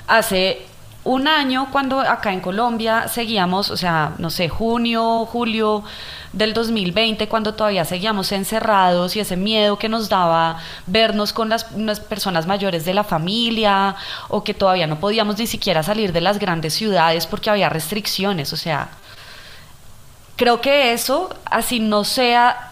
hace 0.07 0.65
un 1.03 1.27
año 1.27 1.69
cuando 1.71 1.99
acá 2.01 2.33
en 2.33 2.41
Colombia 2.41 3.07
seguíamos, 3.07 3.69
o 3.69 3.77
sea, 3.77 4.13
no 4.17 4.29
sé, 4.29 4.49
junio, 4.49 5.25
julio 5.25 5.83
del 6.33 6.53
2020, 6.53 7.27
cuando 7.27 7.53
todavía 7.53 7.85
seguíamos 7.85 8.31
encerrados 8.31 9.15
y 9.15 9.21
ese 9.21 9.37
miedo 9.37 9.79
que 9.79 9.89
nos 9.89 10.09
daba 10.09 10.57
vernos 10.85 11.33
con 11.33 11.49
las, 11.49 11.63
personas 12.07 12.45
mayores 12.45 12.85
de 12.85 12.93
la 12.93 13.03
familia 13.03 13.95
o 14.27 14.43
que 14.43 14.53
todavía 14.53 14.87
no 14.87 14.99
podíamos 14.99 15.37
ni 15.39 15.47
siquiera 15.47 15.83
salir 15.83 16.11
de 16.11 16.21
las 16.21 16.37
grandes 16.37 16.73
ciudades 16.73 17.25
porque 17.25 17.49
había 17.49 17.69
restricciones, 17.69 18.53
o 18.53 18.57
sea, 18.57 18.89
creo 20.35 20.61
que 20.61 20.93
eso, 20.93 21.29
así 21.45 21.79
no 21.79 22.03
sea 22.03 22.68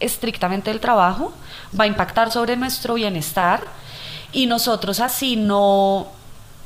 estrictamente 0.00 0.70
del 0.70 0.80
trabajo, 0.80 1.32
va 1.78 1.84
a 1.84 1.86
impactar 1.86 2.30
sobre 2.30 2.56
nuestro 2.56 2.94
bienestar 2.94 3.62
y 4.32 4.46
nosotros 4.46 5.00
así 5.00 5.36
no, 5.36 6.08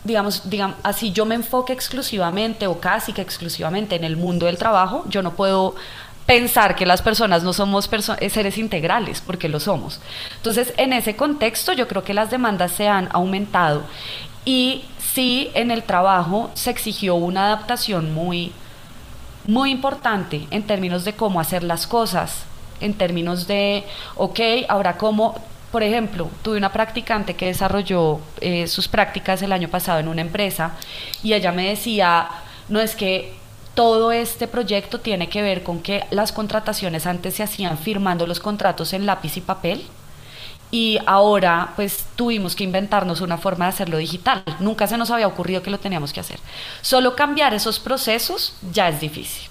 digamos, 0.05 0.49
digamos, 0.49 0.77
así 0.83 1.13
yo 1.13 1.27
me 1.27 1.35
enfoque 1.35 1.73
exclusivamente 1.73 2.67
o 2.67 2.81
casi 2.81 3.13
que 3.13 3.23
exclusivamente 3.23 3.97
en 3.97 4.05
el 4.05 4.17
mundo 4.17 4.47
del 4.47 4.59
trabajo, 4.59 5.05
yo 5.09 5.23
no 5.23 5.33
puedo 5.35 5.75
pensar 6.27 6.77
que 6.77 6.87
las 6.87 7.03
personas 7.03 7.43
no 7.43 7.53
somos 7.53 7.91
eh, 8.21 8.31
seres 8.31 8.57
integrales, 8.57 9.21
porque 9.21 9.49
lo 9.49 9.59
somos. 9.59 10.01
Entonces, 10.37 10.73
en 10.77 10.93
ese 10.93 11.17
contexto, 11.17 11.73
yo 11.73 11.89
creo 11.89 12.05
que 12.05 12.15
las 12.15 12.31
demandas 12.31 12.71
se 12.71 12.87
han 12.87 13.09
aumentado 13.13 13.83
y 14.45 14.85
sí 15.13 15.51
en 15.55 15.71
el 15.71 15.83
trabajo 15.83 16.51
se 16.55 16.71
exigió 16.71 17.17
una 17.17 17.47
adaptación 17.47 18.15
muy, 18.15 18.53
muy 19.47 19.71
importante 19.71 20.47
en 20.51 20.63
términos 20.63 21.05
de 21.05 21.15
cómo 21.15 21.41
hacer 21.41 21.65
las 21.65 21.87
cosas, 21.87 22.45
en 22.81 22.95
términos 22.95 23.47
de, 23.47 23.85
ok, 24.17 24.41
ahora 24.69 24.97
cómo, 24.97 25.35
por 25.71 25.83
ejemplo, 25.83 26.29
tuve 26.43 26.57
una 26.59 26.73
practicante 26.73 27.35
que 27.35 27.47
desarrolló 27.47 28.21
eh, 28.41 28.67
sus 28.67 28.89
prácticas 28.89 29.43
el 29.43 29.53
año 29.53 29.69
pasado 29.69 30.01
en 30.01 30.09
una 30.09 30.23
empresa 30.23 30.73
y 31.23 31.33
ella 31.35 31.53
me 31.53 31.69
decía, 31.69 32.29
no 32.69 32.81
es 32.81 32.97
que 32.97 33.35
todo 33.75 34.13
este 34.13 34.49
proyecto 34.49 35.01
tiene 35.01 35.29
que 35.29 35.43
ver 35.43 35.63
con 35.63 35.81
que 35.81 36.05
las 36.11 36.33
contrataciones 36.33 37.07
antes 37.07 37.35
se 37.35 37.43
hacían 37.43 37.79
firmando 37.79 38.27
los 38.27 38.41
contratos 38.41 38.93
en 38.93 39.07
lápiz 39.07 39.37
y 39.37 39.41
papel 39.41 39.87
y 40.71 40.99
ahora 41.07 41.73
pues 41.77 42.07
tuvimos 42.17 42.55
que 42.55 42.65
inventarnos 42.65 43.21
una 43.21 43.39
forma 43.39 43.67
de 43.67 43.71
hacerlo 43.71 43.99
digital. 43.99 44.43
Nunca 44.61 44.87
se 44.87 44.97
nos 44.97 45.11
había 45.11 45.27
ocurrido 45.27 45.63
que 45.63 45.71
lo 45.71 45.79
teníamos 45.79 46.13
que 46.13 46.21
hacer. 46.21 46.39
Solo 46.81 47.17
cambiar 47.17 47.55
esos 47.55 47.81
procesos 47.81 48.55
ya 48.73 48.89
es 48.89 49.01
difícil. 49.01 49.49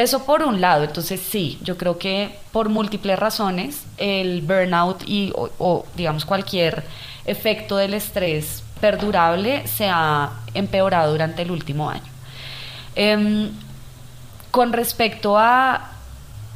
Eso 0.00 0.24
por 0.24 0.42
un 0.42 0.62
lado, 0.62 0.84
entonces 0.84 1.20
sí, 1.20 1.58
yo 1.62 1.76
creo 1.76 1.98
que 1.98 2.34
por 2.52 2.70
múltiples 2.70 3.18
razones 3.18 3.84
el 3.98 4.40
burnout 4.40 5.02
y 5.06 5.30
o, 5.36 5.84
digamos 5.94 6.24
cualquier 6.24 6.84
efecto 7.26 7.76
del 7.76 7.92
estrés 7.92 8.62
perdurable 8.80 9.66
se 9.66 9.90
ha 9.90 10.30
empeorado 10.54 11.12
durante 11.12 11.42
el 11.42 11.50
último 11.50 11.90
año. 11.90 12.10
Em, 12.94 13.50
con 14.50 14.72
respecto 14.72 15.36
a 15.36 15.90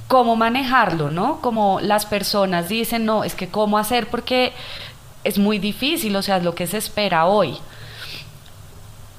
cómo 0.09 0.37
manejarlo, 0.37 1.11
¿no? 1.11 1.43
Como 1.43 1.81
las 1.81 2.07
personas 2.07 2.71
dicen, 2.71 3.05
no, 3.05 3.25
es 3.25 3.35
que 3.35 3.49
cómo 3.49 3.77
hacer 3.77 4.07
porque 4.07 4.55
es 5.23 5.37
muy 5.39 5.59
difícil, 5.59 6.17
o 6.17 6.23
sea, 6.23 6.39
es 6.39 6.45
lo 6.45 6.55
que 6.55 6.67
se 6.67 6.79
espera 6.79 7.27
hoy. 7.27 7.59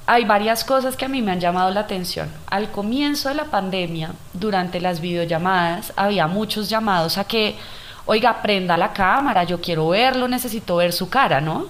Hay 0.08 0.24
varias 0.24 0.62
cosas 0.64 0.96
que 0.96 1.04
a 1.04 1.08
mí 1.08 1.20
me 1.20 1.32
han 1.32 1.40
llamado 1.40 1.70
la 1.70 1.80
atención. 1.80 2.28
Al 2.46 2.70
comienzo 2.70 3.28
de 3.28 3.34
la 3.34 3.46
pandemia, 3.46 4.12
durante 4.32 4.80
las 4.80 5.00
videollamadas, 5.00 5.92
había 5.96 6.28
muchos 6.28 6.68
llamados 6.68 7.18
a 7.18 7.24
que, 7.24 7.56
oiga, 8.04 8.40
prenda 8.40 8.76
la 8.76 8.92
cámara, 8.92 9.42
yo 9.42 9.60
quiero 9.60 9.88
verlo, 9.88 10.28
necesito 10.28 10.76
ver 10.76 10.92
su 10.92 11.08
cara, 11.08 11.40
¿no? 11.40 11.66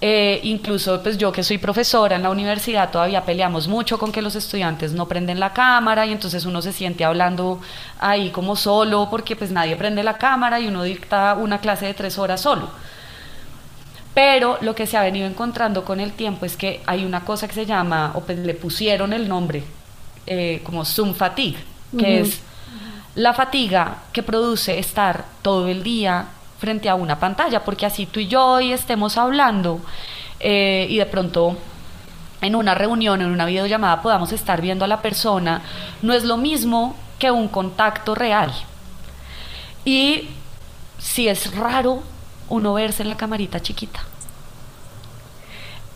Eh, 0.00 0.40
incluso 0.42 1.02
pues 1.02 1.16
yo 1.16 1.32
que 1.32 1.42
soy 1.42 1.56
profesora 1.56 2.16
en 2.16 2.22
la 2.22 2.28
universidad 2.28 2.90
todavía 2.90 3.24
peleamos 3.24 3.66
mucho 3.66 3.98
con 3.98 4.12
que 4.12 4.20
los 4.20 4.36
estudiantes 4.36 4.92
no 4.92 5.08
prenden 5.08 5.40
la 5.40 5.54
cámara 5.54 6.04
y 6.04 6.12
entonces 6.12 6.44
uno 6.44 6.60
se 6.60 6.74
siente 6.74 7.02
hablando 7.02 7.62
ahí 7.98 8.28
como 8.28 8.56
solo 8.56 9.08
porque 9.10 9.36
pues 9.36 9.50
nadie 9.50 9.74
prende 9.74 10.02
la 10.02 10.18
cámara 10.18 10.60
y 10.60 10.68
uno 10.68 10.82
dicta 10.82 11.32
una 11.32 11.60
clase 11.60 11.86
de 11.86 11.94
tres 11.94 12.18
horas 12.18 12.42
solo. 12.42 12.68
Pero 14.16 14.56
lo 14.62 14.74
que 14.74 14.86
se 14.86 14.96
ha 14.96 15.02
venido 15.02 15.26
encontrando 15.26 15.84
con 15.84 16.00
el 16.00 16.12
tiempo 16.12 16.46
es 16.46 16.56
que 16.56 16.80
hay 16.86 17.04
una 17.04 17.22
cosa 17.22 17.46
que 17.46 17.52
se 17.52 17.66
llama, 17.66 18.12
o 18.14 18.22
pues 18.22 18.38
le 18.38 18.54
pusieron 18.54 19.12
el 19.12 19.28
nombre, 19.28 19.62
eh, 20.26 20.62
como 20.64 20.86
Zoom 20.86 21.12
fatigue, 21.12 21.58
que 21.98 22.20
es 22.20 22.40
la 23.14 23.34
fatiga 23.34 24.04
que 24.14 24.22
produce 24.22 24.78
estar 24.78 25.26
todo 25.42 25.68
el 25.68 25.82
día 25.82 26.28
frente 26.58 26.88
a 26.88 26.94
una 26.94 27.20
pantalla, 27.20 27.62
porque 27.62 27.84
así 27.84 28.06
tú 28.06 28.18
y 28.20 28.26
yo 28.26 28.42
hoy 28.42 28.72
estemos 28.72 29.18
hablando 29.18 29.82
eh, 30.40 30.86
y 30.88 30.96
de 30.96 31.04
pronto 31.04 31.54
en 32.40 32.54
una 32.56 32.74
reunión, 32.74 33.20
en 33.20 33.28
una 33.28 33.44
videollamada 33.44 34.00
podamos 34.00 34.32
estar 34.32 34.62
viendo 34.62 34.86
a 34.86 34.88
la 34.88 35.02
persona, 35.02 35.60
no 36.00 36.14
es 36.14 36.24
lo 36.24 36.38
mismo 36.38 36.96
que 37.18 37.30
un 37.30 37.48
contacto 37.48 38.14
real. 38.14 38.50
Y 39.84 40.30
si 40.96 41.28
es 41.28 41.54
raro 41.54 42.02
uno 42.48 42.74
verse 42.74 43.02
en 43.02 43.08
la 43.08 43.16
camarita 43.16 43.60
chiquita 43.60 44.00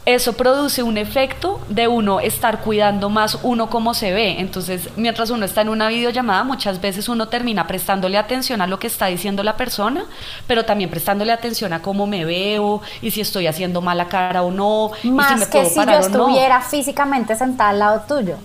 eso 0.06 0.32
produce 0.32 0.82
un 0.82 0.96
efecto 0.96 1.60
de 1.68 1.86
uno 1.86 2.20
estar 2.20 2.60
cuidando 2.60 3.10
más 3.10 3.38
uno 3.42 3.68
cómo 3.68 3.94
se 3.94 4.12
ve. 4.12 4.40
Entonces, 4.40 4.88
mientras 4.96 5.30
uno 5.30 5.44
está 5.44 5.60
en 5.60 5.68
una 5.68 5.88
videollamada, 5.88 6.42
muchas 6.42 6.80
veces 6.80 7.08
uno 7.08 7.28
termina 7.28 7.66
prestándole 7.66 8.16
atención 8.16 8.62
a 8.62 8.66
lo 8.66 8.78
que 8.78 8.86
está 8.86 9.06
diciendo 9.06 9.42
la 9.42 9.56
persona, 9.56 10.04
pero 10.46 10.64
también 10.64 10.90
prestándole 10.90 11.32
atención 11.32 11.72
a 11.72 11.82
cómo 11.82 12.06
me 12.06 12.24
veo 12.24 12.80
y 13.02 13.10
si 13.10 13.20
estoy 13.20 13.46
haciendo 13.46 13.82
mala 13.82 14.08
cara 14.08 14.42
o 14.42 14.50
no. 14.50 14.90
Más 15.04 15.42
y 15.42 15.44
si 15.44 15.50
que 15.50 15.64
si 15.66 15.84
yo 15.84 15.98
estuviera 15.98 16.60
físicamente 16.62 17.36
sentada 17.36 17.70
al 17.70 17.78
lado 17.78 18.02
tuyo 18.08 18.36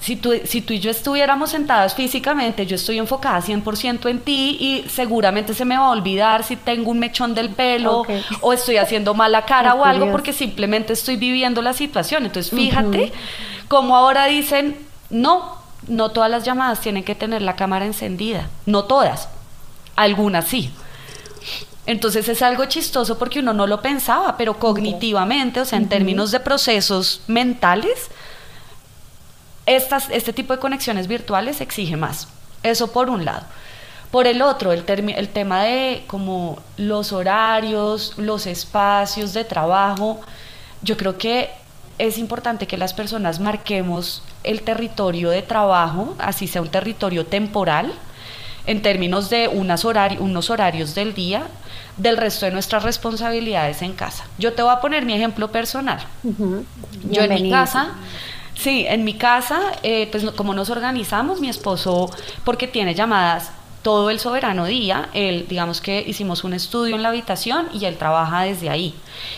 si 0.00 0.16
tú, 0.16 0.32
si 0.44 0.60
tú 0.60 0.72
y 0.74 0.78
yo 0.78 0.90
estuviéramos 0.90 1.50
sentadas 1.50 1.94
físicamente, 1.94 2.66
yo 2.66 2.76
estoy 2.76 2.98
enfocada 2.98 3.40
100% 3.40 4.08
en 4.08 4.20
ti 4.20 4.56
y 4.60 4.88
seguramente 4.88 5.54
se 5.54 5.64
me 5.64 5.76
va 5.76 5.86
a 5.86 5.90
olvidar 5.90 6.44
si 6.44 6.56
tengo 6.56 6.90
un 6.90 6.98
mechón 6.98 7.34
del 7.34 7.50
pelo 7.50 8.02
o 8.40 8.52
estoy 8.52 8.76
haciendo 8.76 9.14
mala 9.14 9.44
cara 9.44 9.74
o 9.74 9.84
algo 9.84 10.12
porque 10.12 10.32
simplemente 10.32 10.92
estoy 10.92 11.16
viviendo 11.16 11.62
la 11.62 11.72
situación. 11.72 12.26
Entonces, 12.26 12.52
fíjate 12.52 13.12
como 13.68 13.96
ahora 13.96 14.26
dicen, 14.26 14.76
no, 15.10 15.56
no 15.88 16.10
todas 16.10 16.30
las 16.30 16.44
llamadas 16.44 16.80
tienen 16.80 17.04
que 17.04 17.14
tener 17.14 17.42
la 17.42 17.56
cámara 17.56 17.86
encendida, 17.86 18.48
no 18.64 18.84
todas, 18.84 19.28
algunas 19.96 20.46
sí. 20.46 20.70
Entonces 21.86 22.28
es 22.28 22.42
algo 22.42 22.64
chistoso 22.64 23.16
porque 23.16 23.38
uno 23.38 23.52
no 23.52 23.66
lo 23.66 23.80
pensaba, 23.80 24.36
pero 24.36 24.58
cognitivamente, 24.58 25.60
o 25.60 25.64
sea, 25.64 25.78
en 25.78 25.88
términos 25.88 26.32
de 26.32 26.40
procesos 26.40 27.22
mentales, 27.28 28.10
estas, 29.66 30.08
este 30.10 30.32
tipo 30.32 30.52
de 30.52 30.58
conexiones 30.58 31.08
virtuales 31.08 31.60
exige 31.60 31.96
más. 31.96 32.28
Eso 32.62 32.92
por 32.92 33.10
un 33.10 33.24
lado. 33.24 33.42
Por 34.10 34.26
el 34.26 34.40
otro, 34.40 34.72
el, 34.72 34.84
el 34.88 35.28
tema 35.28 35.64
de 35.64 36.04
como 36.06 36.58
los 36.76 37.12
horarios, 37.12 38.14
los 38.16 38.46
espacios 38.46 39.34
de 39.34 39.44
trabajo, 39.44 40.20
yo 40.82 40.96
creo 40.96 41.18
que 41.18 41.50
es 41.98 42.18
importante 42.18 42.66
que 42.66 42.76
las 42.76 42.94
personas 42.94 43.40
marquemos 43.40 44.22
el 44.44 44.62
territorio 44.62 45.30
de 45.30 45.42
trabajo, 45.42 46.14
así 46.18 46.46
sea 46.46 46.62
un 46.62 46.68
territorio 46.68 47.26
temporal, 47.26 47.92
en 48.66 48.82
términos 48.82 49.30
de 49.30 49.48
unos 49.48 49.84
horarios 49.84 50.94
del 50.94 51.14
día, 51.14 51.46
del 51.96 52.16
resto 52.16 52.46
de 52.46 52.52
nuestras 52.52 52.82
responsabilidades 52.82 53.80
en 53.82 53.92
casa. 53.92 54.26
Yo 54.38 54.52
te 54.52 54.62
voy 54.62 54.72
a 54.72 54.80
poner 54.80 55.04
mi 55.04 55.14
ejemplo 55.14 55.50
personal. 55.50 56.00
Yo 57.10 57.22
en 57.22 57.42
mi 57.42 57.50
casa 57.50 57.92
Sí, 58.56 58.86
en 58.88 59.04
mi 59.04 59.14
casa, 59.14 59.60
eh, 59.82 60.08
pues 60.10 60.24
como 60.32 60.54
nos 60.54 60.70
organizamos, 60.70 61.40
mi 61.40 61.48
esposo, 61.48 62.10
porque 62.44 62.66
tiene 62.66 62.94
llamadas 62.94 63.50
todo 63.82 64.10
el 64.10 64.18
soberano 64.18 64.64
día, 64.64 65.10
él, 65.12 65.46
digamos 65.48 65.80
que 65.80 66.02
hicimos 66.04 66.42
un 66.42 66.54
estudio 66.54 66.96
en 66.96 67.02
la 67.02 67.10
habitación 67.10 67.68
y 67.72 67.84
él 67.84 67.96
trabaja 67.96 68.42
desde 68.42 68.68
ahí. 68.68 68.94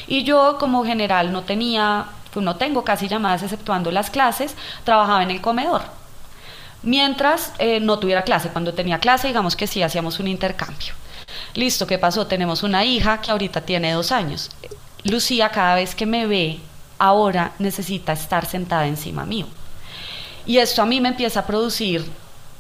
Y 0.07 0.23
yo 0.23 0.57
como 0.59 0.85
general 0.85 1.33
no 1.33 1.43
tenía, 1.43 2.07
pues 2.33 2.43
no 2.43 2.57
tengo 2.57 2.85
casi 2.85 3.09
llamadas 3.09 3.43
exceptuando 3.43 3.91
las 3.91 4.09
clases, 4.09 4.57
trabajaba 4.85 5.23
en 5.23 5.33
el 5.33 5.43
comedor. 5.43 5.83
Mientras 6.83 7.53
eh, 7.59 7.81
no 7.81 7.99
tuviera 7.99 8.23
clase, 8.23 8.49
cuando 8.49 8.73
tenía 8.73 9.01
clase, 9.01 9.27
digamos 9.27 9.57
que 9.57 9.67
sí 9.67 9.83
hacíamos 9.83 10.21
un 10.21 10.29
intercambio. 10.29 10.95
Listo, 11.55 11.87
¿qué 11.87 11.99
pasó? 11.99 12.27
Tenemos 12.27 12.63
una 12.63 12.85
hija 12.85 13.21
que 13.21 13.33
ahorita 13.33 13.63
tiene 13.63 13.93
dos 13.93 14.13
años. 14.13 14.51
Lucía 15.05 15.51
cada 15.51 15.75
vez 15.75 15.95
que 15.95 16.07
me 16.07 16.27
ve 16.27 16.61
ahora 16.99 17.53
necesita 17.59 18.13
estar 18.13 18.47
sentada 18.47 18.87
encima 18.87 19.25
mío. 19.25 19.47
Y 20.47 20.59
esto 20.59 20.83
a 20.83 20.87
mí 20.87 21.01
me 21.01 21.11
empieza 21.11 21.41
a 21.41 21.47
producir 21.47 22.05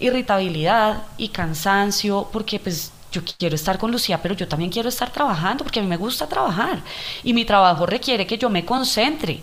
irritabilidad 0.00 1.02
y 1.16 1.28
cansancio 1.28 2.28
porque 2.32 2.60
pues 2.60 2.92
yo 3.10 3.22
quiero 3.38 3.54
estar 3.54 3.78
con 3.78 3.90
Lucía, 3.90 4.20
pero 4.22 4.34
yo 4.34 4.46
también 4.46 4.70
quiero 4.70 4.88
estar 4.88 5.10
trabajando 5.10 5.64
porque 5.64 5.80
a 5.80 5.82
mí 5.82 5.88
me 5.88 5.96
gusta 5.96 6.26
trabajar 6.26 6.82
y 7.24 7.32
mi 7.32 7.44
trabajo 7.44 7.86
requiere 7.86 8.26
que 8.26 8.38
yo 8.38 8.50
me 8.50 8.64
concentre. 8.64 9.40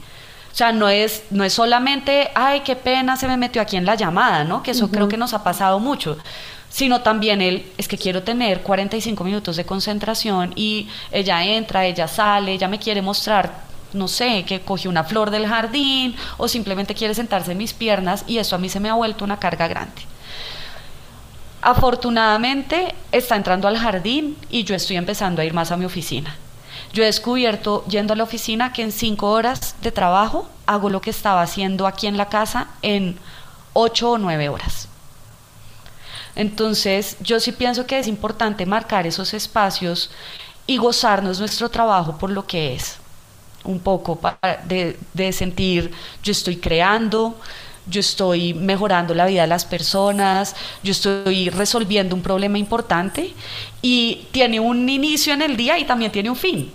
O 0.52 0.56
sea, 0.58 0.72
no 0.72 0.88
es, 0.88 1.24
no 1.32 1.44
es 1.44 1.52
solamente, 1.52 2.32
ay, 2.34 2.62
qué 2.62 2.78
pena, 2.78 3.18
se 3.18 3.28
me 3.28 3.36
metió 3.36 3.62
aquí 3.62 3.76
en 3.76 3.86
la 3.86 3.96
llamada, 3.96 4.46
¿no? 4.46 4.64
Que 4.64 4.72
eso 4.72 4.90
creo 4.90 5.10
que 5.10 5.18
nos 5.18 5.34
ha 5.34 5.44
pasado 5.44 5.80
mucho 5.80 6.18
sino 6.76 7.00
también 7.02 7.42
él 7.42 7.72
es 7.78 7.88
que 7.88 7.98
quiero 7.98 8.24
tener 8.24 8.62
45 8.62 9.24
minutos 9.24 9.56
de 9.56 9.66
concentración 9.66 10.52
y 10.58 10.90
ella 11.10 11.42
entra, 11.42 11.86
ella 11.86 12.06
sale, 12.06 12.52
ella 12.52 12.68
me 12.68 12.80
quiere 12.80 13.02
mostrar 13.02 13.64
no 13.96 14.08
sé, 14.08 14.44
que 14.46 14.62
cogió 14.62 14.90
una 14.90 15.04
flor 15.04 15.32
del 15.32 15.48
jardín 15.48 16.16
o 16.38 16.48
simplemente 16.48 16.94
quiere 16.94 17.16
sentarse 17.16 17.54
en 17.54 17.58
mis 17.58 17.74
piernas 17.74 18.24
y 18.28 18.38
eso 18.38 18.56
a 18.56 18.60
mí 18.60 18.70
se 18.70 18.80
me 18.80 18.90
ha 18.90 18.94
vuelto 18.94 19.26
una 19.26 19.40
carga 19.40 19.68
grande. 19.68 20.02
Afortunadamente 21.62 22.94
está 23.12 23.36
entrando 23.36 23.68
al 23.68 23.78
jardín 23.78 24.38
y 24.50 24.64
yo 24.66 24.76
estoy 24.76 24.98
empezando 24.98 25.42
a 25.42 25.46
ir 25.46 25.54
más 25.54 25.72
a 25.72 25.78
mi 25.78 25.86
oficina. 25.86 26.36
Yo 26.94 27.04
he 27.04 27.08
descubierto 27.08 27.84
yendo 27.88 28.14
a 28.14 28.16
la 28.16 28.24
oficina 28.24 28.72
que 28.72 28.84
en 28.84 28.92
cinco 28.92 29.32
horas 29.32 29.76
de 29.82 29.92
trabajo 29.92 30.48
hago 30.66 30.90
lo 30.90 31.02
que 31.02 31.10
estaba 31.10 31.42
haciendo 31.42 31.88
aquí 31.88 32.08
en 32.08 32.18
la 32.18 32.30
casa 32.30 32.68
en 32.82 33.18
ocho 33.74 34.12
o 34.12 34.18
nueve 34.18 34.50
horas. 34.50 34.88
Entonces 36.36 37.18
yo 37.20 37.40
sí 37.40 37.52
pienso 37.52 37.88
que 37.88 37.98
es 37.98 38.08
importante 38.08 38.66
marcar 38.66 39.08
esos 39.08 39.34
espacios 39.34 40.12
y 40.68 40.78
gozarnos 40.78 41.40
nuestro 41.40 41.70
trabajo 41.70 42.18
por 42.18 42.30
lo 42.30 42.46
que 42.46 42.76
es 42.76 43.00
un 43.66 43.80
poco 43.80 44.20
de, 44.68 44.98
de 45.14 45.32
sentir 45.32 45.92
yo 46.24 46.32
estoy 46.32 46.58
creando, 46.58 47.36
yo 47.88 48.00
estoy 48.00 48.54
mejorando 48.54 49.14
la 49.14 49.26
vida 49.26 49.42
de 49.42 49.48
las 49.48 49.66
personas, 49.66 50.56
yo 50.84 50.92
estoy 50.92 51.50
resolviendo 51.50 52.16
un 52.16 52.22
problema 52.22 52.58
importante 52.58 53.34
y 53.82 54.28
tiene 54.32 54.60
un 54.60 54.88
inicio 54.90 55.34
en 55.34 55.42
el 55.42 55.56
día 55.56 55.78
y 55.78 55.86
también 55.86 56.12
tiene 56.12 56.30
un 56.30 56.36
fin. 56.36 56.72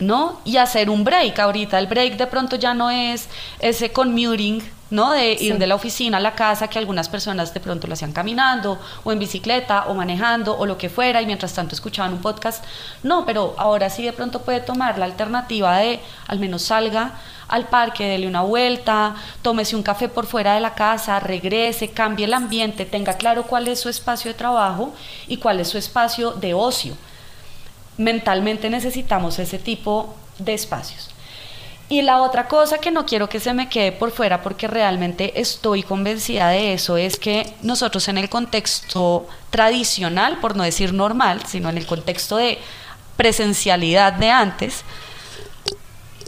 ¿No? 0.00 0.40
Y 0.46 0.56
hacer 0.56 0.88
un 0.88 1.04
break 1.04 1.38
ahorita. 1.38 1.78
El 1.78 1.86
break 1.86 2.16
de 2.16 2.26
pronto 2.26 2.56
ya 2.56 2.72
no 2.72 2.90
es 2.90 3.28
ese 3.58 3.92
commuting 3.92 4.62
¿no? 4.90 5.12
De 5.12 5.32
ir 5.32 5.58
de 5.58 5.66
la 5.66 5.74
oficina 5.74 6.18
a 6.18 6.20
la 6.20 6.34
casa, 6.34 6.68
que 6.68 6.78
algunas 6.78 7.08
personas 7.08 7.54
de 7.54 7.60
pronto 7.60 7.86
lo 7.86 7.94
hacían 7.94 8.12
caminando, 8.12 8.78
o 9.04 9.12
en 9.12 9.18
bicicleta, 9.18 9.86
o 9.86 9.94
manejando, 9.94 10.56
o 10.58 10.66
lo 10.66 10.76
que 10.76 10.88
fuera, 10.88 11.22
y 11.22 11.26
mientras 11.26 11.54
tanto 11.54 11.74
escuchaban 11.74 12.12
un 12.12 12.20
podcast. 12.20 12.64
No, 13.02 13.24
pero 13.24 13.54
ahora 13.56 13.88
sí 13.90 14.02
de 14.02 14.12
pronto 14.12 14.42
puede 14.42 14.60
tomar 14.60 14.98
la 14.98 15.04
alternativa 15.04 15.78
de 15.78 16.00
al 16.26 16.38
menos 16.38 16.62
salga 16.62 17.14
al 17.48 17.66
parque, 17.66 18.06
dele 18.06 18.28
una 18.28 18.42
vuelta, 18.42 19.16
tómese 19.42 19.74
un 19.74 19.82
café 19.82 20.08
por 20.08 20.26
fuera 20.26 20.54
de 20.54 20.60
la 20.60 20.74
casa, 20.74 21.18
regrese, 21.18 21.90
cambie 21.90 22.26
el 22.26 22.34
ambiente, 22.34 22.84
tenga 22.84 23.14
claro 23.14 23.42
cuál 23.42 23.66
es 23.66 23.80
su 23.80 23.88
espacio 23.88 24.30
de 24.30 24.38
trabajo 24.38 24.94
y 25.26 25.38
cuál 25.38 25.58
es 25.58 25.68
su 25.68 25.76
espacio 25.76 26.30
de 26.32 26.54
ocio. 26.54 26.94
Mentalmente 27.96 28.70
necesitamos 28.70 29.38
ese 29.40 29.58
tipo 29.58 30.14
de 30.38 30.54
espacios. 30.54 31.10
Y 31.90 32.02
la 32.02 32.22
otra 32.22 32.46
cosa 32.46 32.78
que 32.78 32.92
no 32.92 33.04
quiero 33.04 33.28
que 33.28 33.40
se 33.40 33.52
me 33.52 33.68
quede 33.68 33.90
por 33.90 34.12
fuera, 34.12 34.42
porque 34.42 34.68
realmente 34.68 35.40
estoy 35.40 35.82
convencida 35.82 36.48
de 36.50 36.72
eso, 36.72 36.96
es 36.96 37.18
que 37.18 37.52
nosotros 37.62 38.06
en 38.06 38.16
el 38.16 38.30
contexto 38.30 39.26
tradicional, 39.50 40.38
por 40.38 40.54
no 40.54 40.62
decir 40.62 40.94
normal, 40.94 41.42
sino 41.46 41.68
en 41.68 41.76
el 41.76 41.86
contexto 41.86 42.36
de 42.36 42.60
presencialidad 43.16 44.12
de 44.12 44.30
antes, 44.30 44.84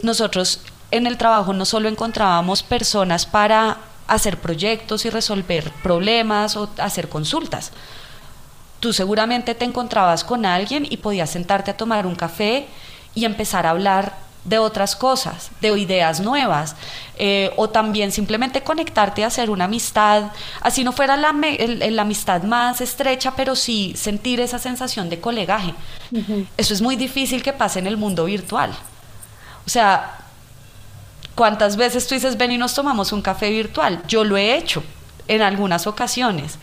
nosotros 0.01 0.59
en 0.91 1.07
el 1.07 1.17
trabajo 1.17 1.53
no 1.53 1.63
solo 1.63 1.87
encontrábamos 1.87 2.61
personas 2.61 3.25
para 3.25 3.77
hacer 4.07 4.39
proyectos 4.39 5.05
y 5.05 5.09
resolver 5.09 5.71
problemas 5.81 6.57
o 6.57 6.69
hacer 6.77 7.07
consultas. 7.07 7.71
Tú 8.81 8.91
seguramente 8.91 9.55
te 9.55 9.63
encontrabas 9.63 10.25
con 10.25 10.45
alguien 10.45 10.85
y 10.89 10.97
podías 10.97 11.29
sentarte 11.29 11.71
a 11.71 11.77
tomar 11.77 12.05
un 12.05 12.15
café 12.15 12.67
y 13.15 13.23
empezar 13.23 13.65
a 13.65 13.69
hablar 13.69 14.32
de 14.45 14.57
otras 14.57 14.95
cosas, 14.95 15.51
de 15.61 15.77
ideas 15.77 16.19
nuevas, 16.19 16.75
eh, 17.17 17.53
o 17.55 17.69
también 17.69 18.11
simplemente 18.11 18.61
conectarte 18.61 19.23
a 19.23 19.27
hacer 19.27 19.49
una 19.49 19.65
amistad, 19.65 20.31
así 20.61 20.83
no 20.83 20.91
fuera 20.91 21.15
la, 21.15 21.29
amistad 22.01 22.43
más 22.43 22.81
estrecha, 22.81 23.33
pero 23.35 23.55
sí 23.55 23.93
sentir 23.95 24.39
esa 24.39 24.59
sensación 24.59 25.09
de 25.09 25.19
colegaje. 25.19 25.73
Eso 26.57 26.73
es 26.73 26.81
muy 26.81 26.95
difícil 26.95 27.41
que 27.41 27.53
pase 27.53 27.79
en 27.79 27.87
el 27.87 27.97
mundo 27.97 28.25
virtual. 28.25 28.71
O 29.65 29.69
sea, 29.69 30.17
¿cuántas 31.35 31.77
veces 31.77 32.05
tú 32.07 32.15
dices, 32.15 32.37
ven 32.37 32.51
y 32.51 32.57
nos 32.57 32.73
tomamos 32.73 33.11
un 33.11 33.21
café 33.21 33.49
virtual? 33.49 34.03
Yo 34.07 34.23
lo 34.23 34.35
he 34.35 34.57
hecho 34.57 34.83
en 35.27 35.41
algunas 35.41 35.87
ocasiones 35.87 36.57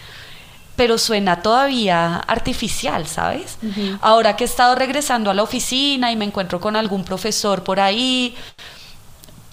pero 0.81 0.97
suena 0.97 1.43
todavía 1.43 2.21
artificial, 2.21 3.07
¿sabes? 3.07 3.59
Ahora 4.01 4.35
que 4.35 4.45
he 4.45 4.47
estado 4.47 4.75
regresando 4.75 5.31
a 5.31 5.35
la 5.35 5.43
oficina 5.43 6.11
y 6.11 6.17
me 6.17 6.25
encuentro 6.25 6.59
con 6.59 6.75
algún 6.75 7.05
profesor 7.05 7.63
por 7.63 7.81
ahí, 7.81 8.35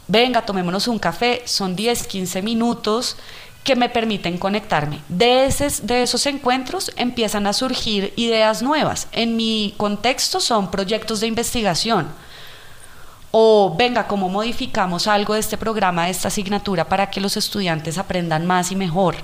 venga, 0.07 0.43
tomémonos 0.43 0.87
un 0.87 0.97
café, 0.99 1.41
son 1.43 1.75
10, 1.75 2.07
15 2.07 2.41
minutos 2.41 3.17
que 3.65 3.75
me 3.75 3.89
permiten 3.89 4.37
conectarme. 4.37 5.01
De, 5.09 5.53
de 5.83 6.03
esos 6.03 6.25
encuentros 6.27 6.93
empiezan 6.95 7.45
a 7.45 7.51
surgir 7.51 8.13
ideas 8.15 8.61
nuevas. 8.61 9.09
En 9.11 9.35
mi 9.35 9.73
contexto 9.75 10.39
son 10.39 10.71
proyectos 10.71 11.19
de 11.19 11.27
investigación. 11.27 12.07
O 13.31 13.75
venga, 13.77 14.07
¿cómo 14.07 14.29
modificamos 14.29 15.07
algo 15.07 15.33
de 15.33 15.41
este 15.41 15.57
programa, 15.57 16.05
de 16.05 16.11
esta 16.11 16.29
asignatura, 16.29 16.87
para 16.87 17.09
que 17.09 17.19
los 17.19 17.35
estudiantes 17.35 17.97
aprendan 17.97 18.45
más 18.45 18.71
y 18.71 18.77
mejor? 18.77 19.17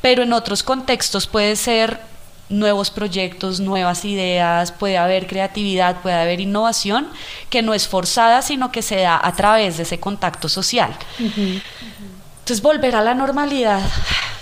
Pero 0.00 0.22
en 0.22 0.32
otros 0.32 0.62
contextos 0.62 1.26
puede 1.26 1.56
ser 1.56 2.00
nuevos 2.48 2.90
proyectos, 2.90 3.60
nuevas 3.60 4.04
ideas, 4.04 4.72
puede 4.72 4.96
haber 4.96 5.26
creatividad, 5.26 6.00
puede 6.00 6.16
haber 6.16 6.40
innovación 6.40 7.08
que 7.50 7.62
no 7.62 7.74
es 7.74 7.86
forzada, 7.88 8.42
sino 8.42 8.72
que 8.72 8.82
se 8.82 9.00
da 9.00 9.20
a 9.22 9.32
través 9.32 9.76
de 9.76 9.82
ese 9.82 10.00
contacto 10.00 10.48
social. 10.48 10.96
Entonces, 11.18 12.62
volver 12.62 12.96
a 12.96 13.02
la 13.02 13.14
normalidad, 13.14 13.82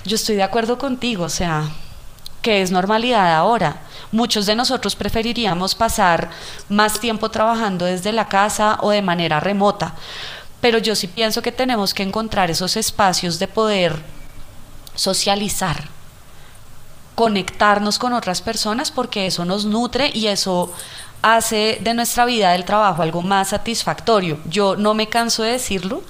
yo 0.04 0.14
estoy 0.14 0.36
de 0.36 0.44
acuerdo 0.44 0.78
contigo, 0.78 1.24
o 1.24 1.28
sea, 1.28 1.64
que 2.42 2.62
es 2.62 2.70
normalidad 2.70 3.34
ahora. 3.34 3.78
Muchos 4.12 4.46
de 4.46 4.54
nosotros 4.54 4.94
preferiríamos 4.94 5.74
pasar 5.74 6.30
más 6.68 7.00
tiempo 7.00 7.28
trabajando 7.28 7.84
desde 7.84 8.12
la 8.12 8.28
casa 8.28 8.78
o 8.82 8.90
de 8.90 9.02
manera 9.02 9.40
remota, 9.40 9.94
pero 10.61 10.78
yo 10.78 10.94
sí 10.94 11.09
pienso 11.09 11.42
que 11.42 11.50
tenemos 11.50 11.92
que 11.92 12.04
encontrar 12.04 12.50
esos 12.50 12.76
espacios 12.76 13.40
de 13.40 13.48
poder 13.48 14.00
socializar, 14.97 15.88
conectarnos 17.14 17.99
con 17.99 18.12
otras 18.12 18.42
personas 18.42 18.90
porque 18.90 19.26
eso 19.26 19.44
nos 19.44 19.64
nutre 19.64 20.11
y 20.12 20.26
eso 20.26 20.72
hace 21.22 21.78
de 21.80 21.94
nuestra 21.94 22.24
vida 22.24 22.53
del 22.53 22.64
trabajo 22.64 23.03
algo 23.03 23.22
más 23.22 23.49
satisfactorio. 23.49 24.38
Yo 24.47 24.76
no 24.76 24.94
me 24.94 25.09
canso 25.09 25.42
de 25.42 25.53
decirlo, 25.53 26.03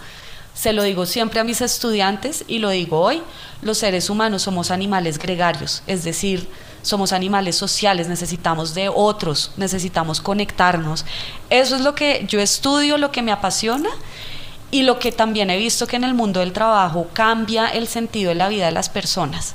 se 0.55 0.72
lo 0.72 0.82
digo 0.82 1.05
siempre 1.07 1.39
a 1.39 1.45
mis 1.45 1.61
estudiantes 1.61 2.45
y 2.49 2.59
lo 2.59 2.70
digo 2.70 3.01
hoy, 3.01 3.22
los 3.62 3.78
seres 3.78 4.09
humanos 4.09 4.43
somos 4.43 4.70
animales 4.70 5.18
gregarios, 5.18 5.82
es 5.87 6.03
decir, 6.03 6.49
somos 6.82 7.12
animales 7.12 7.57
sociales, 7.57 8.09
necesitamos 8.09 8.74
de 8.74 8.89
otros, 8.89 9.51
necesitamos 9.57 10.20
conectarnos. 10.20 11.05
Eso 11.51 11.74
es 11.74 11.82
lo 11.82 11.95
que 11.95 12.24
yo 12.28 12.41
estudio, 12.41 12.97
lo 12.97 13.11
que 13.11 13.22
me 13.22 13.32
apasiona 13.32 13.91
y 14.71 14.83
lo 14.83 14.99
que 14.99 15.12
también 15.12 15.51
he 15.51 15.57
visto 15.57 15.87
que 15.87 15.97
en 15.97 16.05
el 16.05 16.14
mundo 16.14 16.41
del 16.41 16.53
trabajo 16.53 17.07
cambia 17.12 17.69
el 17.69 17.87
sentido 17.87 18.31
de 18.31 18.35
la 18.35 18.49
vida 18.49 18.67
de 18.67 18.73
las 18.73 18.89
personas. 18.89 19.55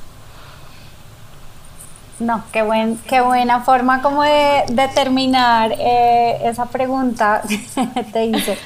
No, 2.20 2.43
qué, 2.51 2.62
buen, 2.62 2.97
qué 3.07 3.20
buena 3.22 3.62
forma 3.62 4.01
como 4.03 4.22
de, 4.22 4.89
terminar 4.93 5.74
eh, 5.80 6.38
esa 6.43 6.68
pregunta 6.68 7.41
te 8.14 8.26
hice. 8.26 8.57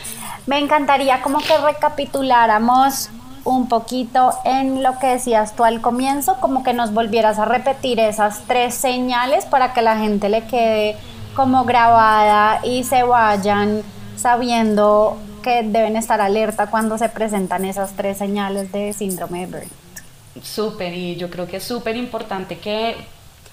Me 0.45 0.59
encantaría 0.59 1.21
como 1.21 1.39
que 1.39 1.57
recapituláramos 1.57 3.09
un 3.45 3.69
poquito 3.69 4.31
en 4.43 4.83
lo 4.83 4.99
que 4.99 5.07
decías 5.07 5.55
tú 5.55 5.63
al 5.63 5.79
comienzo, 5.79 6.37
como 6.41 6.63
que 6.63 6.73
nos 6.73 6.93
volvieras 6.93 7.39
a 7.39 7.45
repetir 7.45 7.99
esas 7.99 8.41
tres 8.47 8.73
señales 8.73 9.45
para 9.45 9.73
que 9.73 9.81
la 9.81 9.97
gente 9.97 10.29
le 10.29 10.45
quede 10.47 10.97
como 11.35 11.63
grabada 11.63 12.59
y 12.63 12.83
se 12.83 13.03
vayan 13.03 13.83
sabiendo 14.17 15.17
que 15.45 15.61
deben 15.61 15.95
estar 15.95 16.19
alerta 16.19 16.71
cuando 16.71 16.97
se 16.97 17.07
presentan 17.07 17.65
esas 17.65 17.95
tres 17.95 18.17
señales 18.17 18.71
de 18.71 18.91
síndrome 18.93 19.41
de 19.41 19.45
Burnout. 19.45 20.43
Súper, 20.43 20.91
y 20.91 21.15
yo 21.17 21.29
creo 21.29 21.45
que 21.45 21.57
es 21.57 21.63
súper 21.63 21.95
importante 21.95 22.57
que 22.57 22.95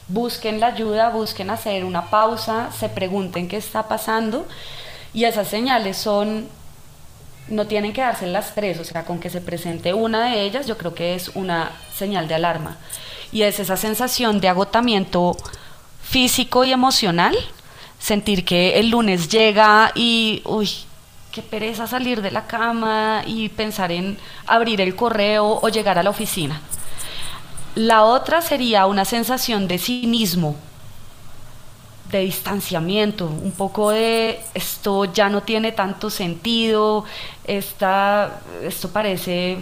busquen 0.09 0.59
la 0.59 0.69
ayuda, 0.69 1.11
busquen 1.11 1.51
hacer 1.51 1.85
una 1.85 2.07
pausa, 2.09 2.71
se 2.73 2.89
pregunten 2.89 3.47
qué 3.47 3.59
está 3.59 3.89
pasando 3.89 4.47
y 5.13 5.25
esas 5.25 5.49
señales 5.49 5.99
son, 5.99 6.49
no 7.49 7.67
tienen 7.67 7.93
que 7.93 8.01
darse 8.01 8.27
las 8.27 8.55
tres, 8.55 8.81
o 8.81 8.85
sea, 8.85 9.05
con 9.05 9.21
que 9.21 9.29
se 9.29 9.43
presente 9.43 9.93
una 9.93 10.31
de 10.31 10.43
ellas 10.43 10.67
yo 10.67 10.79
creo 10.79 10.95
que 10.95 11.15
es 11.15 11.29
una 11.35 11.73
señal 11.95 12.27
de 12.27 12.37
alarma 12.37 12.79
y 13.33 13.43
es 13.43 13.61
esa 13.61 13.77
sensación 13.77 14.41
de 14.41 14.49
agotamiento 14.49 15.37
físico 16.03 16.65
y 16.65 16.73
emocional, 16.73 17.37
sentir 17.99 18.47
que 18.47 18.81
el 18.81 18.89
lunes 18.89 19.29
llega 19.29 19.93
y, 19.95 20.43
uy, 20.47 20.69
qué 21.33 21.41
pereza 21.41 21.87
salir 21.87 22.21
de 22.21 22.31
la 22.31 22.47
cama 22.47 23.23
y 23.27 23.49
pensar 23.49 23.91
en 23.91 24.19
abrir 24.47 24.83
el 24.83 24.95
correo 24.95 25.59
o 25.63 25.69
llegar 25.71 25.99
a 25.99 26.03
la 26.03 26.11
oficina. 26.11 26.61
La 27.75 28.05
otra 28.05 28.43
sería 28.43 28.85
una 28.85 29.07
sensación 29.07 29.67
de 29.67 29.79
cinismo, 29.79 30.57
de 32.11 32.21
distanciamiento, 32.21 33.27
un 33.27 33.53
poco 33.53 33.91
de 33.91 34.41
esto 34.53 35.07
ya 35.07 35.31
no 35.31 35.43
tiene 35.43 35.73
tanto 35.73 36.11
sentido, 36.11 37.07
esta, 37.45 38.41
esto 38.63 38.91
parece 38.91 39.57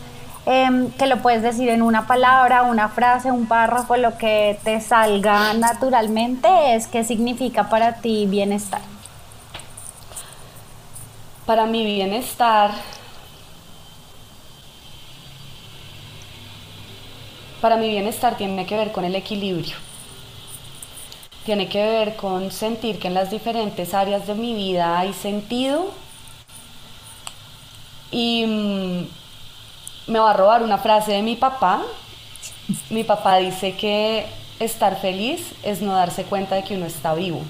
em, 0.47 0.91
que 0.93 1.07
lo 1.07 1.19
puedes 1.23 1.43
decir 1.43 1.69
en 1.69 1.83
una 1.83 2.07
palabra, 2.07 2.63
una 2.63 2.89
frase, 2.89 3.31
un 3.31 3.47
párrafo, 3.47 3.97
lo 3.97 4.17
que 4.19 4.59
te 4.65 4.81
salga 4.81 5.55
naturalmente, 5.55 6.75
es 6.75 6.87
qué 6.87 7.05
significa 7.05 7.69
para 7.69 7.95
ti 7.95 8.27
bienestar 8.27 8.81
para 11.47 11.67
mi 11.67 11.85
bienestar, 11.85 12.71
para 17.61 17.77
mi 17.77 17.89
bienestar 17.89 18.37
tiene 18.37 18.67
que 18.67 18.77
ver 18.77 18.93
con 18.93 19.05
el 19.05 19.15
equilibrio. 19.15 19.77
Tiene 21.45 21.69
que 21.69 21.85
ver 21.85 22.17
con 22.17 22.51
sentir 22.51 22.99
que 22.99 23.09
en 23.09 23.15
las 23.15 23.31
diferentes 23.31 23.93
áreas 23.93 24.27
de 24.27 24.35
mi 24.35 24.55
vida 24.55 24.99
hay 24.99 25.13
sentido. 25.13 25.93
Y 28.11 28.47
mm, 28.47 29.09
me 30.07 30.19
va 30.19 30.31
a 30.31 30.35
robar 30.35 30.63
una 30.63 30.79
frase 30.79 31.13
de 31.13 31.23
mi 31.23 31.37
papá. 31.37 31.83
Mi 32.91 33.05
papá 33.05 33.37
dice 33.39 33.77
que 33.77 34.27
estar 34.59 35.01
feliz 35.01 35.53
es 35.63 35.83
no 35.83 35.95
darse 35.95 36.25
cuenta 36.25 36.55
de 36.55 36.65
que 36.65 36.77
uno 36.77 36.87
está 36.87 37.15
vivo. 37.15 37.43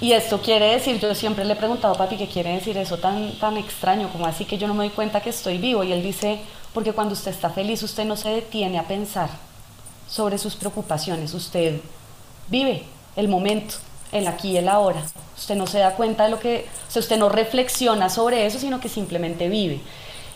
Y 0.00 0.12
esto 0.12 0.40
quiere 0.40 0.72
decir, 0.72 0.98
yo 0.98 1.14
siempre 1.14 1.44
le 1.44 1.52
he 1.52 1.56
preguntado 1.56 1.94
a 1.94 1.98
papi 1.98 2.16
qué 2.16 2.26
quiere 2.26 2.54
decir 2.54 2.76
eso 2.78 2.96
tan, 2.96 3.32
tan 3.38 3.58
extraño, 3.58 4.08
como 4.08 4.24
así 4.24 4.46
que 4.46 4.56
yo 4.56 4.66
no 4.66 4.72
me 4.72 4.84
doy 4.84 4.94
cuenta 4.94 5.20
que 5.20 5.28
estoy 5.28 5.58
vivo. 5.58 5.84
Y 5.84 5.92
él 5.92 6.02
dice, 6.02 6.40
porque 6.72 6.94
cuando 6.94 7.12
usted 7.12 7.30
está 7.30 7.50
feliz, 7.50 7.82
usted 7.82 8.06
no 8.06 8.16
se 8.16 8.30
detiene 8.30 8.78
a 8.78 8.84
pensar 8.84 9.28
sobre 10.08 10.38
sus 10.38 10.56
preocupaciones, 10.56 11.34
usted 11.34 11.80
vive 12.48 12.84
el 13.14 13.28
momento, 13.28 13.76
el 14.10 14.26
aquí 14.26 14.52
y 14.52 14.56
el 14.56 14.68
ahora. 14.68 15.02
Usted 15.36 15.54
no 15.54 15.66
se 15.66 15.78
da 15.78 15.94
cuenta 15.94 16.24
de 16.24 16.30
lo 16.30 16.40
que, 16.40 16.66
o 16.88 16.90
sea, 16.90 17.00
usted 17.00 17.18
no 17.18 17.28
reflexiona 17.28 18.08
sobre 18.08 18.46
eso, 18.46 18.58
sino 18.58 18.80
que 18.80 18.88
simplemente 18.88 19.48
vive. 19.48 19.80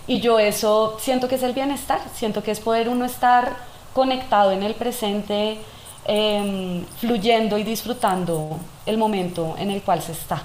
Y 0.06 0.20
yo 0.20 0.38
eso 0.38 0.96
siento 1.00 1.28
que 1.28 1.36
es 1.36 1.42
el 1.42 1.54
bienestar, 1.54 2.00
siento 2.14 2.42
que 2.42 2.50
es 2.50 2.60
poder 2.60 2.88
uno 2.88 3.04
estar 3.04 3.56
conectado 3.94 4.50
en 4.52 4.62
el 4.62 4.74
presente, 4.74 5.58
Em, 6.06 6.84
fluyendo 6.98 7.56
y 7.56 7.64
disfrutando 7.64 8.58
el 8.84 8.98
momento 8.98 9.56
en 9.58 9.70
el 9.70 9.80
cual 9.80 10.02
se 10.02 10.12
está. 10.12 10.42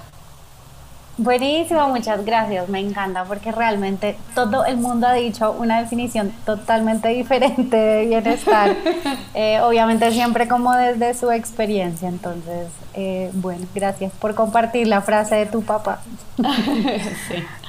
Buenísimo, 1.22 1.86
muchas 1.88 2.24
gracias, 2.24 2.66
me 2.70 2.78
encanta 2.80 3.24
porque 3.24 3.52
realmente 3.52 4.16
todo 4.34 4.64
el 4.64 4.78
mundo 4.78 5.06
ha 5.06 5.12
dicho 5.12 5.52
una 5.52 5.78
definición 5.82 6.32
totalmente 6.46 7.08
diferente 7.08 7.76
de 7.76 8.06
bienestar, 8.06 8.74
eh, 9.34 9.60
obviamente 9.60 10.10
siempre 10.12 10.48
como 10.48 10.72
desde 10.72 11.12
su 11.12 11.30
experiencia, 11.30 12.08
entonces, 12.08 12.68
eh, 12.94 13.30
bueno, 13.34 13.66
gracias 13.74 14.12
por 14.14 14.34
compartir 14.34 14.86
la 14.86 15.02
frase 15.02 15.34
de 15.34 15.46
tu 15.46 15.62
papá. 15.62 16.00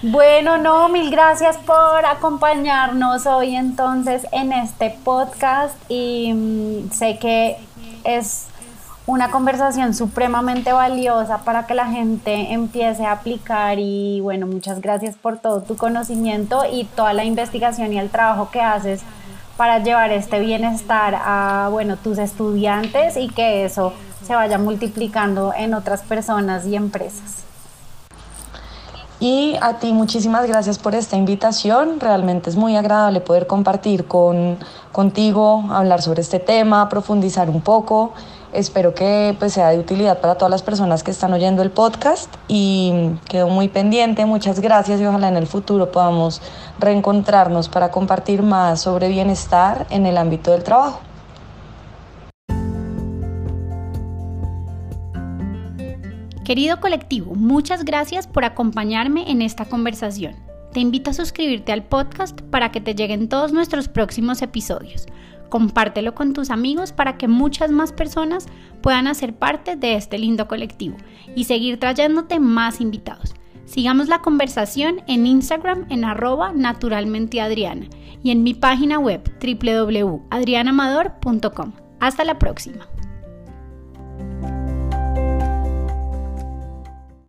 Bueno, 0.04 0.58
no, 0.58 0.90
mil 0.90 1.12
gracias 1.12 1.58
por 1.58 2.06
acompañarnos 2.08 3.28
hoy 3.28 3.56
entonces 3.56 4.26
en 4.32 4.52
este 4.52 4.98
podcast 5.04 5.76
y 5.90 6.34
mm, 6.34 6.90
sé 6.90 7.20
que 7.20 7.58
es 8.04 8.48
una 9.08 9.32
conversación 9.32 9.94
supremamente 9.94 10.74
valiosa 10.74 11.40
para 11.40 11.66
que 11.66 11.74
la 11.74 11.88
gente 11.88 12.54
empiece 12.54 13.06
a 13.06 13.14
aplicar 13.14 13.80
y 13.80 14.22
bueno, 14.22 14.46
muchas 14.46 14.80
gracias 14.82 15.16
por 15.16 15.40
todo 15.40 15.62
tu 15.62 15.76
conocimiento 15.76 16.64
y 16.72 16.86
toda 16.86 17.14
la 17.14 17.24
investigación 17.24 17.94
y 17.94 18.00
el 18.00 18.10
trabajo 18.10 18.52
que 18.52 18.62
haces 18.62 19.02
para 19.58 19.80
llevar 19.80 20.12
este 20.12 20.40
bienestar 20.40 21.16
a 21.16 21.70
bueno, 21.72 21.98
tus 21.98 22.18
estudiantes 22.20 23.18
y 23.18 23.28
que 23.28 23.66
eso 23.66 23.94
se 24.26 24.36
vaya 24.36 24.58
multiplicando 24.58 25.54
en 25.56 25.74
otras 25.74 26.02
personas 26.04 26.66
y 26.66 26.76
empresas. 26.76 27.44
Y 29.20 29.56
a 29.62 29.78
ti 29.78 29.94
muchísimas 29.94 30.48
gracias 30.48 30.80
por 30.80 30.96
esta 30.96 31.16
invitación. 31.16 32.00
Realmente 32.00 32.50
es 32.50 32.56
muy 32.56 32.76
agradable 32.76 33.22
poder 33.22 33.46
compartir 33.46 34.08
con, 34.08 34.58
contigo, 34.92 35.64
hablar 35.70 36.02
sobre 36.02 36.22
este 36.22 36.40
tema, 36.40 36.90
profundizar 36.90 37.48
un 37.48 37.62
poco. 37.62 38.14
Espero 38.54 38.94
que 38.94 39.34
pues, 39.40 39.54
sea 39.54 39.70
de 39.70 39.80
utilidad 39.80 40.20
para 40.20 40.36
todas 40.36 40.52
las 40.52 40.62
personas 40.62 41.04
que 41.04 41.12
están 41.12 41.32
oyendo 41.32 41.62
el 41.62 41.72
podcast 41.72 42.34
y 42.50 43.12
quedo 43.30 43.48
muy 43.48 43.70
pendiente. 43.70 44.26
Muchas 44.26 44.60
gracias 44.60 45.00
y 45.00 45.06
ojalá 45.06 45.30
en 45.30 45.38
el 45.38 45.48
futuro 45.48 45.92
podamos 45.92 46.42
reencontrarnos 46.78 47.70
para 47.70 47.92
compartir 47.92 48.44
más 48.44 48.82
sobre 48.82 49.08
bienestar 49.08 49.88
en 49.90 50.06
el 50.06 50.18
ámbito 50.18 50.52
del 50.52 50.64
trabajo. 50.64 51.00
Querido 56.44 56.82
colectivo, 56.82 57.34
muchas 57.34 57.86
gracias 57.86 58.28
por 58.28 58.44
acompañarme 58.44 59.32
en 59.32 59.42
esta 59.42 59.64
conversación. 59.64 60.36
Te 60.74 60.82
invito 60.82 61.12
a 61.12 61.14
suscribirte 61.14 61.72
al 61.72 61.84
podcast 61.84 62.42
para 62.42 62.72
que 62.72 62.82
te 62.82 62.96
lleguen 62.96 63.30
todos 63.30 63.54
nuestros 63.54 63.88
próximos 63.88 64.42
episodios. 64.42 65.08
Compártelo 65.52 66.16
con 66.16 66.32
tus 66.32 66.50
amigos 66.50 66.94
para 66.94 67.18
que 67.18 67.28
muchas 67.28 67.72
más 67.72 67.92
personas 67.92 68.46
puedan 68.82 69.06
hacer 69.06 69.36
parte 69.36 69.76
de 69.76 69.96
este 69.96 70.18
lindo 70.18 70.48
colectivo 70.48 70.96
y 71.36 71.44
seguir 71.44 71.78
trayéndote 71.78 72.40
más 72.40 72.80
invitados. 72.80 73.36
Sigamos 73.66 74.08
la 74.08 74.22
conversación 74.22 75.02
en 75.08 75.28
Instagram 75.28 75.88
en 75.90 76.06
arroba 76.06 76.54
naturalmenteadriana 76.54 77.88
y 78.24 78.32
en 78.32 78.44
mi 78.44 78.54
página 78.54 78.98
web 78.98 79.30
www.adrianamador.com. 79.44 81.74
Hasta 82.00 82.24
la 82.24 82.40
próxima. 82.40 82.88